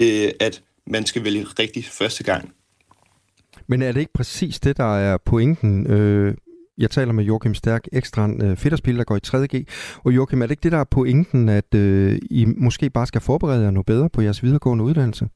øh, 0.00 0.30
at 0.40 0.62
man 0.86 1.06
skal 1.06 1.24
vælge 1.24 1.44
rigtig 1.58 1.84
første 1.84 2.24
gang. 2.24 2.52
Men 3.66 3.82
er 3.82 3.92
det 3.92 4.00
ikke 4.00 4.12
præcis 4.12 4.60
det, 4.60 4.76
der 4.76 4.96
er 4.98 5.16
pointen? 5.16 5.86
Øh, 5.86 6.34
jeg 6.78 6.90
taler 6.90 7.12
med 7.12 7.24
Joachim 7.24 7.54
Stærk, 7.54 7.84
Ekstrand 7.92 8.42
øh, 8.42 8.56
Fedderspil, 8.56 8.98
der 8.98 9.04
går 9.04 9.16
i 9.16 9.20
3.G. 9.26 9.66
Og 10.04 10.14
Joachim, 10.14 10.42
er 10.42 10.46
det 10.46 10.50
ikke 10.50 10.62
det, 10.62 10.72
der 10.72 10.78
er 10.78 10.84
pointen, 10.84 11.48
at 11.48 11.74
øh, 11.74 12.18
I 12.30 12.44
måske 12.44 12.90
bare 12.90 13.06
skal 13.06 13.20
forberede 13.20 13.64
jer 13.64 13.70
noget 13.70 13.86
bedre 13.86 14.10
på 14.10 14.20
jeres 14.20 14.42
videregående 14.42 14.84
uddannelse? 14.84 15.28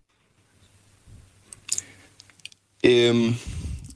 Øhm, 2.87 3.35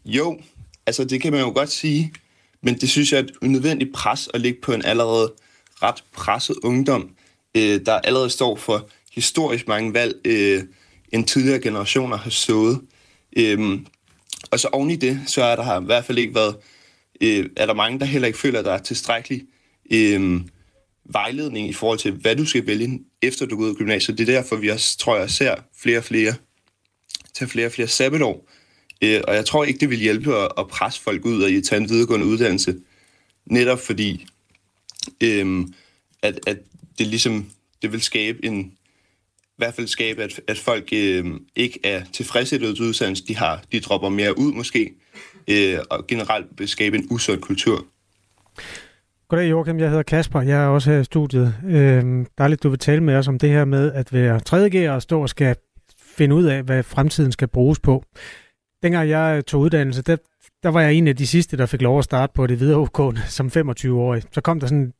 jo, 0.04 0.40
altså 0.86 1.04
det 1.04 1.22
kan 1.22 1.32
man 1.32 1.40
jo 1.40 1.52
godt 1.54 1.70
sige, 1.70 2.12
men 2.62 2.74
det 2.74 2.90
synes 2.90 3.12
jeg 3.12 3.18
er 3.18 3.22
et 3.22 3.32
unødvendigt 3.42 3.94
pres 3.94 4.28
at 4.34 4.40
ligge 4.40 4.58
på 4.62 4.72
en 4.72 4.84
allerede 4.84 5.32
ret 5.82 6.04
presset 6.12 6.56
ungdom, 6.62 7.10
øh, 7.56 7.80
der 7.86 7.92
allerede 7.92 8.30
står 8.30 8.56
for 8.56 8.88
historisk 9.12 9.68
mange 9.68 9.94
valg, 9.94 10.14
øh, 10.24 10.62
end 11.12 11.26
tidligere 11.26 11.60
generationer 11.60 12.16
har 12.16 12.30
sået. 12.30 12.80
Øhm, 13.36 13.86
og 14.50 14.60
så 14.60 14.68
oven 14.72 14.90
i 14.90 14.96
det, 14.96 15.20
så 15.26 15.42
er 15.42 15.56
der 15.56 15.62
har 15.62 15.80
i 15.80 15.84
hvert 15.84 16.04
fald 16.04 16.18
ikke 16.18 16.34
været 16.34 16.56
øh, 17.20 17.50
er 17.56 17.66
der 17.66 17.74
mange, 17.74 17.98
der 17.98 18.04
heller 18.04 18.26
ikke 18.26 18.38
føler, 18.38 18.58
at 18.58 18.64
der 18.64 18.72
er 18.72 18.78
tilstrækkelig 18.78 19.42
øh, 19.92 20.40
vejledning 21.04 21.68
i 21.68 21.72
forhold 21.72 21.98
til, 21.98 22.12
hvad 22.12 22.36
du 22.36 22.44
skal 22.44 22.66
vælge, 22.66 23.00
efter 23.22 23.46
du 23.46 23.56
går 23.56 23.64
ud 23.64 23.70
af 23.70 23.76
gymnasiet. 23.76 24.18
Det 24.18 24.28
er 24.28 24.32
derfor, 24.32 24.56
vi 24.56 24.68
også, 24.68 24.98
tror 24.98 25.16
jeg, 25.16 25.30
ser 25.30 25.54
flere 25.82 25.98
og 25.98 26.04
flere 26.04 26.34
tage 27.34 27.48
flere 27.48 27.66
og 27.66 27.72
flere 27.72 27.88
sabbatår. 27.88 28.48
Øh, 29.02 29.20
og 29.28 29.34
jeg 29.34 29.46
tror 29.46 29.64
ikke, 29.64 29.80
det 29.80 29.90
vil 29.90 29.98
hjælpe 29.98 30.36
at, 30.36 30.48
at 30.58 30.68
presse 30.68 31.00
folk 31.00 31.24
ud 31.24 31.42
og 31.42 31.64
tage 31.64 31.82
en 31.82 31.88
videregående 31.88 32.26
uddannelse. 32.26 32.76
Netop 33.46 33.80
fordi, 33.80 34.26
øh, 35.22 35.66
at, 36.22 36.40
at 36.46 36.58
det 36.98 37.06
ligesom, 37.06 37.50
det 37.82 37.92
vil 37.92 38.02
skabe 38.02 38.44
en, 38.44 38.60
i 38.60 39.56
hvert 39.56 39.74
fald 39.74 39.86
skabe, 39.86 40.22
at, 40.22 40.40
at 40.48 40.58
folk 40.58 40.88
øh, 40.92 41.24
ikke 41.56 41.80
er 41.84 42.02
tilfredse 42.12 42.58
med 42.58 42.80
uddannelse. 42.80 43.26
De, 43.26 43.36
har, 43.36 43.62
de 43.72 43.80
dropper 43.80 44.08
mere 44.08 44.38
ud 44.38 44.52
måske, 44.52 44.92
øh, 45.48 45.78
og 45.90 46.06
generelt 46.06 46.70
skabe 46.70 46.96
en 46.96 47.06
usund 47.10 47.40
kultur. 47.40 47.86
Goddag 49.28 49.50
Joachim, 49.50 49.78
jeg 49.78 49.88
hedder 49.88 50.02
Kasper, 50.02 50.40
jeg 50.40 50.62
er 50.62 50.66
også 50.66 50.90
her 50.90 51.00
i 51.00 51.04
studiet. 51.04 51.54
Øh, 51.66 52.26
dejligt, 52.38 52.62
du 52.62 52.68
vil 52.68 52.78
tale 52.78 53.02
med 53.02 53.14
os 53.14 53.28
om 53.28 53.38
det 53.38 53.50
her 53.50 53.64
med 53.64 53.92
at 53.92 54.12
være 54.12 54.40
3. 54.40 54.90
og 54.90 55.02
stå 55.02 55.22
og 55.22 55.28
skal 55.28 55.56
finde 56.16 56.34
ud 56.34 56.44
af, 56.44 56.62
hvad 56.62 56.82
fremtiden 56.82 57.32
skal 57.32 57.48
bruges 57.48 57.78
på. 57.78 58.04
Dengang 58.82 59.08
jeg 59.08 59.46
tog 59.46 59.60
uddannelse, 59.60 60.02
der, 60.02 60.16
der 60.62 60.68
var 60.68 60.80
jeg 60.80 60.94
en 60.94 61.08
af 61.08 61.16
de 61.16 61.26
sidste, 61.26 61.56
der 61.56 61.66
fik 61.66 61.82
lov 61.82 61.98
at 61.98 62.04
starte 62.04 62.32
på 62.34 62.46
det 62.46 62.60
videregående 62.60 63.22
som 63.28 63.46
25-årig. 63.46 64.22
Så 64.32 64.40
kom 64.40 64.60
der 64.60 64.66
sådan 64.66 64.92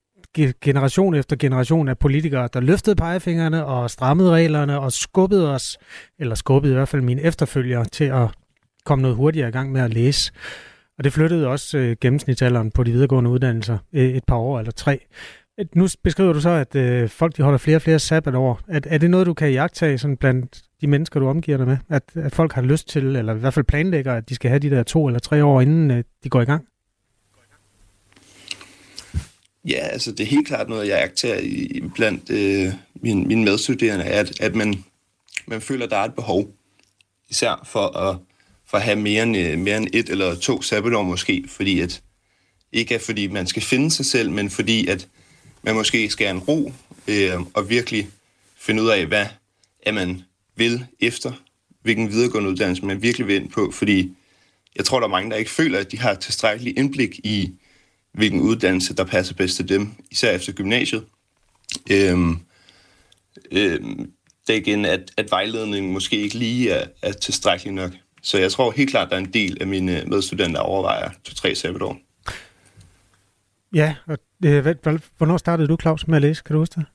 generation 0.61 1.15
efter 1.15 1.37
generation 1.37 1.89
af 1.89 1.99
politikere, 1.99 2.49
der 2.53 2.61
løftede 2.61 2.97
pegefingrene 2.97 3.67
og 3.67 3.91
strammede 3.91 4.31
reglerne 4.31 4.81
og 4.81 4.93
skubbede 4.93 5.55
os, 5.55 5.79
eller 6.19 6.35
skubbede 6.35 6.73
i 6.73 6.77
hvert 6.77 6.89
fald 6.89 7.03
mine 7.03 7.23
efterfølgere 7.23 7.85
til 7.85 8.05
at 8.05 8.29
komme 8.85 9.03
noget 9.03 9.17
hurtigere 9.17 9.49
i 9.49 9.53
gang 9.53 9.73
med 9.73 9.81
at 9.81 9.95
læse. 9.95 10.33
Og 10.99 11.05
det 11.05 11.13
flyttede 11.13 11.47
også 11.47 11.79
øh, 11.79 11.97
gennemsnitsalderen 12.01 12.71
på 12.71 12.85
de 12.85 12.93
videregående 12.93 13.31
uddannelser 13.31 13.79
øh, 13.93 14.11
et 14.11 14.25
par 14.25 14.37
år 14.37 14.59
eller 14.59 14.73
tre. 14.73 15.07
Nu 15.75 15.89
beskriver 16.03 16.33
du 16.33 16.41
så, 16.41 16.51
at 16.51 16.75
øh, 16.75 17.09
folk 17.09 17.37
de 17.37 17.43
holder 17.43 17.59
flere 17.59 17.77
og 17.77 17.83
flere 17.83 17.99
sabbatår. 17.99 18.61
Er, 18.69 18.81
er 18.87 18.99
det 18.99 19.11
noget, 19.11 19.27
du 19.27 19.35
kan 19.35 19.53
jagtage 19.53 19.99
sådan 19.99 20.17
blandt 20.17 20.63
de 20.81 20.87
mennesker, 20.87 21.21
du 21.21 21.29
omgiver 21.29 21.57
dig 21.57 21.67
med? 21.67 21.77
At, 21.89 22.03
at 22.15 22.35
folk 22.35 22.53
har 22.53 22.63
lyst 22.63 22.89
til, 22.89 23.17
eller 23.17 23.35
i 23.35 23.39
hvert 23.39 23.55
fald 23.55 23.65
planlægger, 23.65 24.15
at 24.15 24.29
de 24.29 24.35
skal 24.35 24.49
have 24.49 24.59
de 24.59 24.71
der 24.71 24.83
to 24.83 25.07
eller 25.07 25.21
tre 25.21 25.45
år, 25.45 25.61
inden 25.61 25.91
øh, 25.91 26.05
de 26.25 26.29
går 26.29 26.41
i 26.41 26.45
gang? 26.45 26.67
Ja, 29.65 29.79
altså 29.79 30.13
det 30.13 30.21
er 30.21 30.27
helt 30.27 30.47
klart 30.47 30.69
noget, 30.69 30.89
jeg 30.89 30.99
jagtager 30.99 31.39
i, 31.39 31.83
blandt 31.95 32.31
øh, 32.31 32.73
mine, 32.95 33.25
mine 33.25 33.45
medstuderende, 33.45 34.05
at, 34.05 34.41
at 34.41 34.55
man, 34.55 34.85
man 35.47 35.61
føler, 35.61 35.85
at 35.85 35.91
der 35.91 35.97
er 35.97 36.05
et 36.05 36.15
behov, 36.15 36.55
især 37.29 37.63
for 37.67 37.97
at 37.97 38.17
for 38.67 38.77
at 38.77 38.83
have 38.83 38.97
mere 38.97 39.23
end, 39.23 39.37
øh, 39.37 39.59
mere 39.59 39.77
end 39.77 39.87
et 39.93 40.09
eller 40.09 40.35
to 40.35 40.63
sabbatår 40.63 41.03
måske, 41.03 41.45
fordi 41.49 41.81
at 41.81 42.03
ikke 42.73 42.95
er 42.95 42.99
fordi 42.99 43.27
man 43.27 43.47
skal 43.47 43.63
finde 43.63 43.91
sig 43.91 44.07
selv, 44.07 44.31
men 44.31 44.51
fordi 44.51 44.87
at 44.87 45.09
man 45.63 45.75
måske 45.75 46.11
skal 46.11 46.27
have 46.27 46.37
en 46.37 46.43
ro 46.43 46.73
øh, 47.09 47.41
og 47.55 47.71
virkelig 47.71 48.09
finde 48.57 48.83
ud 48.83 48.89
af, 48.89 49.07
hvad 49.07 49.27
er 49.83 49.93
man 49.93 50.23
vil 50.57 50.87
efter, 51.01 51.33
hvilken 51.83 52.11
videregående 52.11 52.51
uddannelse 52.51 52.85
man 52.85 53.03
virkelig 53.03 53.27
vil 53.27 53.37
ind 53.37 53.51
på, 53.51 53.71
fordi 53.71 54.17
jeg 54.77 54.85
tror, 54.85 55.01
der 55.01 55.07
er 55.07 55.11
mange, 55.11 55.31
der 55.31 55.37
ikke 55.37 55.51
føler, 55.51 55.79
at 55.79 55.93
de 55.93 55.99
har 55.99 56.15
tilstrækkelig 56.15 56.79
indblik 56.79 57.19
i, 57.25 57.53
hvilken 58.13 58.41
uddannelse, 58.41 58.95
der 58.95 59.05
passer 59.05 59.35
bedst 59.35 59.57
til 59.57 59.69
dem, 59.69 59.89
især 60.11 60.33
efter 60.33 60.53
gymnasiet. 60.53 61.05
Øhm, 61.91 62.39
øhm, 63.53 64.13
det 64.47 64.55
er 64.57 64.61
igen, 64.61 64.85
at, 64.85 65.13
at 65.17 65.31
vejledningen 65.31 65.93
måske 65.93 66.17
ikke 66.17 66.39
lige 66.39 66.71
er, 66.71 66.87
er 67.03 67.13
tilstrækkelig 67.13 67.75
nok. 67.75 67.91
Så 68.23 68.39
jeg 68.39 68.53
tror 68.53 68.71
helt 68.71 68.91
klart, 68.91 69.11
der 69.11 69.17
er 69.17 69.21
en 69.21 69.33
del 69.33 69.57
af 69.61 69.67
mine 69.67 70.05
medstudenter, 70.07 70.61
der 70.61 70.67
overvejer 70.67 71.11
to-tre 71.25 71.55
sabbatår. 71.55 71.99
Ja, 73.75 73.95
og 74.07 74.19
øh, 74.45 74.65
hvornår 75.19 75.37
startede 75.37 75.69
du, 75.69 75.77
Claus, 75.81 76.09
med 76.09 76.17
at 76.17 76.23
læse? 76.23 76.43
Kan 76.47 76.55
du 76.55 76.61
huske 76.61 76.75
det? 76.81 76.87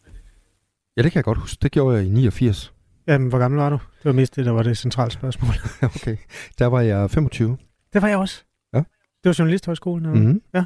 Ja, 0.97 1.01
det 1.01 1.11
kan 1.11 1.19
jeg 1.19 1.23
godt 1.23 1.37
huske. 1.37 1.57
Det 1.61 1.71
gjorde 1.71 1.97
jeg 1.97 2.05
i 2.05 2.09
89. 2.09 2.73
Jamen, 3.07 3.29
hvor 3.29 3.39
gammel 3.39 3.59
var 3.59 3.69
du? 3.69 3.75
Det 3.75 4.05
var 4.05 4.11
mest 4.11 4.35
det, 4.35 4.45
der 4.45 4.51
var 4.51 4.63
det 4.63 4.77
centrale 4.77 5.11
spørgsmål. 5.11 5.53
okay. 5.95 6.17
Der 6.59 6.65
var 6.65 6.81
jeg 6.81 7.11
25. 7.11 7.57
Det 7.93 8.01
var 8.01 8.07
jeg 8.07 8.17
også. 8.17 8.43
Ja. 8.73 8.77
Det 8.77 8.85
var 9.25 9.35
journalisthøjskolen. 9.39 10.05
Eller? 10.05 10.19
Mm-hmm. 10.19 10.41
Ja. 10.53 10.63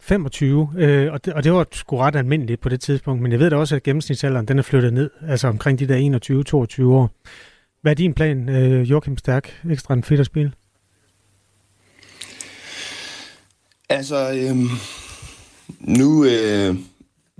25, 0.00 0.68
øh, 0.76 1.12
og, 1.12 1.24
det, 1.24 1.32
og 1.34 1.44
det 1.44 1.52
var 1.52 1.66
sgu 1.72 1.96
ret 1.96 2.16
almindeligt 2.16 2.60
på 2.60 2.68
det 2.68 2.80
tidspunkt, 2.80 3.22
men 3.22 3.32
jeg 3.32 3.40
ved 3.40 3.50
da 3.50 3.56
også, 3.56 3.76
at 3.76 3.82
gennemsnitsalderen 3.82 4.48
den 4.48 4.58
er 4.58 4.62
flyttet 4.62 4.92
ned, 4.92 5.10
altså 5.28 5.48
omkring 5.48 5.78
de 5.78 5.88
der 5.88 6.78
21-22 6.80 6.84
år. 6.84 7.10
Hvad 7.82 7.92
er 7.92 7.96
din 7.96 8.14
plan, 8.14 8.48
øh, 8.48 8.90
Joachim 8.90 9.18
Stærk, 9.18 9.60
ekstra 9.70 9.94
en 9.94 10.02
fedt 10.02 10.20
at 10.20 10.26
spille? 10.26 10.52
Altså, 13.88 14.16
øhm, 14.16 14.68
nu, 15.82 16.24
øh, 16.24 16.76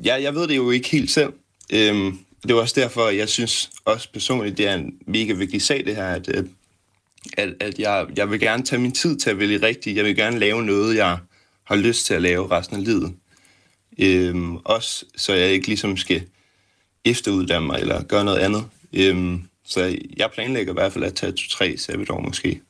ja, 0.05 0.23
jeg 0.23 0.35
ved 0.35 0.49
det 0.49 0.57
jo 0.57 0.71
ikke 0.71 0.89
helt 0.89 1.11
selv. 1.11 1.33
Øhm, 1.73 2.19
det 2.43 2.55
var 2.55 2.61
også 2.61 2.81
derfor, 2.81 3.09
jeg 3.09 3.29
synes 3.29 3.71
også 3.85 4.09
personligt, 4.13 4.59
det 4.59 4.69
er 4.69 4.75
en 4.75 4.95
mega 5.07 5.33
vigtig 5.33 5.63
sag, 5.63 5.85
det 5.85 5.97
her, 5.97 6.07
at, 6.07 6.29
øh, 6.37 6.45
at, 7.37 7.55
at 7.61 7.79
jeg, 7.79 8.07
jeg 8.17 8.31
vil 8.31 8.41
gerne 8.41 8.63
tage 8.63 8.83
min 8.83 8.93
tid 8.93 9.17
til 9.17 9.31
at 9.31 9.39
vælge 9.39 9.67
rigtigt. 9.67 9.97
Jeg 9.97 10.05
vil 10.05 10.17
gerne 10.17 10.39
lave 10.39 10.63
noget, 10.63 10.97
jeg 10.97 11.19
har 11.65 11.77
lyst 11.77 12.07
til 12.07 12.15
at 12.15 12.23
lave 12.23 12.51
resten 12.51 12.77
af 12.77 12.85
livet. 12.85 13.15
Øhm, 13.99 14.57
også 14.57 15.05
så 15.17 15.35
jeg 15.35 15.51
ikke 15.51 15.67
ligesom 15.67 15.97
skal 15.97 16.23
efteruddanne 17.05 17.67
mig 17.67 17.81
eller 17.81 18.03
gøre 18.03 18.25
noget 18.25 18.39
andet. 18.39 18.65
Øhm, 18.93 19.43
så 19.65 19.99
jeg 20.17 20.31
planlægger 20.31 20.73
i 20.73 20.75
hvert 20.75 20.93
fald 20.93 21.05
at 21.05 21.15
tage 21.15 21.33
to-tre 21.33 21.77
sabbatår 21.77 22.21
måske. 22.21 22.61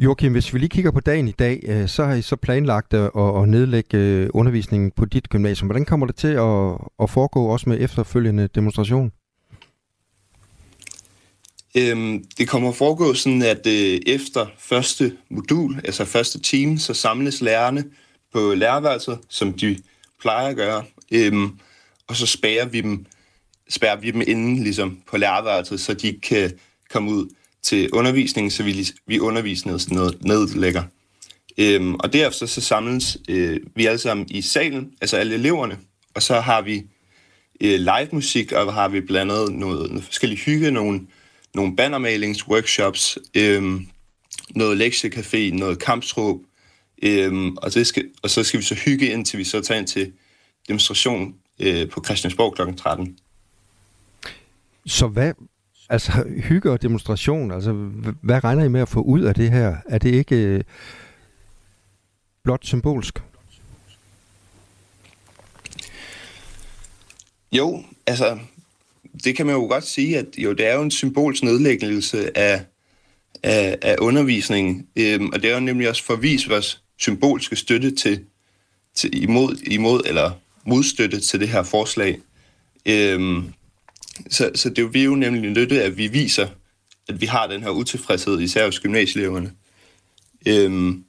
Joachim, 0.00 0.32
hvis 0.32 0.54
vi 0.54 0.58
lige 0.58 0.68
kigger 0.68 0.90
på 0.90 1.00
dagen 1.00 1.28
i 1.28 1.32
dag, 1.32 1.60
øh, 1.62 1.88
så 1.88 2.04
har 2.04 2.14
I 2.14 2.22
så 2.22 2.36
planlagt 2.36 2.94
øh, 2.94 3.04
at, 3.04 3.48
nedlægge 3.48 3.98
øh, 3.98 4.28
undervisningen 4.34 4.90
på 4.90 5.04
dit 5.04 5.28
gymnasium. 5.28 5.66
Hvordan 5.66 5.84
kommer 5.84 6.06
det 6.06 6.16
til 6.16 6.28
at, 7.02 7.10
foregå 7.10 7.46
også 7.46 7.68
med 7.68 7.80
efterfølgende 7.80 8.48
demonstration? 8.54 9.12
Øhm, 11.76 12.24
det 12.38 12.48
kommer 12.48 12.68
at 12.68 12.74
foregå 12.74 13.14
sådan, 13.14 13.42
at 13.42 13.66
øh, 13.66 14.00
efter 14.06 14.46
første 14.58 15.16
modul, 15.30 15.80
altså 15.84 16.04
første 16.04 16.40
time, 16.40 16.78
så 16.78 16.94
samles 16.94 17.40
lærerne 17.40 17.84
på 18.32 18.54
lærerværelset, 18.54 19.18
som 19.28 19.52
de 19.52 19.78
plejer 20.20 20.48
at 20.48 20.56
gøre, 20.56 20.84
øhm, 21.12 21.58
og 22.08 22.16
så 22.16 22.26
spærrer 22.26 22.66
vi 22.66 22.80
dem, 22.80 23.06
spærrer 23.68 23.96
vi 23.96 24.10
dem 24.10 24.22
inde 24.26 24.62
ligesom, 24.62 24.98
på 25.10 25.16
lærerværelset, 25.16 25.80
så 25.80 25.94
de 25.94 26.20
kan 26.22 26.52
komme 26.90 27.10
ud 27.10 27.28
til 27.62 27.90
undervisningen, 27.90 28.50
så 28.50 28.62
vi, 28.62 28.88
vi 29.06 29.18
undervisningen 29.18 29.80
nedlægger. 30.20 30.82
Øhm, 31.58 31.94
og 31.94 32.12
derefter 32.12 32.46
så 32.46 32.60
samles 32.60 33.18
øh, 33.28 33.60
vi 33.76 33.86
alle 33.86 33.98
sammen 33.98 34.26
i 34.30 34.42
salen, 34.42 34.92
altså 35.00 35.16
alle 35.16 35.34
eleverne, 35.34 35.78
og 36.14 36.22
så 36.22 36.40
har 36.40 36.62
vi 36.62 36.82
øh, 37.60 37.80
live 37.80 38.08
musik, 38.12 38.52
og 38.52 38.74
har 38.74 38.88
vi 38.88 39.00
blandet 39.00 39.52
noget, 39.52 39.90
noget 39.90 40.04
forskellige 40.04 40.40
hygge, 40.40 40.70
nogle, 40.70 41.00
nogle 41.54 41.76
bannermalingsworkshops, 41.76 43.18
øhm, 43.34 43.86
noget 44.50 44.80
lektiecafé, 44.80 45.54
noget 45.54 45.78
kamptråb, 45.78 46.40
øhm, 47.02 47.56
og, 47.56 47.74
det 47.74 47.86
skal, 47.86 48.04
og 48.22 48.30
så 48.30 48.44
skal 48.44 48.60
vi 48.60 48.64
så 48.64 48.74
hygge, 48.74 49.12
indtil 49.12 49.38
vi 49.38 49.44
så 49.44 49.60
tager 49.60 49.78
ind 49.78 49.86
til 49.86 50.12
demonstration 50.68 51.34
øh, 51.60 51.88
på 51.88 52.02
Christiansborg 52.04 52.54
kl. 52.54 52.76
13. 52.76 53.18
Så 54.86 55.06
hvad, 55.06 55.32
altså 55.90 56.24
hygge 56.36 56.70
og 56.70 56.82
demonstration, 56.82 57.50
altså 57.50 57.72
hvad 58.22 58.44
regner 58.44 58.64
I 58.64 58.68
med 58.68 58.80
at 58.80 58.88
få 58.88 59.00
ud 59.00 59.20
af 59.20 59.34
det 59.34 59.50
her? 59.50 59.76
Er 59.88 59.98
det 59.98 60.14
ikke 60.14 60.36
øh, 60.36 60.60
blot 62.44 62.64
symbolsk? 62.64 63.22
Jo, 67.52 67.82
altså 68.06 68.38
det 69.24 69.36
kan 69.36 69.46
man 69.46 69.54
jo 69.54 69.60
godt 69.60 69.86
sige, 69.86 70.18
at 70.18 70.26
jo, 70.38 70.52
det 70.52 70.66
er 70.66 70.74
jo 70.74 70.82
en 70.82 70.90
symbolsk 70.90 71.42
nedlæggelse 71.42 72.38
af, 72.38 72.64
af, 73.42 73.78
af 73.82 73.96
undervisningen, 73.98 74.86
øhm, 74.96 75.30
og 75.32 75.42
det 75.42 75.50
er 75.50 75.54
jo 75.54 75.60
nemlig 75.60 75.88
også 75.88 76.04
for 76.04 76.14
at 76.14 76.22
vise 76.22 76.48
vores 76.48 76.82
symbolske 76.98 77.56
støtte 77.56 77.94
til, 77.94 78.24
til 78.94 79.22
imod, 79.22 79.56
imod 79.66 80.02
eller 80.06 80.30
modstøtte 80.66 81.20
til 81.20 81.40
det 81.40 81.48
her 81.48 81.62
forslag. 81.62 82.18
Øhm, 82.86 83.52
så, 84.30 84.50
så 84.54 84.68
det 84.68 84.96
er 84.96 85.04
jo 85.04 85.14
nemlig 85.14 85.50
nytte, 85.50 85.82
at 85.82 85.96
vi 85.96 86.06
viser, 86.06 86.48
at 87.08 87.20
vi 87.20 87.26
har 87.26 87.46
den 87.46 87.62
her 87.62 87.70
utilfredshed, 87.70 88.40
især 88.40 88.64
hos 88.64 88.80
gymnasieeleverne. 88.80 89.52
Øhm, 90.48 91.04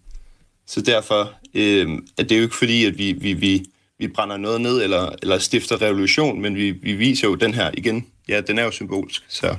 så 0.68 0.82
derfor 0.82 1.34
øhm, 1.53 2.07
er 2.18 2.24
det 2.24 2.38
jo 2.38 2.41
ikke 2.41 2.55
fordi, 2.55 2.86
at 2.86 2.97
vi, 2.97 3.12
vi, 3.12 3.34
vi, 3.34 3.66
vi 3.99 4.07
brænder 4.07 4.38
noget 4.38 4.62
ned 4.62 4.84
eller, 4.84 5.16
eller 5.22 5.38
stifter 5.38 5.82
revolution, 5.82 6.41
men 6.41 6.55
vi, 6.55 6.72
vi 6.72 6.93
viser 6.93 7.28
jo 7.28 7.36
den 7.36 7.53
her 7.53 7.72
igen. 7.74 8.07
Ja, 8.28 8.41
den 8.41 8.57
er 8.57 8.64
jo 8.64 8.72
symbolsk, 8.72 9.24
så... 9.28 9.55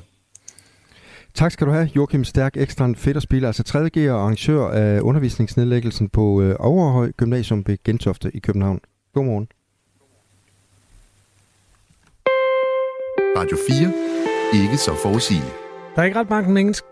Tak 1.34 1.52
skal 1.52 1.66
du 1.66 1.72
have, 1.72 1.90
Joachim 1.96 2.24
Stærk, 2.24 2.56
ekstra 2.56 2.92
fætterspiller, 2.96 3.48
altså 3.48 3.62
3.G 3.68 4.10
og 4.10 4.20
arrangør 4.20 4.68
af 4.68 5.00
undervisningsnedlæggelsen 5.00 6.08
på 6.08 6.42
øh, 6.42 6.56
Overhøj 6.58 7.12
Gymnasium 7.16 7.64
ved 7.66 7.78
Gentofte 7.84 8.30
i 8.34 8.38
København. 8.38 8.80
Godmorgen. 9.14 9.48
Radio 13.42 13.56
4. 13.68 14.62
Ikke 14.62 14.76
så 14.76 14.94
forudsigende. 15.02 15.48
Der 15.96 16.02
er 16.02 16.06
ikke 16.06 16.18
ret 16.18 16.30
mange 16.30 16.52
mennesker, 16.52 16.86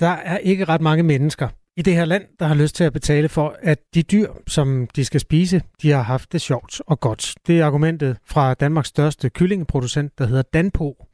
der 0.00 0.08
er 0.08 0.38
ikke 0.38 0.64
ret 0.64 0.80
mange 0.80 1.02
mennesker 1.02 1.48
i 1.76 1.82
det 1.82 1.94
her 1.94 2.04
land, 2.04 2.24
der 2.38 2.46
har 2.46 2.54
lyst 2.54 2.74
til 2.74 2.84
at 2.84 2.92
betale 2.92 3.28
for, 3.28 3.56
at 3.62 3.78
de 3.94 4.02
dyr, 4.02 4.28
som 4.46 4.88
de 4.96 5.04
skal 5.04 5.20
spise, 5.20 5.62
de 5.82 5.90
har 5.90 6.02
haft 6.02 6.32
det 6.32 6.40
sjovt 6.40 6.80
og 6.86 7.00
godt. 7.00 7.34
Det 7.46 7.60
er 7.60 7.66
argumentet 7.66 8.16
fra 8.26 8.54
Danmarks 8.54 8.88
største 8.88 9.30
kyllingeproducent, 9.30 10.18
der 10.18 10.26
hedder 10.26 10.42
Danpo, 10.42 11.06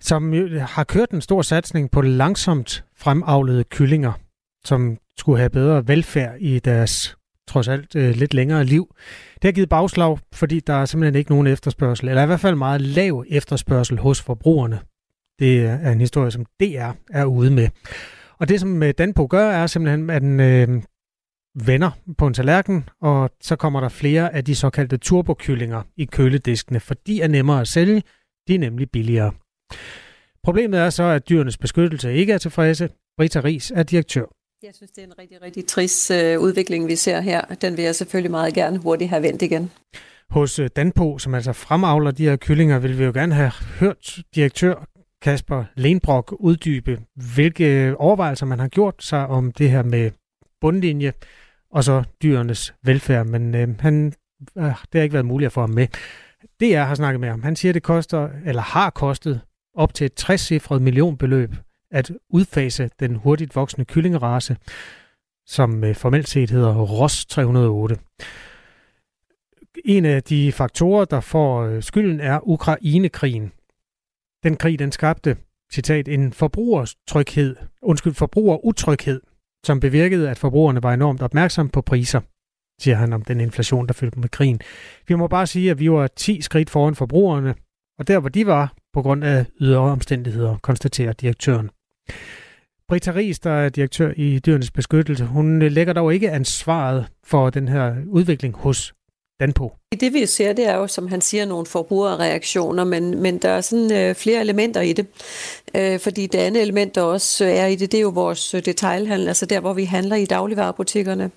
som 0.00 0.32
har 0.60 0.84
kørt 0.84 1.10
en 1.10 1.20
stor 1.20 1.42
satsning 1.42 1.90
på 1.90 2.00
langsomt 2.00 2.84
fremavlede 2.96 3.64
kyllinger, 3.64 4.12
som 4.64 4.98
skulle 5.18 5.38
have 5.38 5.50
bedre 5.50 5.88
velfærd 5.88 6.36
i 6.40 6.58
deres 6.58 7.16
trods 7.48 7.68
alt 7.68 7.96
øh, 7.96 8.14
lidt 8.14 8.34
længere 8.34 8.64
liv. 8.64 8.94
Det 9.34 9.44
har 9.44 9.52
givet 9.52 9.68
bagslag, 9.68 10.18
fordi 10.32 10.60
der 10.60 10.74
er 10.74 10.84
simpelthen 10.84 11.18
ikke 11.18 11.30
nogen 11.30 11.46
efterspørgsel, 11.46 12.08
eller 12.08 12.22
i 12.22 12.26
hvert 12.26 12.40
fald 12.40 12.54
meget 12.54 12.80
lav 12.80 13.24
efterspørgsel 13.28 13.98
hos 13.98 14.22
forbrugerne. 14.22 14.80
Det 15.38 15.60
er 15.60 15.92
en 15.92 16.00
historie, 16.00 16.30
som 16.30 16.46
DR 16.60 16.90
er 17.10 17.24
ude 17.24 17.50
med. 17.50 17.68
Og 18.38 18.48
det, 18.48 18.60
som 18.60 18.82
øh, 18.82 18.94
Danpo 18.98 19.26
gør, 19.30 19.50
er 19.50 19.66
simpelthen, 19.66 20.10
at 20.10 20.22
den 20.22 20.40
øh, 20.40 20.82
vender 21.66 21.90
på 22.18 22.26
en 22.26 22.34
tallerken, 22.34 22.88
og 23.00 23.30
så 23.40 23.56
kommer 23.56 23.80
der 23.80 23.88
flere 23.88 24.34
af 24.34 24.44
de 24.44 24.54
såkaldte 24.54 24.96
turbokyllinger 24.96 25.82
i 25.96 26.04
kølediskene, 26.04 26.80
for 26.80 26.94
de 26.94 27.22
er 27.22 27.28
nemmere 27.28 27.60
at 27.60 27.68
sælge, 27.68 28.02
de 28.48 28.54
er 28.54 28.58
nemlig 28.58 28.90
billigere. 28.90 29.32
Problemet 30.44 30.80
er 30.80 30.90
så, 30.90 31.02
at 31.02 31.28
dyrenes 31.28 31.58
beskyttelse 31.58 32.14
ikke 32.14 32.32
er 32.32 32.38
tilfredse. 32.38 32.88
Brita 33.16 33.40
Ries 33.40 33.70
er 33.70 33.82
direktør. 33.82 34.35
Jeg 34.66 34.74
synes, 34.74 34.90
det 34.90 35.02
er 35.02 35.06
en 35.06 35.18
rigtig, 35.18 35.42
rigtig 35.42 35.66
trist 35.66 36.10
øh, 36.10 36.40
udvikling, 36.40 36.88
vi 36.88 36.96
ser 36.96 37.20
her. 37.20 37.40
Den 37.40 37.76
vil 37.76 37.84
jeg 37.84 37.94
selvfølgelig 37.94 38.30
meget 38.30 38.54
gerne 38.54 38.78
hurtigt 38.78 39.10
have 39.10 39.22
vendt 39.22 39.42
igen. 39.42 39.70
Hos 40.30 40.58
øh, 40.58 40.70
Danpo, 40.76 41.18
som 41.18 41.34
altså 41.34 41.52
fremavler 41.52 42.10
de 42.10 42.24
her 42.24 42.36
kyllinger, 42.36 42.78
vil 42.78 42.98
vi 42.98 43.04
jo 43.04 43.12
gerne 43.12 43.34
have 43.34 43.52
hørt 43.80 44.18
direktør 44.34 44.88
Kasper 45.22 45.64
Lenbrok 45.74 46.36
uddybe, 46.38 47.00
hvilke 47.34 47.64
øh, 47.64 47.94
overvejelser 47.98 48.46
man 48.46 48.58
har 48.58 48.68
gjort 48.68 48.94
sig 48.98 49.26
om 49.26 49.52
det 49.52 49.70
her 49.70 49.82
med 49.82 50.10
bundlinje 50.60 51.12
og 51.70 51.84
så 51.84 52.02
dyrenes 52.22 52.74
velfærd, 52.82 53.26
men 53.26 53.54
øh, 53.54 53.80
han, 53.80 54.12
øh, 54.58 54.64
det 54.64 54.74
har 54.94 55.02
ikke 55.02 55.12
været 55.12 55.26
muligt 55.26 55.46
at 55.46 55.52
få 55.52 55.60
ham 55.60 55.70
med. 55.70 55.86
DR 56.60 56.82
har 56.82 56.94
snakket 56.94 57.20
med 57.20 57.28
ham. 57.28 57.42
Han 57.42 57.56
siger, 57.56 57.70
at 57.70 57.74
det 57.74 57.82
koster, 57.82 58.28
eller 58.46 58.62
har 58.62 58.90
kostet 58.90 59.40
op 59.74 59.94
til 59.94 60.04
et 60.04 60.30
60-cifret 60.30 60.78
millionbeløb 60.78 61.54
at 61.96 62.12
udfase 62.30 62.90
den 63.00 63.16
hurtigt 63.16 63.56
voksende 63.56 63.84
kyllingerace, 63.84 64.56
som 65.46 65.84
øh, 65.84 65.94
formelt 65.94 66.28
set 66.28 66.50
hedder 66.50 66.74
ROS 66.74 67.26
308. 67.26 67.96
En 69.84 70.04
af 70.04 70.22
de 70.22 70.52
faktorer, 70.52 71.04
der 71.04 71.20
får 71.20 71.62
øh, 71.62 71.82
skylden, 71.82 72.20
er 72.20 72.48
Ukrainekrigen. 72.48 73.52
Den 74.42 74.56
krig, 74.56 74.78
den 74.78 74.92
skabte, 74.92 75.36
citat, 75.72 76.08
en 76.08 76.32
forbrugertryghed, 76.32 77.56
undskyld, 77.82 78.14
forbrugerutryghed, 78.14 79.20
som 79.66 79.80
bevirkede, 79.80 80.30
at 80.30 80.38
forbrugerne 80.38 80.82
var 80.82 80.94
enormt 80.94 81.22
opmærksomme 81.22 81.70
på 81.70 81.80
priser. 81.80 82.20
siger 82.80 82.96
han 82.96 83.12
om 83.12 83.22
den 83.22 83.40
inflation, 83.40 83.86
der 83.86 83.92
følte 83.92 84.18
med 84.18 84.28
krigen. 84.28 84.60
Vi 85.08 85.14
må 85.14 85.28
bare 85.28 85.46
sige, 85.46 85.70
at 85.70 85.78
vi 85.78 85.90
var 85.90 86.06
10 86.06 86.40
skridt 86.40 86.70
foran 86.70 86.94
forbrugerne, 86.94 87.54
og 87.98 88.08
der 88.08 88.20
hvor 88.20 88.28
de 88.28 88.46
var, 88.46 88.74
på 88.92 89.02
grund 89.02 89.24
af 89.24 89.46
ydre 89.60 89.78
omstændigheder, 89.78 90.56
konstaterer 90.62 91.12
direktøren. 91.12 91.70
Britta 92.88 93.10
Ries, 93.10 93.38
der 93.38 93.50
er 93.50 93.68
direktør 93.68 94.12
i 94.16 94.38
Dyrenes 94.38 94.70
Beskyttelse, 94.70 95.24
hun 95.24 95.62
øh, 95.62 95.72
lægger 95.72 95.92
dog 95.92 96.14
ikke 96.14 96.30
ansvaret 96.30 97.06
for 97.24 97.50
den 97.50 97.68
her 97.68 97.94
udvikling 98.06 98.56
hos 98.56 98.94
Danpo. 99.40 99.72
Det 100.00 100.12
vi 100.12 100.26
ser, 100.26 100.52
det 100.52 100.68
er 100.68 100.76
jo, 100.76 100.86
som 100.86 101.08
han 101.08 101.20
siger, 101.20 101.44
nogle 101.44 101.66
forbrugerreaktioner, 101.66 102.84
men, 102.84 103.22
men 103.22 103.38
der 103.38 103.48
er 103.48 103.60
sådan 103.60 103.92
øh, 103.92 104.14
flere 104.14 104.40
elementer 104.40 104.80
i 104.80 104.92
det. 104.92 105.06
Øh, 105.74 106.00
fordi 106.00 106.26
det 106.26 106.38
andet 106.38 106.62
element, 106.62 106.94
der 106.94 107.02
også 107.02 107.44
øh, 107.44 107.50
er 107.50 107.66
i 107.66 107.74
det, 107.74 107.92
det 107.92 107.98
er 107.98 108.02
jo 108.02 108.08
vores 108.08 108.54
øh, 108.54 108.64
detailhandel, 108.64 109.28
altså 109.28 109.46
der, 109.46 109.60
hvor 109.60 109.72
vi 109.72 109.84
handler 109.84 110.16
i 110.16 110.24
dagligvarerbutikkerne. 110.24 111.30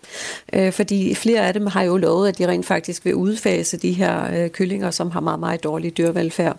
Øh, 0.54 0.72
fordi 0.72 1.16
flere 1.16 1.48
af 1.48 1.54
dem 1.54 1.68
har 1.68 1.84
jo 1.84 1.98
lovet, 1.98 2.30
at 2.30 2.38
de 2.38 2.48
rent 2.48 2.66
faktisk 2.66 3.06
vil 3.06 3.16
udfase 3.16 3.78
de 3.78 3.92
her 3.92 4.44
øh, 4.44 4.50
kyllinger, 4.50 4.92
som 4.92 5.12
har 5.12 5.20
meget, 5.20 5.40
meget 5.40 5.64
dårlig 5.64 5.98
dyrevelfærd. 5.98 6.58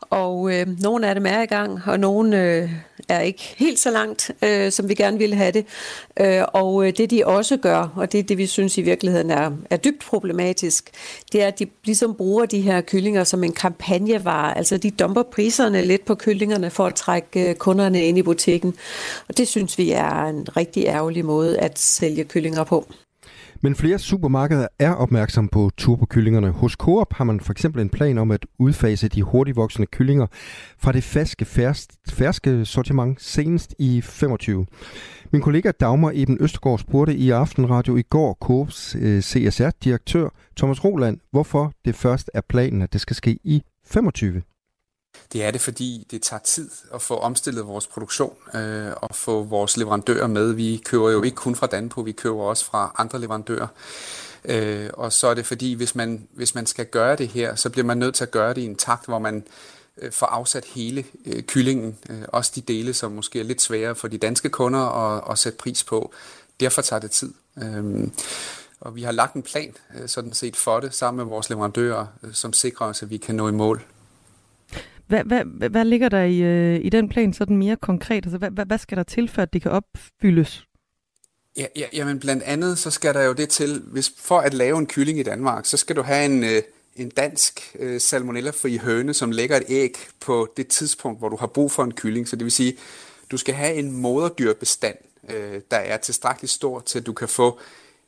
Og 0.00 0.54
øh, 0.54 0.66
nogle 0.80 1.08
af 1.08 1.14
dem 1.14 1.26
er 1.26 1.42
i 1.42 1.46
gang, 1.46 1.80
og 1.86 2.00
nogle 2.00 2.42
øh, 2.42 2.70
er 3.08 3.20
ikke 3.20 3.54
helt 3.56 3.78
så 3.78 3.90
langt, 3.90 4.30
øh, 4.44 4.72
som 4.72 4.88
vi 4.88 4.94
gerne 4.94 5.18
ville 5.18 5.36
have 5.36 5.52
det. 5.52 5.66
Øh, 6.20 6.42
og 6.52 6.86
øh, 6.86 6.92
det 6.96 7.10
de 7.10 7.26
også 7.26 7.56
gør, 7.56 7.92
og 7.96 8.12
det 8.12 8.18
er 8.18 8.22
det, 8.22 8.38
vi 8.38 8.46
synes 8.46 8.78
i 8.78 8.82
virkeligheden 8.82 9.30
er, 9.30 9.50
er 9.70 9.76
dybt 9.76 10.04
problematisk, 10.04 10.90
det 11.32 11.42
er, 11.42 11.46
at 11.46 11.58
de 11.58 11.66
ligesom 11.84 12.14
bruger 12.14 12.46
de 12.46 12.60
her 12.60 12.80
kyllinger 12.80 13.24
som 13.24 13.44
en 13.44 13.52
kampagnevare. 13.52 14.58
Altså 14.58 14.76
de 14.76 14.90
dumper 14.90 15.22
priserne 15.22 15.82
lidt 15.82 16.04
på 16.04 16.14
kyllingerne 16.14 16.70
for 16.70 16.86
at 16.86 16.94
trække 16.94 17.48
øh, 17.48 17.54
kunderne 17.54 18.04
ind 18.04 18.18
i 18.18 18.22
butikken. 18.22 18.74
Og 19.28 19.38
det 19.38 19.48
synes 19.48 19.78
vi 19.78 19.90
er 19.90 20.24
en 20.24 20.56
rigtig 20.56 20.84
ærgerlig 20.86 21.24
måde 21.24 21.58
at 21.58 21.78
sælge 21.78 22.24
kyllinger 22.24 22.64
på. 22.64 22.86
Men 23.62 23.74
flere 23.74 23.98
supermarkeder 23.98 24.66
er 24.78 24.92
opmærksom 24.92 25.48
på 25.48 25.70
turbokyllingerne. 25.76 26.50
Hos 26.50 26.72
Coop 26.72 27.12
har 27.12 27.24
man 27.24 27.40
for 27.40 27.52
eksempel 27.52 27.82
en 27.82 27.88
plan 27.88 28.18
om 28.18 28.30
at 28.30 28.46
udfase 28.58 29.08
de 29.08 29.22
hurtigvoksende 29.22 29.86
kyllinger 29.86 30.26
fra 30.78 30.92
det 30.92 31.04
ferske, 31.04 31.44
ferske 32.08 32.64
sortiment 32.64 33.22
senest 33.22 33.74
i 33.78 34.00
25. 34.00 34.66
Min 35.32 35.42
kollega 35.42 35.70
Dagmar 35.80 36.12
Eben 36.14 36.38
Østergaard 36.40 36.78
spurgte 36.78 37.14
i 37.14 37.30
Aftenradio 37.30 37.96
i 37.96 38.02
går 38.02 38.38
Coops 38.40 38.96
øh, 39.00 39.20
CSR-direktør 39.20 40.28
Thomas 40.56 40.84
Roland, 40.84 41.18
hvorfor 41.30 41.72
det 41.84 41.94
først 41.94 42.30
er 42.34 42.40
planen, 42.48 42.82
at 42.82 42.92
det 42.92 43.00
skal 43.00 43.16
ske 43.16 43.38
i 43.44 43.62
25. 43.86 44.42
Det 45.32 45.44
er 45.44 45.50
det, 45.50 45.60
fordi 45.60 46.06
det 46.10 46.22
tager 46.22 46.40
tid 46.40 46.70
at 46.94 47.02
få 47.02 47.16
omstillet 47.16 47.66
vores 47.66 47.86
produktion 47.86 48.36
øh, 48.54 48.92
og 48.96 49.14
få 49.14 49.42
vores 49.42 49.76
leverandører 49.76 50.26
med. 50.26 50.52
Vi 50.52 50.82
køber 50.84 51.10
jo 51.10 51.22
ikke 51.22 51.36
kun 51.36 51.56
fra 51.56 51.66
Danpo, 51.66 52.00
vi 52.00 52.12
køber 52.12 52.42
også 52.42 52.64
fra 52.64 52.94
andre 52.98 53.20
leverandører. 53.20 53.66
Øh, 54.44 54.90
og 54.92 55.12
så 55.12 55.26
er 55.26 55.34
det 55.34 55.46
fordi, 55.46 55.72
hvis 55.72 55.94
man, 55.94 56.28
hvis 56.34 56.54
man 56.54 56.66
skal 56.66 56.86
gøre 56.86 57.16
det 57.16 57.28
her, 57.28 57.54
så 57.54 57.70
bliver 57.70 57.84
man 57.86 57.98
nødt 57.98 58.14
til 58.14 58.24
at 58.24 58.30
gøre 58.30 58.54
det 58.54 58.60
i 58.60 58.64
en 58.64 58.76
takt, 58.76 59.06
hvor 59.06 59.18
man 59.18 59.44
øh, 59.98 60.12
får 60.12 60.26
afsat 60.26 60.64
hele 60.64 61.04
øh, 61.26 61.42
kyllingen. 61.42 61.98
Øh, 62.10 62.22
også 62.28 62.52
de 62.54 62.60
dele, 62.60 62.94
som 62.94 63.12
måske 63.12 63.40
er 63.40 63.44
lidt 63.44 63.62
sværere 63.62 63.94
for 63.94 64.08
de 64.08 64.18
danske 64.18 64.48
kunder 64.48 64.80
at, 64.80 65.24
at 65.30 65.38
sætte 65.38 65.58
pris 65.58 65.84
på. 65.84 66.12
Derfor 66.60 66.82
tager 66.82 67.00
det 67.00 67.10
tid. 67.10 67.32
Øh, 67.62 68.08
og 68.80 68.96
vi 68.96 69.02
har 69.02 69.12
lagt 69.12 69.34
en 69.34 69.42
plan 69.42 69.74
øh, 69.98 70.08
sådan 70.08 70.32
set 70.32 70.56
for 70.56 70.80
det 70.80 70.94
sammen 70.94 71.24
med 71.24 71.30
vores 71.30 71.50
leverandører, 71.50 72.06
øh, 72.22 72.34
som 72.34 72.52
sikrer 72.52 72.86
os, 72.86 73.02
at 73.02 73.10
vi 73.10 73.16
kan 73.16 73.34
nå 73.34 73.48
i 73.48 73.52
mål. 73.52 73.84
Hvad, 75.10 75.24
hvad, 75.24 75.68
hvad 75.68 75.84
ligger 75.84 76.08
der 76.08 76.22
i, 76.22 76.38
øh, 76.42 76.80
i 76.84 76.88
den 76.88 77.08
plan 77.08 77.32
sådan 77.32 77.56
mere 77.56 77.76
konkret? 77.76 78.24
Altså, 78.24 78.38
hvad, 78.38 78.66
hvad 78.66 78.78
skal 78.78 78.96
der 78.98 79.02
til, 79.02 79.28
for 79.28 79.42
at 79.42 79.52
det 79.52 79.62
kan 79.62 79.70
opfyldes? 79.70 80.66
Ja, 81.56 81.66
ja, 81.76 81.86
jamen 81.92 82.20
blandt 82.20 82.42
andet, 82.42 82.78
så 82.78 82.90
skal 82.90 83.14
der 83.14 83.22
jo 83.22 83.32
det 83.32 83.48
til, 83.48 83.82
hvis 83.86 84.12
for 84.18 84.38
at 84.38 84.54
lave 84.54 84.78
en 84.78 84.86
kylling 84.86 85.18
i 85.18 85.22
Danmark, 85.22 85.66
så 85.66 85.76
skal 85.76 85.96
du 85.96 86.02
have 86.02 86.24
en, 86.24 86.44
øh, 86.44 86.62
en 86.96 87.08
dansk 87.08 87.76
øh, 87.78 88.00
salmonellafri 88.00 88.76
høne, 88.76 89.14
som 89.14 89.30
lægger 89.30 89.56
et 89.56 89.64
æg 89.68 89.96
på 90.20 90.52
det 90.56 90.68
tidspunkt, 90.68 91.18
hvor 91.18 91.28
du 91.28 91.36
har 91.36 91.46
brug 91.46 91.72
for 91.72 91.84
en 91.84 91.94
kylling. 91.94 92.28
Så 92.28 92.36
det 92.36 92.44
vil 92.44 92.52
sige, 92.52 92.76
du 93.30 93.36
skal 93.36 93.54
have 93.54 93.74
en 93.74 93.92
moderdyrbestand, 93.92 94.96
øh, 95.28 95.60
der 95.70 95.76
er 95.76 95.96
tilstrækkeligt 95.96 96.52
stor 96.52 96.80
til, 96.80 96.98
at 96.98 97.06
du 97.06 97.12
kan 97.12 97.28
få 97.28 97.58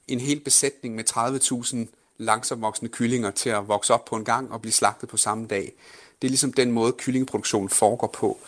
en 0.08 0.20
hel 0.20 0.40
besætning 0.40 0.94
med 0.94 1.04
30.000 1.10 1.98
langsomt 2.18 2.62
voksende 2.62 2.92
kyllinger 2.92 3.30
til 3.30 3.50
at 3.50 3.68
vokse 3.68 3.94
op 3.94 4.04
på 4.04 4.16
en 4.16 4.24
gang 4.24 4.52
og 4.52 4.62
blive 4.62 4.72
slagtet 4.72 5.08
på 5.08 5.16
samme 5.16 5.46
dag. 5.46 5.72
Det 6.22 6.28
er 6.28 6.30
ligesom 6.30 6.52
den 6.52 6.72
måde, 6.72 6.92
kyllingeproduktionen 6.92 7.68
foregår 7.68 8.06
på. 8.06 8.38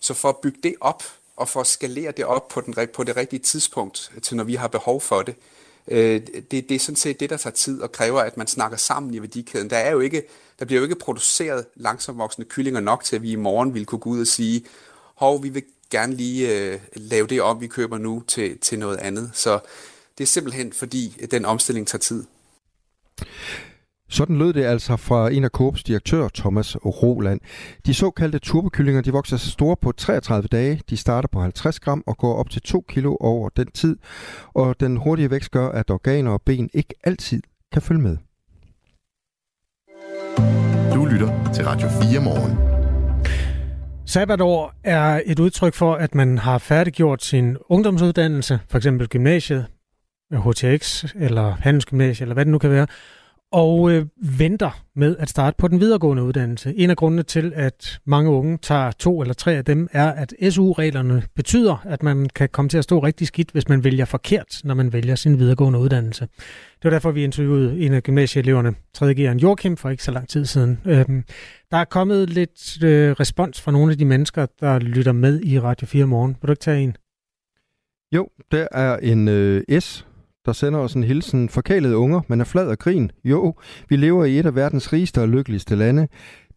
Så 0.00 0.14
for 0.14 0.28
at 0.28 0.36
bygge 0.36 0.58
det 0.62 0.74
op, 0.80 1.02
og 1.36 1.48
for 1.48 1.60
at 1.60 1.66
skalere 1.66 2.12
det 2.12 2.24
op 2.24 2.48
på, 2.48 2.60
den, 2.60 2.74
på 2.94 3.04
det 3.04 3.16
rigtige 3.16 3.40
tidspunkt, 3.40 4.12
til 4.22 4.36
når 4.36 4.44
vi 4.44 4.54
har 4.54 4.68
behov 4.68 5.00
for 5.00 5.22
det, 5.22 5.34
øh, 5.88 6.22
det, 6.50 6.68
det 6.68 6.70
er 6.70 6.78
sådan 6.78 6.96
set 6.96 7.20
det, 7.20 7.30
der 7.30 7.36
tager 7.36 7.54
tid 7.54 7.80
og 7.80 7.92
kræver, 7.92 8.20
at 8.20 8.36
man 8.36 8.46
snakker 8.46 8.76
sammen 8.76 9.14
i 9.14 9.20
værdikæden. 9.20 9.70
Der, 9.70 9.76
er 9.76 9.90
jo 9.90 10.00
ikke, 10.00 10.22
der 10.58 10.64
bliver 10.64 10.80
jo 10.80 10.84
ikke 10.84 10.94
produceret 10.94 11.66
langsomt 11.74 12.18
voksende 12.18 12.48
kyllinger 12.48 12.80
nok 12.80 13.04
til, 13.04 13.16
at 13.16 13.22
vi 13.22 13.30
i 13.30 13.36
morgen 13.36 13.74
vil 13.74 13.86
kunne 13.86 13.98
gå 13.98 14.10
ud 14.10 14.20
og 14.20 14.26
sige, 14.26 14.64
hov, 15.14 15.42
vi 15.42 15.48
vil 15.48 15.62
gerne 15.90 16.14
lige 16.14 16.58
øh, 16.58 16.80
lave 16.94 17.26
det 17.26 17.42
om, 17.42 17.60
vi 17.60 17.66
køber 17.66 17.98
nu 17.98 18.22
til, 18.26 18.58
til 18.58 18.78
noget 18.78 18.96
andet. 18.96 19.30
Så 19.34 19.58
det 20.18 20.24
er 20.24 20.28
simpelthen 20.28 20.72
fordi, 20.72 21.26
den 21.30 21.44
omstilling 21.44 21.86
tager 21.88 21.98
tid. 21.98 22.24
Sådan 24.12 24.38
lød 24.38 24.52
det 24.52 24.64
altså 24.64 24.96
fra 24.96 25.30
en 25.30 25.44
af 25.44 25.50
Coops 25.50 25.82
direktør, 25.82 26.28
Thomas 26.34 26.76
Roland. 26.76 27.40
De 27.86 27.94
såkaldte 27.94 28.38
turbokyllinger 28.38 29.02
de 29.02 29.12
vokser 29.12 29.36
sig 29.36 29.52
store 29.52 29.76
på 29.76 29.92
33 29.92 30.48
dage. 30.48 30.80
De 30.90 30.96
starter 30.96 31.28
på 31.32 31.40
50 31.40 31.80
gram 31.80 32.02
og 32.06 32.16
går 32.16 32.34
op 32.34 32.50
til 32.50 32.62
2 32.62 32.84
kilo 32.88 33.16
over 33.20 33.48
den 33.48 33.66
tid. 33.66 33.96
Og 34.54 34.80
den 34.80 34.96
hurtige 34.96 35.30
vækst 35.30 35.50
gør, 35.50 35.68
at 35.68 35.90
organer 35.90 36.30
og 36.30 36.42
ben 36.42 36.70
ikke 36.74 36.94
altid 37.04 37.42
kan 37.72 37.82
følge 37.82 38.00
med. 38.00 38.16
Du 40.94 41.04
lytter 41.04 41.52
til 41.54 41.64
Radio 41.64 41.88
4 41.88 42.20
morgen. 42.20 42.58
Sabbatår 44.06 44.72
er 44.84 45.20
et 45.26 45.38
udtryk 45.38 45.74
for, 45.74 45.94
at 45.94 46.14
man 46.14 46.38
har 46.38 46.58
færdiggjort 46.58 47.24
sin 47.24 47.56
ungdomsuddannelse, 47.68 48.60
for 48.68 48.76
eksempel 48.76 49.08
gymnasiet, 49.08 49.66
HTX 50.32 51.04
eller 51.14 51.54
handelsgymnasiet, 51.60 52.22
eller 52.22 52.34
hvad 52.34 52.44
det 52.44 52.52
nu 52.52 52.58
kan 52.58 52.70
være, 52.70 52.86
og 53.52 53.90
øh, 53.90 54.06
venter 54.38 54.82
med 54.96 55.16
at 55.18 55.28
starte 55.28 55.56
på 55.58 55.68
den 55.68 55.80
videregående 55.80 56.22
uddannelse. 56.22 56.74
En 56.76 56.90
af 56.90 56.96
grundene 56.96 57.22
til, 57.22 57.52
at 57.56 58.00
mange 58.06 58.30
unge 58.30 58.58
tager 58.58 58.90
to 58.90 59.20
eller 59.20 59.34
tre 59.34 59.52
af 59.52 59.64
dem, 59.64 59.88
er, 59.92 60.12
at 60.12 60.34
SU-reglerne 60.50 61.22
betyder, 61.36 61.86
at 61.86 62.02
man 62.02 62.28
kan 62.34 62.48
komme 62.48 62.68
til 62.68 62.78
at 62.78 62.84
stå 62.84 62.98
rigtig 62.98 63.26
skidt, 63.26 63.50
hvis 63.50 63.68
man 63.68 63.84
vælger 63.84 64.04
forkert, 64.04 64.60
når 64.64 64.74
man 64.74 64.92
vælger 64.92 65.14
sin 65.14 65.38
videregående 65.38 65.78
uddannelse. 65.78 66.28
Det 66.76 66.84
var 66.84 66.90
derfor, 66.90 67.10
vi 67.10 67.24
interviewede 67.24 67.80
en 67.80 67.92
af 67.92 68.02
gymnasieeleverne, 68.02 68.74
3. 68.94 69.12
G'eren 69.12 69.38
Joachim, 69.38 69.76
for 69.76 69.90
ikke 69.90 70.04
så 70.04 70.10
lang 70.10 70.28
tid 70.28 70.44
siden. 70.44 70.80
Øhm, 70.86 71.24
der 71.70 71.76
er 71.76 71.84
kommet 71.84 72.30
lidt 72.30 72.82
øh, 72.84 73.10
respons 73.10 73.60
fra 73.60 73.72
nogle 73.72 73.92
af 73.92 73.98
de 73.98 74.04
mennesker, 74.04 74.46
der 74.60 74.78
lytter 74.78 75.12
med 75.12 75.40
i 75.44 75.60
Radio 75.60 75.86
4 75.86 76.06
morgen. 76.06 76.36
Vil 76.40 76.48
du 76.48 76.52
ikke 76.52 76.60
tage 76.60 76.82
en? 76.82 76.96
Jo, 78.12 78.28
der 78.50 78.66
er 78.72 78.96
en 78.96 79.28
øh, 79.28 79.80
S 79.80 80.06
der 80.46 80.52
sender 80.52 80.80
os 80.80 80.94
en 80.94 81.04
hilsen. 81.04 81.48
Forkælede 81.48 81.96
unger, 81.96 82.20
man 82.28 82.40
er 82.40 82.44
flad 82.44 82.66
og 82.68 82.78
grin. 82.78 83.10
Jo, 83.24 83.54
vi 83.88 83.96
lever 83.96 84.24
i 84.24 84.38
et 84.38 84.46
af 84.46 84.54
verdens 84.54 84.92
rigeste 84.92 85.20
og 85.20 85.28
lykkeligste 85.28 85.76
lande. 85.76 86.08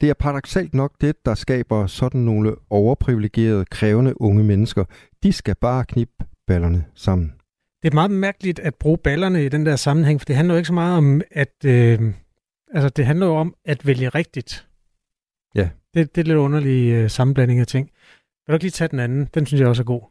Det 0.01 0.09
er 0.09 0.13
paradoxalt 0.13 0.73
nok 0.73 0.91
det, 1.01 1.25
der 1.25 1.35
skaber 1.35 1.87
sådan 1.87 2.21
nogle 2.21 2.55
overprivilegerede, 2.69 3.65
krævende 3.65 4.21
unge 4.21 4.43
mennesker. 4.43 4.83
De 5.23 5.33
skal 5.33 5.55
bare 5.61 5.85
knippe 5.85 6.13
ballerne 6.47 6.85
sammen. 6.95 7.33
Det 7.83 7.91
er 7.91 7.93
meget 7.93 8.11
mærkeligt 8.11 8.59
at 8.59 8.75
bruge 8.75 8.97
ballerne 8.97 9.45
i 9.45 9.49
den 9.49 9.65
der 9.65 9.75
sammenhæng, 9.75 10.21
for 10.21 10.25
det 10.25 10.35
handler 10.35 10.53
jo 10.53 10.57
ikke 10.57 10.67
så 10.67 10.73
meget 10.73 10.97
om, 10.97 11.21
at... 11.31 11.53
Øh, 11.65 12.13
altså, 12.73 12.89
det 12.89 13.05
handler 13.05 13.25
jo 13.25 13.35
om 13.35 13.55
at 13.65 13.85
vælge 13.87 14.09
rigtigt. 14.09 14.67
Ja. 15.55 15.69
Det, 15.93 16.15
det 16.15 16.21
er 16.21 16.25
lidt 16.25 16.37
underlig 16.37 16.91
øh, 16.91 17.09
sammenblanding 17.09 17.59
af 17.59 17.67
ting. 17.67 17.89
Vil 18.45 18.51
du 18.51 18.53
ikke 18.53 18.63
lige 18.63 18.71
tage 18.71 18.87
den 18.87 18.99
anden? 18.99 19.29
Den 19.33 19.45
synes 19.45 19.61
jeg 19.61 19.67
også 19.67 19.81
er 19.81 19.85
god. 19.85 20.01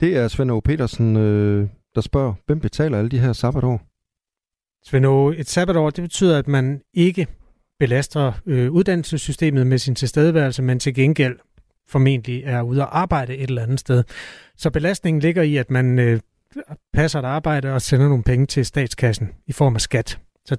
Det 0.00 0.16
er 0.16 0.28
Svend 0.28 0.50
O. 0.50 0.60
Petersen, 0.60 1.16
øh, 1.16 1.68
der 1.94 2.00
spørger, 2.00 2.34
hvem 2.46 2.60
betaler 2.60 2.98
alle 2.98 3.10
de 3.10 3.18
her 3.18 3.32
sabbatår? 3.32 3.80
Svend 4.84 5.34
et 5.38 5.48
sabbatår, 5.48 5.90
det 5.90 6.02
betyder, 6.02 6.38
at 6.38 6.48
man 6.48 6.80
ikke 6.94 7.26
belaster 7.78 8.32
øh, 8.46 8.70
uddannelsessystemet 8.70 9.66
med 9.66 9.78
sin 9.78 9.94
tilstedeværelse, 9.94 10.62
men 10.62 10.80
til 10.80 10.94
gengæld 10.94 11.38
formentlig 11.88 12.42
er 12.44 12.62
ude 12.62 12.82
at 12.82 12.88
arbejde 12.92 13.36
et 13.36 13.48
eller 13.48 13.62
andet 13.62 13.80
sted. 13.80 14.04
Så 14.56 14.70
belastningen 14.70 15.20
ligger 15.20 15.42
i, 15.42 15.56
at 15.56 15.70
man 15.70 15.98
øh, 15.98 16.20
passer 16.92 17.18
et 17.18 17.24
arbejde 17.24 17.72
og 17.72 17.82
sender 17.82 18.08
nogle 18.08 18.24
penge 18.24 18.46
til 18.46 18.66
statskassen 18.66 19.28
i 19.46 19.52
form 19.52 19.74
af 19.74 19.80
skat. 19.80 20.20
Så 20.44 20.56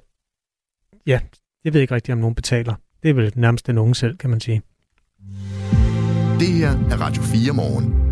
ja, 1.08 1.20
jeg 1.64 1.74
ved 1.74 1.82
ikke 1.82 1.96
rigtigt, 1.96 2.14
om 2.14 2.20
nogen 2.20 2.36
betaler. 2.36 2.76
Det 3.04 3.10
er 3.10 3.14
vel 3.14 3.34
nærmest 3.36 3.68
den 3.68 3.78
unge 3.78 3.96
selv, 3.96 4.18
kan 4.18 4.30
man 4.30 4.40
sige. 4.40 4.62
Det 6.40 6.48
her 6.48 6.70
er 6.70 7.02
Radio 7.02 7.24
4 7.24 7.54
morgen. 7.54 8.11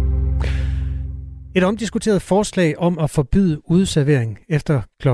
Et 1.56 1.64
omdiskuteret 1.64 2.22
forslag 2.22 2.78
om 2.78 3.00
at 3.00 3.10
forbyde 3.10 3.62
udservering 3.70 4.40
efter 4.50 4.82
kl. 5.02 5.08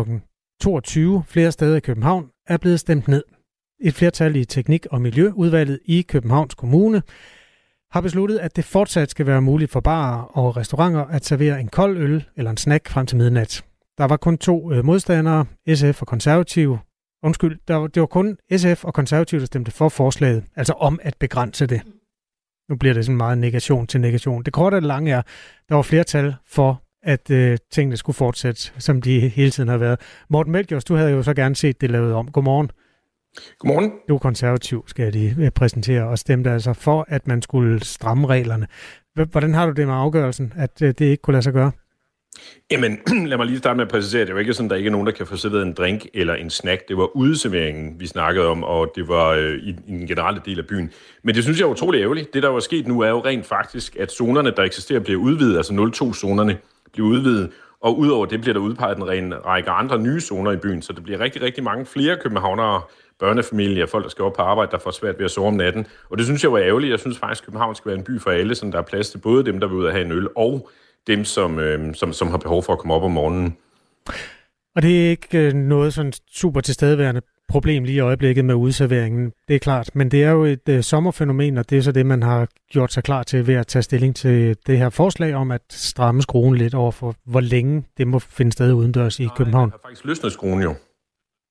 22 0.61 1.23
flere 1.27 1.51
steder 1.51 1.75
i 1.75 1.79
København 1.79 2.29
er 2.47 2.57
blevet 2.57 2.79
stemt 2.79 3.07
ned. 3.07 3.23
Et 3.81 3.93
flertal 3.93 4.35
i 4.35 4.45
Teknik- 4.45 4.85
og 4.91 5.01
Miljøudvalget 5.01 5.79
i 5.85 6.01
Københavns 6.01 6.55
Kommune 6.55 7.01
har 7.91 8.01
besluttet, 8.01 8.37
at 8.39 8.55
det 8.55 8.65
fortsat 8.65 9.09
skal 9.11 9.25
være 9.25 9.41
muligt 9.41 9.71
for 9.71 9.79
barer 9.79 10.21
og 10.23 10.57
restauranter 10.57 11.05
at 11.05 11.25
servere 11.25 11.59
en 11.59 11.67
kold 11.67 11.97
øl 11.97 12.25
eller 12.37 12.51
en 12.51 12.57
snack 12.57 12.87
frem 12.89 13.05
til 13.05 13.17
midnat. 13.17 13.65
Der 13.97 14.05
var 14.05 14.17
kun 14.17 14.37
to 14.37 14.71
øh, 14.73 14.85
modstandere, 14.85 15.45
SF 15.75 16.01
og 16.01 16.07
konservative. 16.07 16.79
Undskyld, 17.23 17.59
der, 17.67 17.75
var- 17.75 17.87
det 17.87 17.99
var 17.99 18.07
kun 18.07 18.37
SF 18.57 18.83
og 18.85 18.93
konservative, 18.93 19.39
der 19.39 19.45
stemte 19.45 19.71
for 19.71 19.89
forslaget, 19.89 20.43
altså 20.55 20.73
om 20.73 20.99
at 21.03 21.15
begrænse 21.19 21.65
det. 21.67 21.81
Nu 22.69 22.75
bliver 22.75 22.93
det 22.93 23.05
sådan 23.05 23.17
meget 23.17 23.37
negation 23.37 23.87
til 23.87 24.01
negation. 24.01 24.43
Det 24.43 24.53
korte 24.53 24.75
og 24.75 24.81
det 24.81 24.87
lange 24.87 25.11
er, 25.11 25.21
der 25.69 25.75
var 25.75 25.81
flertal 25.81 26.35
for, 26.47 26.83
at 27.03 27.31
øh, 27.31 27.57
tingene 27.71 27.97
skulle 27.97 28.15
fortsætte, 28.15 28.61
som 28.77 29.01
de 29.01 29.19
hele 29.19 29.51
tiden 29.51 29.69
har 29.69 29.77
været. 29.77 29.99
Morten 30.29 30.51
Melchiors, 30.51 30.83
du 30.83 30.95
havde 30.95 31.11
jo 31.11 31.23
så 31.23 31.33
gerne 31.33 31.55
set 31.55 31.81
det 31.81 31.91
lavet 31.91 32.13
om. 32.13 32.31
Godmorgen. 32.31 32.69
Godmorgen. 33.59 33.91
Du 34.09 34.15
er 34.15 34.19
konservativ, 34.19 34.83
skal 34.87 35.03
jeg 35.03 35.11
lige 35.11 35.35
øh, 35.39 35.51
præsentere, 35.51 36.03
og 36.07 36.19
stemte 36.19 36.51
altså 36.51 36.73
for, 36.73 37.05
at 37.07 37.27
man 37.27 37.41
skulle 37.41 37.83
stramme 37.83 38.27
reglerne. 38.27 38.67
Hvordan 39.31 39.53
har 39.53 39.65
du 39.65 39.71
det 39.71 39.87
med 39.87 39.95
afgørelsen, 39.95 40.53
at 40.55 40.81
øh, 40.81 40.87
det 40.87 41.01
ikke 41.01 41.21
kunne 41.21 41.31
lade 41.31 41.43
sig 41.43 41.53
gøre? 41.53 41.71
Jamen, 42.71 42.99
lad 43.29 43.37
mig 43.37 43.45
lige 43.45 43.57
starte 43.57 43.77
med 43.77 43.85
at 43.85 43.91
præcisere, 43.91 44.21
det 44.21 44.29
er 44.29 44.33
jo 44.33 44.39
ikke 44.39 44.53
sådan, 44.53 44.65
at 44.65 44.69
der 44.69 44.75
ikke 44.75 44.87
er 44.87 44.91
nogen, 44.91 45.07
der 45.07 45.13
kan 45.13 45.27
få 45.27 45.37
serveret 45.37 45.63
en 45.63 45.73
drink 45.73 46.05
eller 46.13 46.33
en 46.33 46.49
snack. 46.49 46.87
Det 46.87 46.97
var 46.97 47.15
udeserveringen, 47.15 47.99
vi 47.99 48.07
snakkede 48.07 48.47
om, 48.47 48.63
og 48.63 48.91
det 48.95 49.07
var 49.07 49.29
øh, 49.29 49.55
i, 49.55 49.69
i 49.87 49.91
en 49.91 50.07
generelle 50.07 50.41
del 50.45 50.59
af 50.59 50.67
byen. 50.67 50.91
Men 51.23 51.35
det 51.35 51.43
synes 51.43 51.59
jeg 51.59 51.65
er 51.65 51.69
utrolig 51.69 52.01
ærgerligt. 52.01 52.33
Det, 52.33 52.43
der 52.43 52.49
var 52.49 52.59
sket 52.59 52.87
nu, 52.87 52.99
er 52.99 53.09
jo 53.09 53.19
rent 53.25 53.45
faktisk, 53.45 53.95
at 53.95 54.11
zonerne, 54.11 54.51
der 54.51 54.63
eksisterer, 54.63 54.99
bliver 54.99 55.19
udvidet, 55.19 55.57
altså 55.57 55.73
02-zonerne 55.73 56.57
bliver 56.93 57.07
udvidet, 57.07 57.51
og 57.81 57.99
udover 57.99 58.25
det 58.25 58.41
bliver 58.41 58.53
der 58.53 58.61
udpeget 58.61 58.97
en 58.97 59.07
ren 59.07 59.45
række 59.45 59.69
andre 59.69 59.99
nye 59.99 60.21
zoner 60.21 60.51
i 60.51 60.57
byen, 60.57 60.81
så 60.81 60.93
det 60.93 61.03
bliver 61.03 61.19
rigtig, 61.19 61.41
rigtig 61.41 61.63
mange 61.63 61.85
flere 61.85 62.17
københavnere, 62.23 62.81
børnefamilier, 63.19 63.85
folk, 63.85 64.03
der 64.03 64.09
skal 64.09 64.25
op 64.25 64.33
på 64.33 64.41
arbejde, 64.41 64.71
der 64.71 64.77
får 64.77 64.91
svært 64.91 65.17
ved 65.17 65.25
at 65.25 65.31
sove 65.31 65.47
om 65.47 65.53
natten. 65.53 65.87
Og 66.09 66.17
det 66.17 66.25
synes 66.25 66.43
jeg 66.43 66.51
var 66.51 66.59
ærgerligt. 66.59 66.91
Jeg 66.91 66.99
synes 66.99 67.17
faktisk, 67.17 67.43
at 67.43 67.45
København 67.45 67.75
skal 67.75 67.89
være 67.89 67.97
en 67.97 68.03
by 68.03 68.21
for 68.21 68.31
alle, 68.31 68.55
så 68.55 68.69
der 68.71 68.77
er 68.77 68.81
plads 68.81 69.09
til 69.09 69.17
både 69.17 69.45
dem, 69.45 69.59
der 69.59 69.67
vil 69.67 69.77
ud 69.77 69.85
og 69.85 69.91
have 69.91 70.05
en 70.05 70.11
øl, 70.11 70.27
og 70.35 70.69
dem, 71.07 71.25
som, 71.25 71.59
øh, 71.59 71.95
som, 71.95 72.13
som 72.13 72.27
har 72.27 72.37
behov 72.37 72.63
for 72.63 72.73
at 72.73 72.79
komme 72.79 72.93
op 72.93 73.03
om 73.03 73.11
morgenen. 73.11 73.57
Og 74.75 74.81
det 74.81 75.05
er 75.05 75.09
ikke 75.09 75.37
øh, 75.47 75.53
noget 75.53 75.93
sådan 75.93 76.13
super 76.31 76.61
tilstedeværende 76.61 77.21
problem 77.47 77.83
lige 77.83 77.95
i 77.95 77.99
øjeblikket 77.99 78.45
med 78.45 78.55
udserveringen, 78.55 79.31
det 79.47 79.55
er 79.55 79.59
klart. 79.59 79.89
Men 79.95 80.11
det 80.11 80.23
er 80.23 80.31
jo 80.31 80.43
et 80.43 80.69
øh, 80.69 80.83
sommerfænomen, 80.83 81.57
og 81.57 81.69
det 81.69 81.77
er 81.77 81.81
så 81.81 81.91
det, 81.91 82.05
man 82.05 82.23
har 82.23 82.47
gjort 82.71 82.93
sig 82.93 83.03
klar 83.03 83.23
til 83.23 83.47
ved 83.47 83.55
at 83.55 83.67
tage 83.67 83.83
stilling 83.83 84.15
til 84.15 84.57
det 84.67 84.77
her 84.77 84.89
forslag 84.89 85.35
om 85.35 85.51
at 85.51 85.61
stramme 85.69 86.21
skruen 86.21 86.55
lidt 86.55 86.73
over 86.73 86.91
for, 86.91 87.15
hvor 87.25 87.39
længe 87.39 87.83
det 87.97 88.07
må 88.07 88.19
finde 88.19 88.51
sted 88.51 88.73
udendørs 88.73 89.19
i 89.19 89.27
København. 89.37 89.69
Jeg 89.69 89.73
har 89.83 89.87
faktisk 89.89 90.05
løsnet 90.05 90.31
skruen 90.31 90.61
jo. 90.61 90.75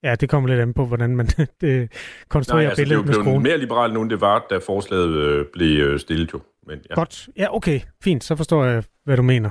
Ja, 0.03 0.15
det 0.15 0.29
kommer 0.29 0.49
lidt 0.49 0.59
an 0.59 0.73
på, 0.73 0.85
hvordan 0.85 1.15
man 1.15 1.27
det 1.61 1.91
konstruerer 2.29 2.63
Nej, 2.63 2.69
altså, 2.69 2.83
det 2.83 2.91
er 2.91 2.95
billedet 2.95 2.95
jo 2.95 3.01
med 3.01 3.07
blevet 3.13 3.25
skruen. 3.25 3.43
mere 3.43 3.57
liberalt 3.57 3.93
nu, 3.93 4.01
end 4.01 4.09
det 4.09 4.21
var, 4.21 4.45
da 4.49 4.57
forslaget 4.57 5.15
øh, 5.15 5.45
blev 5.53 5.83
øh, 5.85 5.99
stillet 5.99 6.33
jo. 6.33 6.39
Men, 6.67 6.79
ja. 6.89 6.95
Godt. 6.95 7.29
Ja, 7.37 7.55
okay. 7.55 7.79
Fint. 8.03 8.23
Så 8.23 8.35
forstår 8.35 8.65
jeg, 8.65 8.83
hvad 9.03 9.17
du 9.17 9.23
mener. 9.23 9.49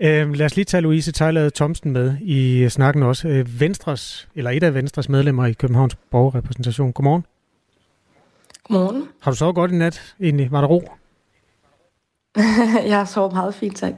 Øh, 0.00 0.34
lad 0.34 0.46
os 0.46 0.56
lige 0.56 0.64
tage 0.64 0.80
Louise 0.80 1.12
Tejlade 1.12 1.50
Thomsen 1.50 1.92
med 1.92 2.16
i 2.20 2.68
snakken 2.68 3.02
også. 3.02 3.28
Øh, 3.28 3.60
Venstres, 3.60 4.28
eller 4.34 4.50
et 4.50 4.62
af 4.62 4.74
Venstres 4.74 5.08
medlemmer 5.08 5.46
i 5.46 5.52
Københavns 5.52 5.96
borgerrepræsentation. 6.10 6.92
Godmorgen. 6.92 7.24
Godmorgen. 8.64 9.08
Har 9.20 9.30
du 9.30 9.36
sovet 9.36 9.54
godt 9.54 9.70
i 9.70 9.74
nat 9.74 10.14
egentlig? 10.20 10.50
Var 10.50 10.60
der 10.60 10.68
ro? 10.68 10.88
jeg 12.90 12.98
har 12.98 13.04
sovet 13.04 13.32
meget 13.32 13.54
fint, 13.54 13.76
tak. 13.76 13.94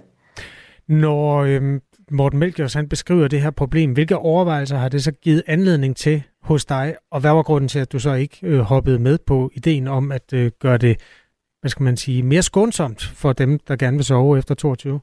Når 0.87 1.39
øhm, 1.39 1.81
Morten 2.11 2.39
Melchiors 2.39 2.75
han 2.75 2.89
beskriver 2.89 3.29
det 3.29 3.43
her 3.43 3.51
problem, 3.51 3.93
hvilke 3.93 4.17
overvejelser 4.17 4.77
har 4.77 4.89
det 4.89 5.05
så 5.05 5.13
givet 5.13 5.43
anledning 5.47 5.97
til 5.97 6.23
hos 6.43 6.65
dig, 6.65 6.97
og 7.11 7.21
hvad 7.21 7.31
var 7.31 7.43
grunden 7.43 7.69
til, 7.69 7.79
at 7.79 7.93
du 7.93 7.99
så 7.99 8.13
ikke 8.13 8.39
øh, 8.43 8.61
hoppede 8.61 8.99
med 8.99 9.19
på 9.19 9.51
ideen 9.55 9.89
om 9.89 10.13
at 10.13 10.33
øh, 10.33 10.51
gøre 10.61 10.79
det, 10.79 11.01
hvad 11.67 11.71
skal 11.71 11.85
man 11.85 11.97
sige, 11.97 12.23
mere 12.23 12.43
skånsomt 12.43 13.03
for 13.03 13.33
dem, 13.33 13.59
der 13.59 13.77
gerne 13.77 13.97
vil 13.97 14.05
sove 14.05 14.39
efter 14.39 14.55
22? 14.55 15.01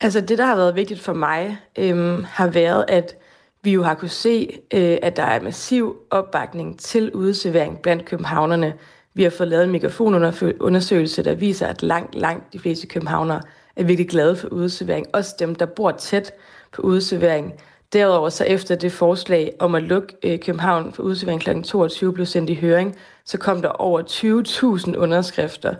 Altså 0.00 0.20
det, 0.20 0.38
der 0.38 0.46
har 0.46 0.56
været 0.56 0.76
vigtigt 0.76 1.00
for 1.00 1.12
mig, 1.12 1.58
øhm, 1.78 2.24
har 2.24 2.46
været, 2.48 2.84
at 2.88 3.16
vi 3.62 3.72
jo 3.72 3.82
har 3.82 3.94
kunne 3.94 4.08
se, 4.08 4.58
øh, 4.74 4.98
at 5.02 5.16
der 5.16 5.22
er 5.22 5.42
massiv 5.42 5.96
opbakning 6.10 6.78
til 6.78 7.12
udeservering 7.12 7.78
blandt 7.78 8.04
københavnerne. 8.04 8.74
Vi 9.14 9.22
har 9.22 9.30
fået 9.30 9.48
lavet 9.48 9.64
en 9.64 9.70
mikrofonundersøgelse, 9.70 11.24
der 11.24 11.34
viser, 11.34 11.66
at 11.66 11.82
langt, 11.82 12.14
langt 12.14 12.52
de 12.52 12.58
fleste 12.58 12.86
københavnere 12.86 13.42
er 13.76 13.84
virkelig 13.84 14.08
glade 14.08 14.36
for 14.36 14.48
udeservering. 14.48 15.06
Også 15.12 15.36
dem, 15.38 15.54
der 15.54 15.66
bor 15.66 15.90
tæt 15.90 16.32
på 16.72 16.82
udeservering. 16.82 17.52
Derudover 17.92 18.28
så 18.28 18.44
efter 18.44 18.74
det 18.74 18.92
forslag 18.92 19.52
om 19.58 19.74
at 19.74 19.82
lukke 19.82 20.14
øh, 20.22 20.40
København 20.40 20.92
for 20.92 21.02
udeservering 21.02 21.40
kl. 21.40 21.62
22 21.62 22.12
blev 22.12 22.26
sendt 22.26 22.50
i 22.50 22.54
høring, 22.54 22.96
så 23.26 23.38
kom 23.38 23.62
der 23.62 23.68
over 23.68 24.02
20.000 24.02 24.96
underskrifter 24.96 25.74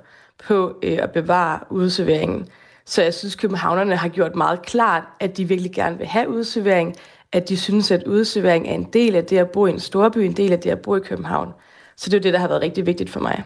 på 0.49 0.79
øh, 0.83 0.99
at 1.03 1.11
bevare 1.11 1.61
udserveringen. 1.71 2.49
Så 2.85 3.03
jeg 3.03 3.15
synes, 3.15 3.37
københavnerne 3.37 3.97
har 3.97 4.09
gjort 4.09 4.37
meget 4.37 4.63
klart, 4.63 5.03
at 5.21 5.37
de 5.37 5.49
virkelig 5.49 5.73
gerne 5.73 5.99
vil 5.99 6.07
have 6.07 6.29
udservering, 6.29 6.97
at 7.33 7.49
de 7.49 7.57
synes, 7.57 7.91
at 7.91 8.03
udservering 8.03 8.69
er 8.69 8.75
en 8.75 8.89
del 8.93 9.15
af 9.15 9.25
det 9.25 9.39
at 9.39 9.51
bo 9.51 9.67
i 9.67 9.71
en 9.71 9.81
storby, 9.81 10.19
en 10.19 10.37
del 10.37 10.53
af 10.53 10.61
det 10.61 10.71
at 10.71 10.79
bo 10.79 10.97
i 10.97 11.01
København. 11.01 11.53
Så 11.97 12.11
det 12.11 12.17
er 12.17 12.21
det, 12.21 12.33
der 12.33 12.39
har 12.39 12.49
været 12.49 12.63
rigtig 12.63 12.87
vigtigt 12.87 13.11
for 13.11 13.21
mig. 13.21 13.45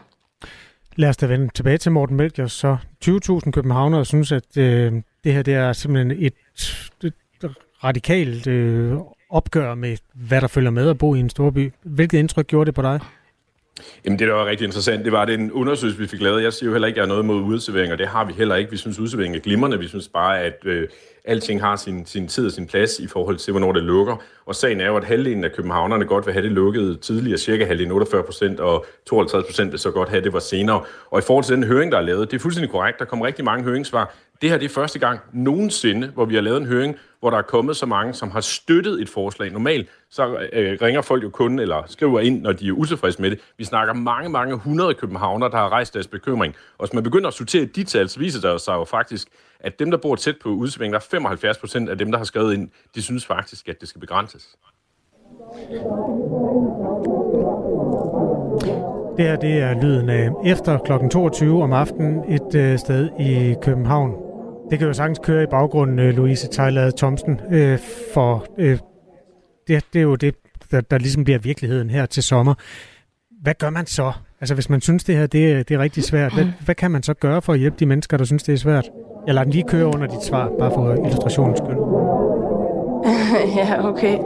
Lad 0.97 1.09
os 1.09 1.17
da 1.17 1.27
vende 1.27 1.49
tilbage 1.55 1.79
til 1.79 1.93
Morten 1.93 2.17
Melchior. 2.17 2.47
Så 2.47 2.77
20.000 3.05 3.51
københavnere 3.51 4.05
synes, 4.05 4.33
at 4.33 4.57
øh, 4.57 4.93
det 5.25 5.33
her 5.33 5.43
det 5.43 5.55
er 5.55 5.73
simpelthen 5.73 6.11
et, 6.11 6.35
et 7.05 7.13
radikalt 7.85 8.47
øh, 8.47 8.97
opgør 9.31 9.75
med, 9.75 9.97
hvad 10.15 10.41
der 10.41 10.47
følger 10.47 10.71
med 10.71 10.91
at 10.91 10.99
bo 10.99 11.15
i 11.15 11.21
en 11.21 11.31
storby. 11.31 11.73
Hvilket 11.83 12.19
indtryk 12.19 12.47
gjorde 12.47 12.67
det 12.67 12.75
på 12.75 12.83
dig? 12.83 13.01
Jamen 14.05 14.19
det, 14.19 14.29
der 14.29 14.35
var 14.35 14.47
rigtig 14.47 14.65
interessant, 14.65 15.05
det 15.05 15.13
var 15.13 15.25
den 15.25 15.53
undersøgelse, 15.53 16.01
vi 16.01 16.07
fik 16.07 16.21
lavet. 16.21 16.43
Jeg 16.43 16.53
siger 16.53 16.69
jo 16.69 16.75
heller 16.75 16.89
ikke, 16.89 17.01
at 17.01 17.07
jeg 17.07 17.13
er 17.13 17.15
noget 17.15 17.25
mod 17.25 17.43
udservering, 17.43 17.93
og 17.93 17.99
det 17.99 18.09
har 18.09 18.25
vi 18.25 18.33
heller 18.33 18.55
ikke. 18.55 18.71
Vi 18.71 18.77
synes, 18.77 18.99
udservering 18.99 19.37
er 19.37 19.41
glimrende. 19.41 19.79
Vi 19.79 19.89
synes 19.89 20.09
bare, 20.09 20.41
at 20.41 20.59
øh, 20.65 20.89
alting 21.25 21.61
har 21.61 21.77
sin, 21.77 22.07
sin 22.07 22.29
tid 22.29 22.47
og 22.47 22.53
sin 22.53 22.67
plads 22.67 22.99
i 22.99 23.07
forhold 23.07 23.37
til, 23.37 23.51
hvornår 23.51 23.73
det 23.73 23.83
lukker. 23.83 24.17
Og 24.47 24.55
sagen 24.55 24.81
er 24.81 24.87
jo, 24.87 24.97
at 24.97 25.05
halvdelen 25.05 25.45
af 25.45 25.53
københavnerne 25.53 26.05
godt 26.05 26.27
vil 26.27 26.33
have 26.33 26.45
det 26.45 26.53
lukket 26.53 27.01
tidligere, 27.01 27.39
cirka 27.39 27.65
halvdelen, 27.65 27.93
48 27.93 28.23
procent, 28.23 28.61
og 28.61 28.87
52 29.07 29.47
procent 29.47 29.73
vil 29.73 29.79
så 29.79 29.91
godt 29.91 30.09
have, 30.09 30.25
det 30.25 30.33
var 30.33 30.39
senere. 30.39 30.83
Og 31.11 31.19
i 31.19 31.23
forhold 31.23 31.45
til 31.45 31.57
den 31.57 31.65
høring, 31.65 31.93
der 31.93 31.99
er 31.99 32.03
lavet, 32.03 32.31
det 32.31 32.37
er 32.37 32.41
fuldstændig 32.41 32.71
korrekt. 32.71 32.99
Der 32.99 33.05
kom 33.05 33.21
rigtig 33.21 33.45
mange 33.45 33.65
høringssvar. 33.65 34.15
Det 34.41 34.51
her 34.51 34.59
det 34.59 34.65
er 34.65 34.69
første 34.69 34.99
gang 34.99 35.21
nogensinde, 35.33 36.09
hvor 36.09 36.25
vi 36.25 36.35
har 36.35 36.43
lavet 36.43 36.61
en 36.61 36.67
høring, 36.67 36.97
hvor 37.21 37.31
der 37.31 37.39
er 37.39 37.43
kommet 37.43 37.77
så 37.77 37.87
mange, 37.87 38.15
som 38.15 38.31
har 38.31 38.41
støttet 38.41 39.03
et 39.03 39.09
forslag. 39.09 39.53
Normalt 39.53 39.89
så 40.11 40.49
øh, 40.53 40.79
ringer 40.83 41.03
folk 41.03 41.23
jo 41.23 41.31
kun 41.31 41.59
eller 41.59 41.83
skriver 41.87 42.21
ind, 42.21 42.43
når 42.43 42.53
de 42.53 42.69
er 42.69 42.73
utilfredse 42.73 43.23
med 43.23 43.31
det. 43.31 43.41
Vi 43.59 43.65
snakker 43.65 43.95
mange, 43.95 44.29
mange 44.29 44.57
hundrede 44.57 44.95
københavnere, 44.95 45.51
der 45.51 45.57
har 45.57 45.69
rejst 45.69 45.95
deres 45.95 46.07
bekymring. 46.07 46.55
Og 46.79 46.87
hvis 46.87 46.95
man 46.95 47.03
begynder 47.03 47.29
at 47.29 47.35
sortere 47.35 47.65
de 47.65 47.85
tal, 47.85 48.09
så 48.09 48.19
viser 48.19 48.51
det 48.51 48.61
sig 48.61 48.73
jo 48.73 48.85
faktisk, 48.85 49.29
at 49.61 49.79
dem, 49.79 49.91
der 49.91 49.99
bor 49.99 50.15
tæt 50.15 50.37
på 50.43 50.49
udsving, 50.49 50.93
der 50.93 50.99
er 50.99 51.05
75 51.11 51.59
procent 51.59 51.89
af 51.89 51.99
dem, 51.99 52.11
der 52.11 52.19
har 52.19 52.25
skrevet 52.25 52.55
ind, 52.55 52.71
de 52.95 53.03
synes 53.03 53.27
faktisk, 53.27 53.69
at 53.69 53.81
det 53.81 53.89
skal 53.89 54.01
begrænses. 54.01 54.49
Det 59.17 59.25
her 59.29 59.37
det 59.37 59.59
er 59.59 59.83
lyden 59.83 60.09
af 60.09 60.31
efter 60.45 60.79
kl. 60.79 61.09
22 61.11 61.63
om 61.63 61.73
aftenen 61.73 62.33
et 62.35 62.55
øh, 62.55 62.79
sted 62.79 63.09
i 63.21 63.55
København. 63.63 64.30
Det 64.71 64.79
kan 64.79 64.89
jo 64.89 64.95
sagtens 64.95 65.19
køre 65.23 65.43
i 65.43 65.47
baggrunden, 65.47 65.99
øh, 65.99 66.15
Louise 66.17 66.49
Tejlade 66.49 66.93
Thomsen, 66.97 67.41
øh, 67.53 67.79
for 68.15 68.45
øh, 68.59 68.79
det, 69.69 69.85
det 69.93 69.99
er 69.99 70.03
jo 70.03 70.15
det, 70.15 70.35
der, 70.71 70.81
der 70.81 70.99
ligesom 70.99 71.25
bliver 71.25 71.39
virkeligheden 71.39 71.91
her 71.91 72.07
til 72.07 72.23
sommer. 72.23 72.55
Hvad 73.43 73.55
gør 73.55 73.71
man 73.71 73.87
så? 73.87 74.13
Altså 74.41 74.55
hvis 74.55 74.71
man 74.71 74.81
synes, 74.81 75.05
det 75.05 75.17
her 75.17 75.27
det, 75.27 75.53
er- 75.53 75.63
det 75.63 75.75
er 75.75 75.79
rigtig 75.79 76.05
svært, 76.05 76.35
hvad, 76.35 76.45
hvad 76.65 76.75
kan 76.75 76.91
man 76.91 77.03
så 77.03 77.15
gøre 77.15 77.43
for 77.43 77.53
at 77.53 77.59
hjælpe 77.59 77.77
de 77.81 77.87
mennesker, 77.87 78.17
der 78.17 78.25
synes, 78.25 78.43
det 78.43 78.53
er 78.53 78.57
svært? 78.57 78.91
Jeg 79.27 79.35
lader 79.35 79.45
den 79.45 79.53
lige 79.53 79.65
køre 79.69 79.87
under 79.87 80.07
dit 80.07 80.23
svar, 80.23 80.51
bare 80.59 80.71
for 80.75 80.95
illustrationens 80.95 81.59
skyld. 81.59 81.77
ja, 83.57 83.89
okay. 83.89 84.19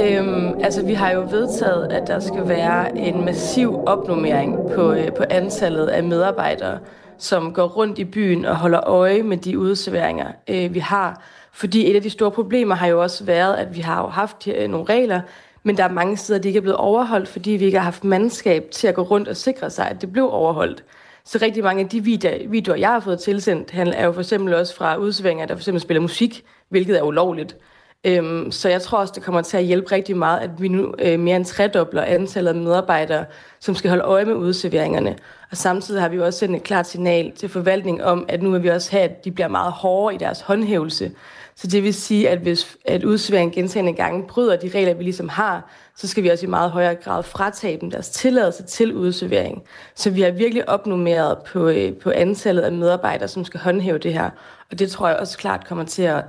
Øhm, 0.00 0.54
altså, 0.62 0.84
vi 0.86 0.92
har 0.94 1.10
jo 1.12 1.20
vedtaget, 1.20 1.86
at 1.92 2.08
der 2.08 2.20
skal 2.20 2.48
være 2.48 2.98
en 2.98 3.24
massiv 3.24 3.78
opnummering 3.86 4.56
på, 4.74 4.92
øh, 4.92 5.12
på 5.12 5.24
antallet 5.30 5.86
af 5.86 6.04
medarbejdere, 6.04 6.78
som 7.24 7.52
går 7.54 7.66
rundt 7.66 7.98
i 7.98 8.04
byen 8.04 8.44
og 8.44 8.56
holder 8.56 8.88
øje 8.88 9.22
med 9.22 9.36
de 9.36 9.58
udserveringer, 9.58 10.32
øh, 10.48 10.74
vi 10.74 10.78
har. 10.78 11.22
Fordi 11.52 11.90
et 11.90 11.96
af 11.96 12.02
de 12.02 12.10
store 12.10 12.30
problemer 12.30 12.74
har 12.74 12.86
jo 12.86 13.02
også 13.02 13.24
været, 13.24 13.54
at 13.54 13.76
vi 13.76 13.80
har 13.80 14.02
jo 14.02 14.08
haft 14.08 14.48
øh, 14.48 14.68
nogle 14.68 14.86
regler, 14.88 15.20
men 15.62 15.76
der 15.76 15.84
er 15.84 15.88
mange 15.92 16.16
steder, 16.16 16.40
de 16.40 16.48
ikke 16.48 16.56
er 16.58 16.60
blevet 16.60 16.76
overholdt, 16.76 17.28
fordi 17.28 17.50
vi 17.50 17.64
ikke 17.64 17.78
har 17.78 17.84
haft 17.84 18.04
mandskab 18.04 18.70
til 18.70 18.86
at 18.86 18.94
gå 18.94 19.02
rundt 19.02 19.28
og 19.28 19.36
sikre 19.36 19.70
sig, 19.70 19.90
at 19.90 20.00
det 20.00 20.12
blev 20.12 20.28
overholdt. 20.30 20.84
Så 21.24 21.38
rigtig 21.42 21.62
mange 21.62 21.82
af 21.82 21.88
de 21.88 22.00
videoer, 22.48 22.76
jeg 22.76 22.88
har 22.88 23.00
fået 23.00 23.20
tilsendt, 23.20 23.70
handler- 23.70 23.96
er 23.96 24.06
jo 24.06 24.12
for 24.12 24.20
eksempel 24.20 24.54
også 24.54 24.76
fra 24.76 24.96
udsvinger, 24.96 25.46
der 25.46 25.54
for 25.54 25.60
eksempel 25.60 25.80
spiller 25.80 26.00
musik, 26.00 26.44
hvilket 26.68 26.98
er 26.98 27.02
ulovligt. 27.02 27.56
Øhm, 28.04 28.52
så 28.52 28.68
jeg 28.68 28.82
tror 28.82 28.98
også, 28.98 29.12
det 29.16 29.22
kommer 29.22 29.42
til 29.42 29.56
at 29.56 29.64
hjælpe 29.64 29.92
rigtig 29.92 30.16
meget, 30.16 30.40
at 30.40 30.50
vi 30.58 30.68
nu 30.68 30.94
øh, 30.98 31.20
mere 31.20 31.36
end 31.36 31.44
tredobler 31.44 32.02
antallet 32.02 32.50
af 32.50 32.56
medarbejdere, 32.56 33.24
som 33.60 33.74
skal 33.74 33.90
holde 33.90 34.04
øje 34.04 34.24
med 34.24 34.34
udserveringerne. 34.34 35.16
Og 35.50 35.56
samtidig 35.56 36.02
har 36.02 36.08
vi 36.08 36.16
jo 36.16 36.24
også 36.24 36.38
sendt 36.38 36.56
et 36.56 36.62
klart 36.62 36.86
signal 36.86 37.32
til 37.32 37.48
forvaltningen 37.48 38.04
om, 38.04 38.24
at 38.28 38.42
nu 38.42 38.50
vil 38.50 38.62
vi 38.62 38.68
også 38.68 38.90
have, 38.90 39.02
at 39.02 39.24
de 39.24 39.30
bliver 39.30 39.48
meget 39.48 39.72
hårdere 39.72 40.14
i 40.14 40.18
deres 40.18 40.40
håndhævelse. 40.40 41.12
Så 41.56 41.66
det 41.66 41.82
vil 41.82 41.94
sige, 41.94 42.28
at 42.28 42.38
hvis 42.38 42.76
at 42.84 43.04
udservering 43.04 43.52
gentagende 43.52 43.92
gange 43.92 44.26
bryder 44.28 44.56
de 44.56 44.70
regler, 44.74 44.94
vi 44.94 45.02
ligesom 45.02 45.28
har, 45.28 45.70
så 45.96 46.08
skal 46.08 46.22
vi 46.22 46.28
også 46.28 46.46
i 46.46 46.48
meget 46.48 46.70
højere 46.70 46.94
grad 46.94 47.22
fratage 47.22 47.80
dem 47.80 47.90
deres 47.90 48.08
tilladelse 48.08 48.62
til 48.62 48.94
udservering. 48.94 49.62
Så 49.94 50.10
vi 50.10 50.22
har 50.22 50.30
virkelig 50.30 50.68
opnummeret 50.68 51.38
på, 51.38 51.68
øh, 51.68 51.92
på 51.92 52.10
antallet 52.10 52.62
af 52.62 52.72
medarbejdere, 52.72 53.28
som 53.28 53.44
skal 53.44 53.60
håndhæve 53.60 53.98
det 53.98 54.12
her. 54.12 54.30
Og 54.70 54.78
det 54.78 54.90
tror 54.90 55.08
jeg 55.08 55.16
også 55.16 55.38
klart 55.38 55.66
kommer 55.66 55.84
til 55.84 56.02
at 56.02 56.24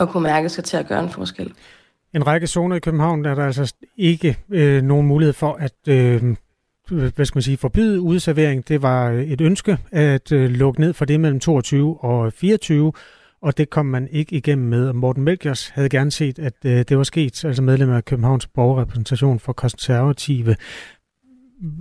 at 0.00 0.08
kunne 0.08 0.22
mærke 0.22 0.48
sig 0.48 0.64
til 0.64 0.76
at 0.76 0.86
gøre 0.86 1.02
en 1.02 1.10
forskel. 1.10 1.52
En 2.14 2.26
række 2.26 2.46
zoner 2.46 2.76
i 2.76 2.80
København 2.80 3.24
der 3.24 3.30
er 3.30 3.34
der 3.34 3.44
altså 3.44 3.74
ikke 3.96 4.38
øh, 4.50 4.82
nogen 4.82 5.06
mulighed 5.06 5.32
for 5.32 5.52
at 5.52 5.88
øh, 5.88 6.36
hvad 6.90 7.24
skal 7.24 7.36
man 7.36 7.42
sige, 7.42 7.56
forbyde 7.56 8.00
udservering. 8.00 8.68
Det 8.68 8.82
var 8.82 9.10
et 9.10 9.40
ønske 9.40 9.78
at 9.92 10.32
øh, 10.32 10.50
lukke 10.50 10.80
ned 10.80 10.92
for 10.92 11.04
det 11.04 11.20
mellem 11.20 11.40
22 11.40 12.04
og 12.04 12.32
24, 12.32 12.92
og 13.42 13.58
det 13.58 13.70
kom 13.70 13.86
man 13.86 14.08
ikke 14.10 14.36
igennem 14.36 14.68
med. 14.68 14.92
Morten 14.92 15.22
Melkers 15.22 15.68
havde 15.68 15.88
gerne 15.88 16.10
set, 16.10 16.38
at 16.38 16.54
øh, 16.64 16.84
det 16.88 16.98
var 16.98 17.04
sket, 17.04 17.44
altså 17.44 17.62
medlem 17.62 17.90
af 17.90 18.04
Københavns 18.04 18.46
borgerrepræsentation 18.46 19.40
for 19.40 19.52
konservative. 19.52 20.56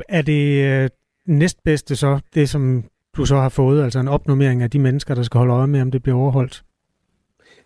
Er 0.10 0.22
det 0.22 0.64
øh, 0.64 0.90
næstbedste 1.28 1.96
så, 1.96 2.20
det 2.34 2.50
som 2.50 2.84
du 3.18 3.26
så 3.26 3.36
har 3.36 3.50
fået, 3.50 3.84
altså 3.84 4.00
en 4.00 4.08
opnummering 4.08 4.62
af 4.62 4.70
de 4.70 4.80
mennesker, 4.80 5.16
der 5.16 5.24
skal 5.24 5.38
holde 5.38 5.54
øje 5.54 5.68
med, 5.68 5.82
om 5.82 5.92
det 5.92 6.04
bliver 6.04 6.18
overholdt? 6.18 6.64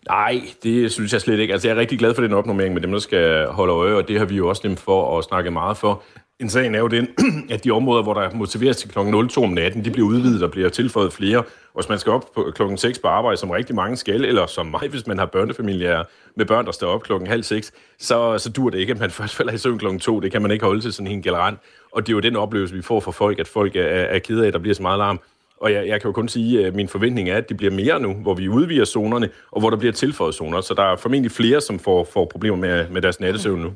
Nej, 0.08 0.42
det 0.62 0.92
synes 0.92 1.12
jeg 1.12 1.20
slet 1.20 1.38
ikke. 1.38 1.52
Altså, 1.52 1.68
jeg 1.68 1.76
er 1.76 1.80
rigtig 1.80 1.98
glad 1.98 2.14
for 2.14 2.22
den 2.22 2.32
opnummering 2.32 2.74
med 2.74 2.82
dem, 2.82 2.92
der 2.92 2.98
skal 2.98 3.46
holde 3.46 3.72
øje, 3.72 3.94
og 3.94 4.08
det 4.08 4.18
har 4.18 4.26
vi 4.26 4.36
jo 4.36 4.48
også 4.48 4.62
nemt 4.64 4.80
for 4.80 5.18
at 5.18 5.24
snakke 5.24 5.50
meget 5.50 5.76
for. 5.76 6.02
En 6.40 6.50
sagen 6.50 6.74
er 6.74 6.78
jo 6.78 6.86
den, 6.86 7.08
at 7.50 7.64
de 7.64 7.70
områder, 7.70 8.02
hvor 8.02 8.14
der 8.14 8.34
motiveres 8.34 8.76
til 8.76 8.88
kl. 8.88 8.98
02 9.28 9.44
om 9.44 9.50
natten, 9.50 9.84
de 9.84 9.90
bliver 9.90 10.08
udvidet 10.08 10.42
og 10.42 10.50
bliver 10.50 10.68
tilføjet 10.68 11.12
flere. 11.12 11.38
Og 11.38 11.80
hvis 11.82 11.88
man 11.88 11.98
skal 11.98 12.12
op 12.12 12.24
på 12.34 12.52
klokken 12.54 12.78
6 12.78 12.98
på 12.98 13.08
arbejde, 13.08 13.36
som 13.36 13.50
rigtig 13.50 13.74
mange 13.74 13.96
skal, 13.96 14.24
eller 14.24 14.46
som 14.46 14.66
mig, 14.66 14.88
hvis 14.90 15.06
man 15.06 15.18
har 15.18 15.26
børnefamilier 15.26 16.04
med 16.36 16.46
børn, 16.46 16.66
der 16.66 16.72
står 16.72 16.88
op 16.88 17.02
klokken 17.02 17.28
halv 17.28 17.42
seks, 17.42 17.72
så, 17.98 18.38
så 18.38 18.50
dur 18.50 18.70
det 18.70 18.78
ikke, 18.78 18.92
at 18.92 18.98
man 18.98 19.10
først 19.20 19.34
falder 19.34 19.52
i 19.52 19.58
søvn 19.58 19.78
klokken 19.78 20.00
2. 20.00 20.20
Det 20.20 20.32
kan 20.32 20.42
man 20.42 20.50
ikke 20.50 20.64
holde 20.64 20.80
til 20.80 20.92
sådan 20.92 21.12
en 21.12 21.22
generelt. 21.22 21.58
Og 21.92 22.06
det 22.06 22.12
er 22.12 22.16
jo 22.16 22.20
den 22.20 22.36
oplevelse, 22.36 22.74
vi 22.74 22.82
får 22.82 23.00
fra 23.00 23.10
folk, 23.10 23.38
at 23.38 23.48
folk 23.48 23.76
er, 23.76 23.82
er 23.82 24.18
kede 24.18 24.42
af, 24.42 24.46
at 24.46 24.52
der 24.52 24.58
bliver 24.58 24.74
så 24.74 24.82
meget 24.82 24.98
larm. 24.98 25.20
Og 25.60 25.72
jeg, 25.72 25.88
jeg 25.88 26.00
kan 26.00 26.08
jo 26.08 26.12
kun 26.12 26.28
sige, 26.28 26.66
at 26.66 26.74
min 26.74 26.88
forventning 26.88 27.28
er, 27.28 27.36
at 27.36 27.48
det 27.48 27.56
bliver 27.56 27.72
mere 27.72 28.00
nu, 28.00 28.14
hvor 28.14 28.34
vi 28.34 28.48
udvider 28.48 28.84
zonerne, 28.84 29.28
og 29.50 29.60
hvor 29.60 29.70
der 29.70 29.76
bliver 29.76 29.92
tilføjet 29.92 30.34
zoner. 30.34 30.60
Så 30.60 30.74
der 30.74 30.82
er 30.82 30.96
formentlig 30.96 31.30
flere, 31.30 31.60
som 31.60 31.78
får, 31.78 32.04
får 32.04 32.24
problemer 32.24 32.56
med, 32.56 32.88
med 32.88 33.02
deres 33.02 33.20
nattesøvn 33.20 33.60
nu. 33.60 33.72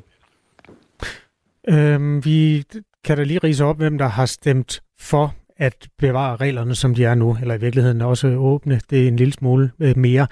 Øhm, 1.69 2.25
vi 2.25 2.63
kan 3.03 3.17
da 3.17 3.23
lige 3.23 3.39
rise 3.43 3.65
op, 3.65 3.77
hvem 3.77 3.97
der 3.97 4.07
har 4.07 4.25
stemt 4.25 4.81
for 4.99 5.35
at 5.57 5.87
bevare 5.97 6.35
reglerne, 6.35 6.75
som 6.75 6.95
de 6.95 7.05
er 7.05 7.15
nu, 7.15 7.37
eller 7.41 7.55
i 7.55 7.59
virkeligheden 7.59 8.01
også 8.01 8.27
åbne 8.27 8.81
det 8.89 9.07
en 9.07 9.15
lille 9.15 9.33
smule 9.33 9.71
øh, 9.79 9.97
mere. 9.97 10.27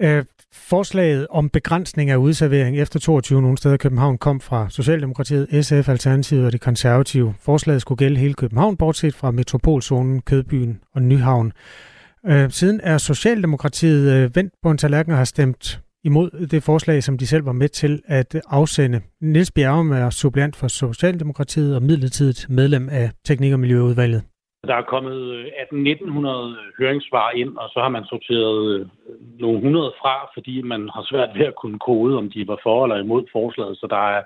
Øh, 0.00 0.24
forslaget 0.54 1.26
om 1.30 1.48
begrænsning 1.48 2.10
af 2.10 2.16
udservering 2.16 2.78
efter 2.78 3.00
22 3.00 3.42
nogle 3.42 3.58
steder 3.58 3.74
i 3.74 3.78
København 3.78 4.18
kom 4.18 4.40
fra 4.40 4.66
Socialdemokratiet, 4.70 5.64
SF, 5.64 5.88
Alternativet 5.88 6.46
og 6.46 6.52
det 6.52 6.60
konservative. 6.60 7.34
Forslaget 7.40 7.80
skulle 7.80 7.98
gælde 7.98 8.16
hele 8.16 8.34
København, 8.34 8.76
bortset 8.76 9.14
fra 9.14 9.30
Metropolzonen, 9.30 10.20
Kødbyen 10.20 10.80
og 10.94 11.02
Nyhavn. 11.02 11.52
Øh, 12.26 12.50
siden 12.50 12.80
er 12.82 12.98
Socialdemokratiet 12.98 14.12
øh, 14.12 14.36
vendt 14.36 14.52
på 14.62 14.70
en 14.70 14.78
tallerken 14.78 15.12
og 15.12 15.18
har 15.18 15.24
stemt 15.24 15.80
imod 16.04 16.46
det 16.46 16.62
forslag, 16.62 17.02
som 17.02 17.18
de 17.18 17.26
selv 17.26 17.46
var 17.46 17.52
med 17.52 17.68
til 17.68 18.02
at 18.06 18.40
afsende. 18.48 19.00
Niels 19.20 19.50
Bjergum 19.50 19.90
er 19.90 20.10
suppleant 20.10 20.56
for 20.56 20.68
Socialdemokratiet 20.68 21.76
og 21.76 21.82
midlertidigt 21.82 22.46
medlem 22.50 22.88
af 22.88 23.10
Teknik- 23.24 23.52
og 23.52 23.60
Miljøudvalget. 23.60 24.22
Der 24.66 24.74
er 24.74 24.82
kommet 24.82 25.20
øh, 25.34 25.46
1800 25.46 26.56
høringssvar 26.78 27.30
ind, 27.30 27.56
og 27.56 27.68
så 27.68 27.80
har 27.80 27.88
man 27.88 28.04
sorteret 28.04 28.74
øh, 28.74 28.86
nogle 29.40 29.60
hundrede 29.60 29.92
fra, 30.00 30.30
fordi 30.34 30.62
man 30.62 30.88
har 30.94 31.02
svært 31.10 31.30
ved 31.38 31.46
at 31.46 31.54
kunne 31.54 31.78
kode, 31.78 32.18
om 32.18 32.30
de 32.30 32.48
var 32.48 32.58
for 32.62 32.84
eller 32.84 32.98
imod 32.98 33.24
forslaget. 33.32 33.78
Så 33.78 33.86
der 33.86 34.02
er, 34.16 34.22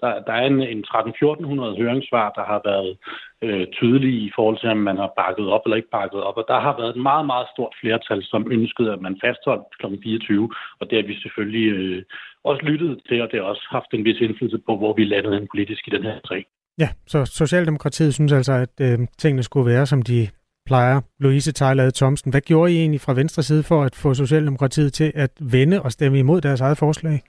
der, 0.00 0.22
der 0.26 0.32
er 0.32 0.46
en, 0.46 0.60
en 0.62 0.84
13-1400 0.88 1.80
høringssvar, 1.80 2.32
der 2.38 2.44
har 2.44 2.60
været 2.64 2.98
øh, 3.42 3.66
tydelige 3.66 4.20
i 4.28 4.30
forhold 4.34 4.58
til, 4.58 4.68
om 4.68 4.76
man 4.76 4.96
har 4.96 5.12
bakket 5.16 5.48
op 5.54 5.60
eller 5.64 5.76
ikke 5.76 5.96
bakket 5.98 6.22
op. 6.22 6.36
Og 6.36 6.44
der 6.48 6.60
har 6.60 6.76
været 6.76 6.96
et 6.96 7.02
meget, 7.10 7.26
meget 7.26 7.46
stort 7.54 7.74
flertal, 7.80 8.24
som 8.24 8.52
ønskede, 8.52 8.92
at 8.92 9.00
man 9.00 9.20
fastholdt 9.24 9.78
kl. 9.78 9.86
24. 10.02 10.50
Og 10.80 10.90
det 10.90 10.96
har 10.98 11.06
vi 11.06 11.20
selvfølgelig 11.20 11.68
øh, 11.72 12.02
også 12.44 12.62
lyttet 12.62 13.02
til, 13.08 13.22
og 13.22 13.28
det 13.30 13.40
har 13.40 13.46
også 13.46 13.66
haft 13.70 13.90
en 13.92 14.04
vis 14.04 14.20
indflydelse 14.20 14.58
på, 14.66 14.76
hvor 14.76 14.92
vi 14.92 15.04
landede 15.04 15.36
en 15.36 15.48
politisk 15.52 15.88
i 15.88 15.90
den 15.90 16.02
her 16.02 16.18
sag. 16.28 16.44
Ja, 16.78 16.88
så 17.06 17.24
Socialdemokratiet 17.24 18.14
synes 18.14 18.32
altså, 18.32 18.52
at 18.52 18.80
øh, 18.80 18.98
tingene 19.18 19.42
skulle 19.42 19.70
være, 19.70 19.86
som 19.86 20.02
de 20.02 20.28
plejer. 20.66 21.00
Louise 21.18 21.52
Tejlade 21.52 21.90
Thomsen, 21.90 22.30
hvad 22.30 22.40
gjorde 22.40 22.72
I 22.72 22.76
egentlig 22.76 23.00
fra 23.00 23.14
venstre 23.14 23.42
side 23.42 23.62
for 23.62 23.82
at 23.82 23.96
få 23.96 24.14
Socialdemokratiet 24.14 24.92
til 24.92 25.12
at 25.14 25.30
vende 25.40 25.82
og 25.82 25.92
stemme 25.92 26.18
imod 26.18 26.40
deres 26.40 26.60
eget 26.60 26.78
forslag? 26.78 27.22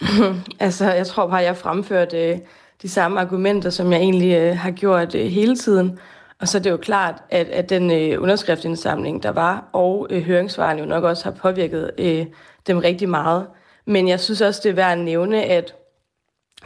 altså, 0.60 0.92
jeg 0.92 1.06
tror 1.06 1.26
bare, 1.26 1.42
jeg 1.42 1.56
fremførte 1.56 2.28
øh, 2.28 2.38
de 2.82 2.88
samme 2.88 3.20
argumenter, 3.20 3.70
som 3.70 3.92
jeg 3.92 4.00
egentlig 4.00 4.34
øh, 4.36 4.56
har 4.56 4.70
gjort 4.70 5.14
øh, 5.14 5.26
hele 5.26 5.56
tiden. 5.56 5.98
Og 6.40 6.48
så 6.48 6.58
er 6.58 6.62
det 6.62 6.70
jo 6.70 6.76
klart, 6.76 7.22
at, 7.30 7.46
at 7.46 7.70
den 7.70 7.90
øh, 7.90 8.22
underskriftsindsamling, 8.22 9.22
der 9.22 9.30
var, 9.30 9.68
og 9.72 10.06
øh, 10.10 10.22
høringsvarene 10.22 10.80
jo 10.80 10.86
nok 10.86 11.04
også 11.04 11.24
har 11.24 11.30
påvirket 11.30 11.90
øh, 11.98 12.26
dem 12.66 12.78
rigtig 12.78 13.08
meget. 13.08 13.46
Men 13.86 14.08
jeg 14.08 14.20
synes 14.20 14.40
også, 14.40 14.60
det 14.64 14.70
er 14.70 14.74
værd 14.74 14.92
at 14.92 15.04
nævne, 15.04 15.42
at 15.42 15.74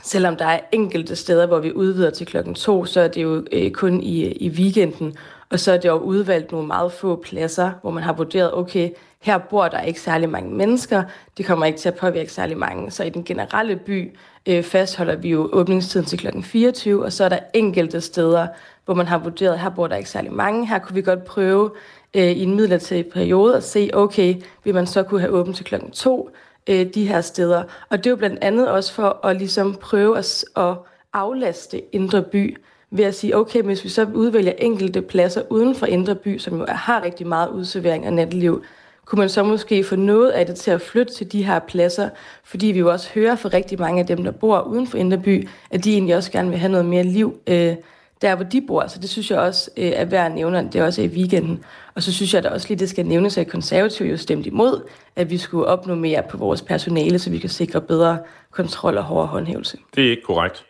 selvom 0.02 0.36
der 0.36 0.44
er 0.44 0.60
enkelte 0.72 1.16
steder, 1.16 1.46
hvor 1.46 1.58
vi 1.58 1.72
udvider 1.72 2.10
til 2.10 2.26
klokken 2.26 2.54
to, 2.54 2.84
så 2.84 3.00
er 3.00 3.08
det 3.08 3.22
jo 3.22 3.44
øh, 3.52 3.70
kun 3.70 4.02
i, 4.02 4.24
øh, 4.24 4.32
i 4.36 4.48
weekenden. 4.48 5.16
Og 5.50 5.60
så 5.60 5.72
er 5.72 5.76
det 5.76 5.88
jo 5.88 5.94
udvalgt 5.94 6.52
nogle 6.52 6.66
meget 6.66 6.92
få 6.92 7.16
pladser, 7.16 7.70
hvor 7.82 7.90
man 7.90 8.02
har 8.02 8.12
vurderet, 8.12 8.54
okay, 8.54 8.90
her 9.22 9.38
bor 9.38 9.68
der 9.68 9.80
ikke 9.80 10.00
særlig 10.00 10.28
mange 10.28 10.54
mennesker, 10.54 11.02
det 11.36 11.46
kommer 11.46 11.66
ikke 11.66 11.78
til 11.78 11.88
at 11.88 11.94
påvirke 11.94 12.32
særlig 12.32 12.58
mange. 12.58 12.90
Så 12.90 13.04
i 13.04 13.08
den 13.08 13.24
generelle 13.24 13.76
by 13.76 14.16
øh, 14.46 14.62
fastholder 14.62 15.16
vi 15.16 15.30
jo 15.30 15.48
åbningstiden 15.52 16.06
til 16.06 16.18
klokken 16.18 16.42
24, 16.42 17.04
og 17.04 17.12
så 17.12 17.24
er 17.24 17.28
der 17.28 17.38
enkelte 17.54 18.00
steder, 18.00 18.46
hvor 18.84 18.94
man 18.94 19.06
har 19.06 19.18
vurderet, 19.18 19.58
her 19.58 19.68
bor 19.68 19.86
der 19.86 19.96
ikke 19.96 20.10
særlig 20.10 20.32
mange. 20.32 20.66
Her 20.66 20.78
kunne 20.78 20.94
vi 20.94 21.02
godt 21.02 21.24
prøve 21.24 21.70
øh, 22.14 22.22
i 22.22 22.42
en 22.42 22.56
midlertidig 22.56 23.06
periode 23.06 23.56
at 23.56 23.64
se, 23.64 23.90
okay, 23.92 24.34
vil 24.64 24.74
man 24.74 24.86
så 24.86 25.02
kunne 25.02 25.20
have 25.20 25.32
åbent 25.32 25.56
til 25.56 25.64
klokken 25.64 25.90
2 25.90 26.30
øh, 26.68 26.86
de 26.94 27.08
her 27.08 27.20
steder. 27.20 27.62
Og 27.88 27.98
det 27.98 28.06
er 28.06 28.10
jo 28.10 28.16
blandt 28.16 28.38
andet 28.42 28.68
også 28.68 28.92
for 28.92 29.26
at 29.26 29.36
ligesom 29.36 29.74
prøve 29.74 30.18
at, 30.18 30.44
at 30.56 30.74
aflaste 31.12 31.94
Indre 31.94 32.22
By, 32.22 32.56
ved 32.90 33.04
at 33.04 33.14
sige, 33.14 33.36
okay, 33.36 33.62
hvis 33.62 33.84
vi 33.84 33.88
så 33.88 34.06
udvælger 34.14 34.52
enkelte 34.58 35.02
pladser 35.02 35.42
uden 35.50 35.74
for 35.74 35.86
Indre 35.86 36.14
By, 36.14 36.38
som 36.38 36.58
jo 36.58 36.66
har 36.68 37.02
rigtig 37.04 37.26
meget 37.26 37.48
udservering 37.48 38.06
af 38.06 38.12
natteliv, 38.12 38.62
kunne 39.04 39.18
man 39.18 39.28
så 39.28 39.42
måske 39.42 39.84
få 39.84 39.96
noget 39.96 40.30
af 40.30 40.46
det 40.46 40.56
til 40.56 40.70
at 40.70 40.80
flytte 40.80 41.14
til 41.14 41.32
de 41.32 41.44
her 41.44 41.58
pladser, 41.58 42.08
fordi 42.44 42.66
vi 42.66 42.78
jo 42.78 42.92
også 42.92 43.10
hører 43.14 43.36
fra 43.36 43.48
rigtig 43.48 43.78
mange 43.80 44.00
af 44.00 44.06
dem, 44.06 44.24
der 44.24 44.30
bor 44.30 44.60
uden 44.60 44.86
for 44.86 44.98
Indre 44.98 45.18
By, 45.18 45.48
at 45.70 45.84
de 45.84 45.92
egentlig 45.92 46.16
også 46.16 46.32
gerne 46.32 46.50
vil 46.50 46.58
have 46.58 46.72
noget 46.72 46.86
mere 46.86 47.02
liv 47.02 47.40
øh, 47.46 47.76
der, 48.22 48.34
hvor 48.34 48.44
de 48.44 48.60
bor. 48.60 48.86
Så 48.86 48.98
det 48.98 49.10
synes 49.10 49.30
jeg 49.30 49.38
også 49.38 49.70
øh, 49.76 49.86
er 49.86 50.04
værd 50.04 50.26
at 50.26 50.32
nævne, 50.32 50.68
det 50.72 50.74
er 50.74 50.84
også 50.84 51.02
i 51.02 51.06
weekenden. 51.06 51.64
Og 51.94 52.02
så 52.02 52.12
synes 52.12 52.34
jeg 52.34 52.42
da 52.42 52.48
også 52.48 52.68
lige, 52.68 52.78
det 52.78 52.90
skal 52.90 53.06
nævnes, 53.06 53.38
at 53.38 53.48
konservative 53.48 54.08
jo 54.08 54.16
stemt 54.16 54.46
imod, 54.46 54.88
at 55.16 55.30
vi 55.30 55.38
skulle 55.38 55.66
opnå 55.66 55.94
mere 55.94 56.22
på 56.30 56.36
vores 56.36 56.62
personale, 56.62 57.18
så 57.18 57.30
vi 57.30 57.38
kan 57.38 57.50
sikre 57.50 57.80
bedre 57.80 58.18
kontrol 58.50 58.96
og 58.96 59.04
hårdere 59.04 59.26
håndhævelse. 59.26 59.78
Det 59.94 60.06
er 60.06 60.10
ikke 60.10 60.22
korrekt. 60.22 60.64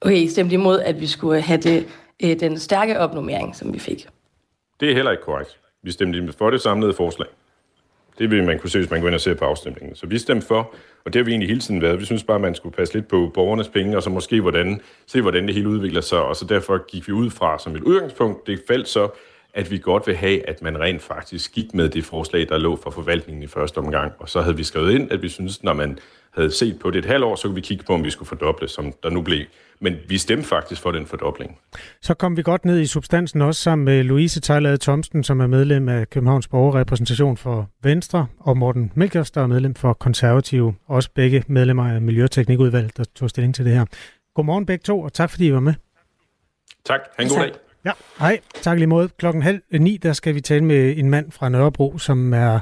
Okay, 0.00 0.26
stemte 0.26 0.54
imod, 0.54 0.80
at 0.80 1.00
vi 1.00 1.06
skulle 1.06 1.40
have 1.40 1.60
det, 1.60 1.88
øh, 2.22 2.40
den 2.40 2.58
stærke 2.58 3.00
opnummering, 3.00 3.56
som 3.56 3.72
vi 3.72 3.78
fik. 3.78 4.08
Det 4.80 4.90
er 4.90 4.94
heller 4.94 5.10
ikke 5.10 5.24
korrekt. 5.24 5.58
Vi 5.82 5.92
stemte 5.92 6.32
for 6.32 6.50
det 6.50 6.60
samlede 6.60 6.94
forslag. 6.94 7.28
Det 8.18 8.30
vil 8.30 8.44
man 8.44 8.58
kunne 8.58 8.70
se, 8.70 8.78
hvis 8.78 8.90
man 8.90 9.00
går 9.00 9.06
ind 9.06 9.14
og 9.14 9.20
ser 9.20 9.34
på 9.34 9.44
afstemningen. 9.44 9.96
Så 9.96 10.06
vi 10.06 10.18
stemte 10.18 10.46
for, 10.46 10.74
og 11.04 11.12
det 11.12 11.16
har 11.20 11.24
vi 11.24 11.30
egentlig 11.30 11.48
hele 11.48 11.60
tiden 11.60 11.82
været. 11.82 12.00
Vi 12.00 12.04
synes 12.04 12.24
bare, 12.24 12.34
at 12.34 12.40
man 12.40 12.54
skulle 12.54 12.76
passe 12.76 12.94
lidt 12.94 13.08
på 13.08 13.30
borgernes 13.34 13.68
penge, 13.68 13.96
og 13.96 14.02
så 14.02 14.10
måske 14.10 14.40
hvordan, 14.40 14.80
se, 15.06 15.20
hvordan 15.22 15.46
det 15.46 15.54
hele 15.54 15.68
udvikler 15.68 16.00
sig. 16.00 16.22
Og 16.22 16.36
så 16.36 16.44
derfor 16.44 16.86
gik 16.86 17.08
vi 17.08 17.12
ud 17.12 17.30
fra 17.30 17.58
som 17.58 17.76
et 17.76 17.82
udgangspunkt. 17.82 18.46
Det 18.46 18.62
faldt 18.68 18.88
så, 18.88 19.08
at 19.54 19.70
vi 19.70 19.78
godt 19.78 20.06
vil 20.06 20.16
have, 20.16 20.48
at 20.48 20.62
man 20.62 20.80
rent 20.80 21.02
faktisk 21.02 21.52
gik 21.52 21.74
med 21.74 21.88
det 21.88 22.04
forslag, 22.04 22.48
der 22.48 22.58
lå 22.58 22.76
for 22.76 22.90
forvaltningen 22.90 23.42
i 23.42 23.46
første 23.46 23.78
omgang. 23.78 24.12
Og 24.18 24.28
så 24.28 24.40
havde 24.40 24.56
vi 24.56 24.64
skrevet 24.64 24.92
ind, 24.92 25.12
at 25.12 25.22
vi 25.22 25.28
synes, 25.28 25.62
når 25.62 25.72
man 25.72 25.98
havde 26.30 26.50
set 26.50 26.78
på 26.78 26.90
det 26.90 26.98
et 26.98 27.04
halvt 27.04 27.24
år, 27.24 27.36
så 27.36 27.48
kunne 27.48 27.54
vi 27.54 27.60
kigge 27.60 27.84
på, 27.84 27.94
om 27.94 28.04
vi 28.04 28.10
skulle 28.10 28.28
fordoble, 28.28 28.68
som 28.68 28.92
der 29.02 29.10
nu 29.10 29.22
blev. 29.22 29.44
Men 29.80 29.96
vi 30.08 30.18
stemte 30.18 30.48
faktisk 30.48 30.82
for 30.82 30.92
den 30.92 31.06
fordobling. 31.06 31.58
Så 32.02 32.14
kom 32.14 32.36
vi 32.36 32.42
godt 32.42 32.64
ned 32.64 32.80
i 32.80 32.86
substansen 32.86 33.42
også 33.42 33.62
sammen 33.62 33.84
med 33.84 34.04
Louise 34.04 34.40
Tejlade 34.40 34.78
Thomsen, 34.78 35.24
som 35.24 35.40
er 35.40 35.46
medlem 35.46 35.88
af 35.88 36.10
Københavns 36.10 36.48
Borgerrepræsentation 36.48 37.36
for 37.36 37.70
Venstre, 37.82 38.26
og 38.38 38.56
Morten 38.56 38.92
Melkers, 38.94 39.30
der 39.30 39.42
er 39.42 39.46
medlem 39.46 39.74
for 39.74 39.92
Konservative. 39.92 40.74
Også 40.86 41.10
begge 41.14 41.44
medlemmer 41.46 41.94
af 41.94 42.02
Miljøteknikudvalget, 42.02 42.96
der 42.96 43.04
tog 43.14 43.30
stilling 43.30 43.54
til 43.54 43.64
det 43.64 43.72
her. 43.72 43.84
Godmorgen 44.34 44.66
begge 44.66 44.82
to, 44.82 45.00
og 45.00 45.12
tak 45.12 45.30
fordi 45.30 45.46
I 45.46 45.52
var 45.52 45.60
med. 45.60 45.74
Tak. 46.84 47.00
Ha' 47.16 47.22
en 47.22 47.28
god 47.28 47.38
dag. 47.38 47.52
Ja, 47.84 47.92
hej. 48.18 48.40
Tak 48.62 48.78
lige 48.78 48.86
måde. 48.86 49.08
Klokken 49.08 49.42
halv 49.42 49.60
ni, 49.72 49.96
der 49.96 50.12
skal 50.12 50.34
vi 50.34 50.40
tale 50.40 50.64
med 50.64 50.96
en 50.96 51.10
mand 51.10 51.30
fra 51.32 51.48
Nørrebro, 51.48 51.98
som 51.98 52.32
er, 52.32 52.60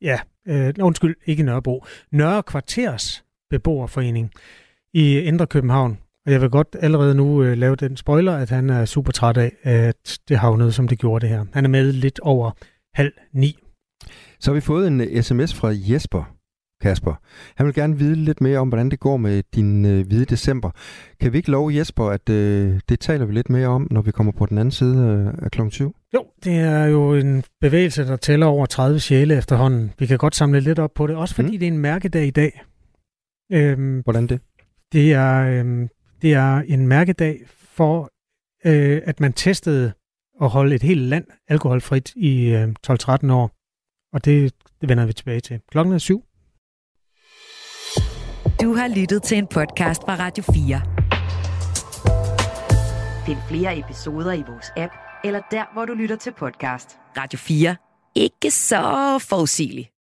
ja, 0.00 0.20
øh, 0.48 0.74
undskyld, 0.80 1.16
ikke 1.26 1.42
Nørrebro, 1.42 1.84
Nørre 2.10 2.42
Kvarters 2.42 3.24
beboerforening 3.50 4.30
i 4.94 5.18
Indre 5.18 5.46
København. 5.46 5.98
Og 6.26 6.32
jeg 6.32 6.40
vil 6.40 6.50
godt 6.50 6.76
allerede 6.80 7.14
nu 7.14 7.42
øh, 7.42 7.58
lave 7.58 7.76
den 7.76 7.96
spoiler, 7.96 8.36
at 8.36 8.50
han 8.50 8.70
er 8.70 8.84
super 8.84 9.12
træt 9.12 9.36
af, 9.36 9.52
at 9.62 10.18
det 10.28 10.38
havnede, 10.38 10.72
som 10.72 10.88
det 10.88 10.98
gjorde 10.98 11.26
det 11.26 11.34
her. 11.34 11.44
Han 11.52 11.64
er 11.64 11.68
med 11.68 11.92
lidt 11.92 12.20
over 12.20 12.50
halv 12.94 13.12
ni. 13.32 13.58
Så 14.40 14.50
har 14.50 14.54
vi 14.54 14.60
fået 14.60 14.86
en 14.86 15.22
sms 15.22 15.54
fra 15.54 15.72
Jesper 15.72 16.34
Kasper. 16.82 17.14
Han 17.56 17.66
vil 17.66 17.74
gerne 17.74 17.98
vide 17.98 18.14
lidt 18.14 18.40
mere 18.40 18.58
om, 18.58 18.68
hvordan 18.68 18.90
det 18.90 19.00
går 19.00 19.16
med 19.16 19.42
din 19.54 19.84
øh, 19.84 20.06
hvide 20.06 20.24
december. 20.24 20.70
Kan 21.20 21.32
vi 21.32 21.38
ikke 21.38 21.50
love 21.50 21.76
Jesper, 21.76 22.04
at 22.04 22.28
øh, 22.28 22.80
det 22.88 23.00
taler 23.00 23.26
vi 23.26 23.32
lidt 23.32 23.50
mere 23.50 23.66
om, 23.66 23.88
når 23.90 24.02
vi 24.02 24.10
kommer 24.10 24.32
på 24.32 24.46
den 24.46 24.58
anden 24.58 24.72
side 24.72 24.96
øh, 24.98 25.44
af 25.44 25.50
kl. 25.50 25.68
20? 25.68 25.92
Jo, 26.14 26.26
det 26.44 26.52
er 26.52 26.84
jo 26.84 27.14
en 27.14 27.44
bevægelse, 27.60 28.04
der 28.04 28.16
tæller 28.16 28.46
over 28.46 28.66
30 28.66 29.00
sjæle 29.00 29.36
efterhånden. 29.36 29.92
Vi 29.98 30.06
kan 30.06 30.18
godt 30.18 30.34
samle 30.34 30.60
lidt 30.60 30.78
op 30.78 30.94
på 30.94 31.06
det, 31.06 31.16
også 31.16 31.34
fordi 31.34 31.52
mm. 31.52 31.58
det 31.58 31.68
er 31.68 31.72
en 31.72 31.78
mærkedag 31.78 32.26
i 32.26 32.30
dag. 32.30 32.62
Øhm, 33.52 34.00
Hvordan 34.00 34.26
det? 34.26 34.40
Det 34.92 35.12
er, 35.12 35.60
øhm, 35.60 35.88
det 36.22 36.34
er 36.34 36.56
en 36.56 36.86
mærkedag 36.86 37.40
for, 37.48 38.10
øh, 38.64 39.02
at 39.04 39.20
man 39.20 39.32
testede 39.32 39.92
at 40.42 40.48
holde 40.48 40.74
et 40.74 40.82
helt 40.82 41.00
land 41.00 41.24
alkoholfrit 41.48 42.12
i 42.16 42.50
øh, 42.50 42.68
12-13 42.90 43.32
år. 43.32 43.50
Og 44.12 44.24
det, 44.24 44.52
det 44.80 44.88
vender 44.88 45.06
vi 45.06 45.12
tilbage 45.12 45.40
til. 45.40 45.60
Klokken 45.70 45.94
er 45.94 45.98
syv. 45.98 46.24
Du 48.62 48.74
har 48.74 48.88
lyttet 48.96 49.22
til 49.22 49.38
en 49.38 49.46
podcast 49.46 50.02
fra 50.02 50.16
Radio 50.18 50.44
4. 50.44 50.80
Find 53.26 53.38
flere 53.48 53.78
episoder 53.78 54.32
i 54.32 54.42
vores 54.48 54.66
app, 54.76 54.92
eller 55.24 55.40
der, 55.50 55.72
hvor 55.72 55.84
du 55.84 55.92
lytter 55.92 56.16
til 56.16 56.32
podcast. 56.38 56.98
Radio 57.16 57.38
4. 57.38 57.76
Ikke 58.14 58.50
så 58.50 59.18
forudsigeligt. 59.28 59.91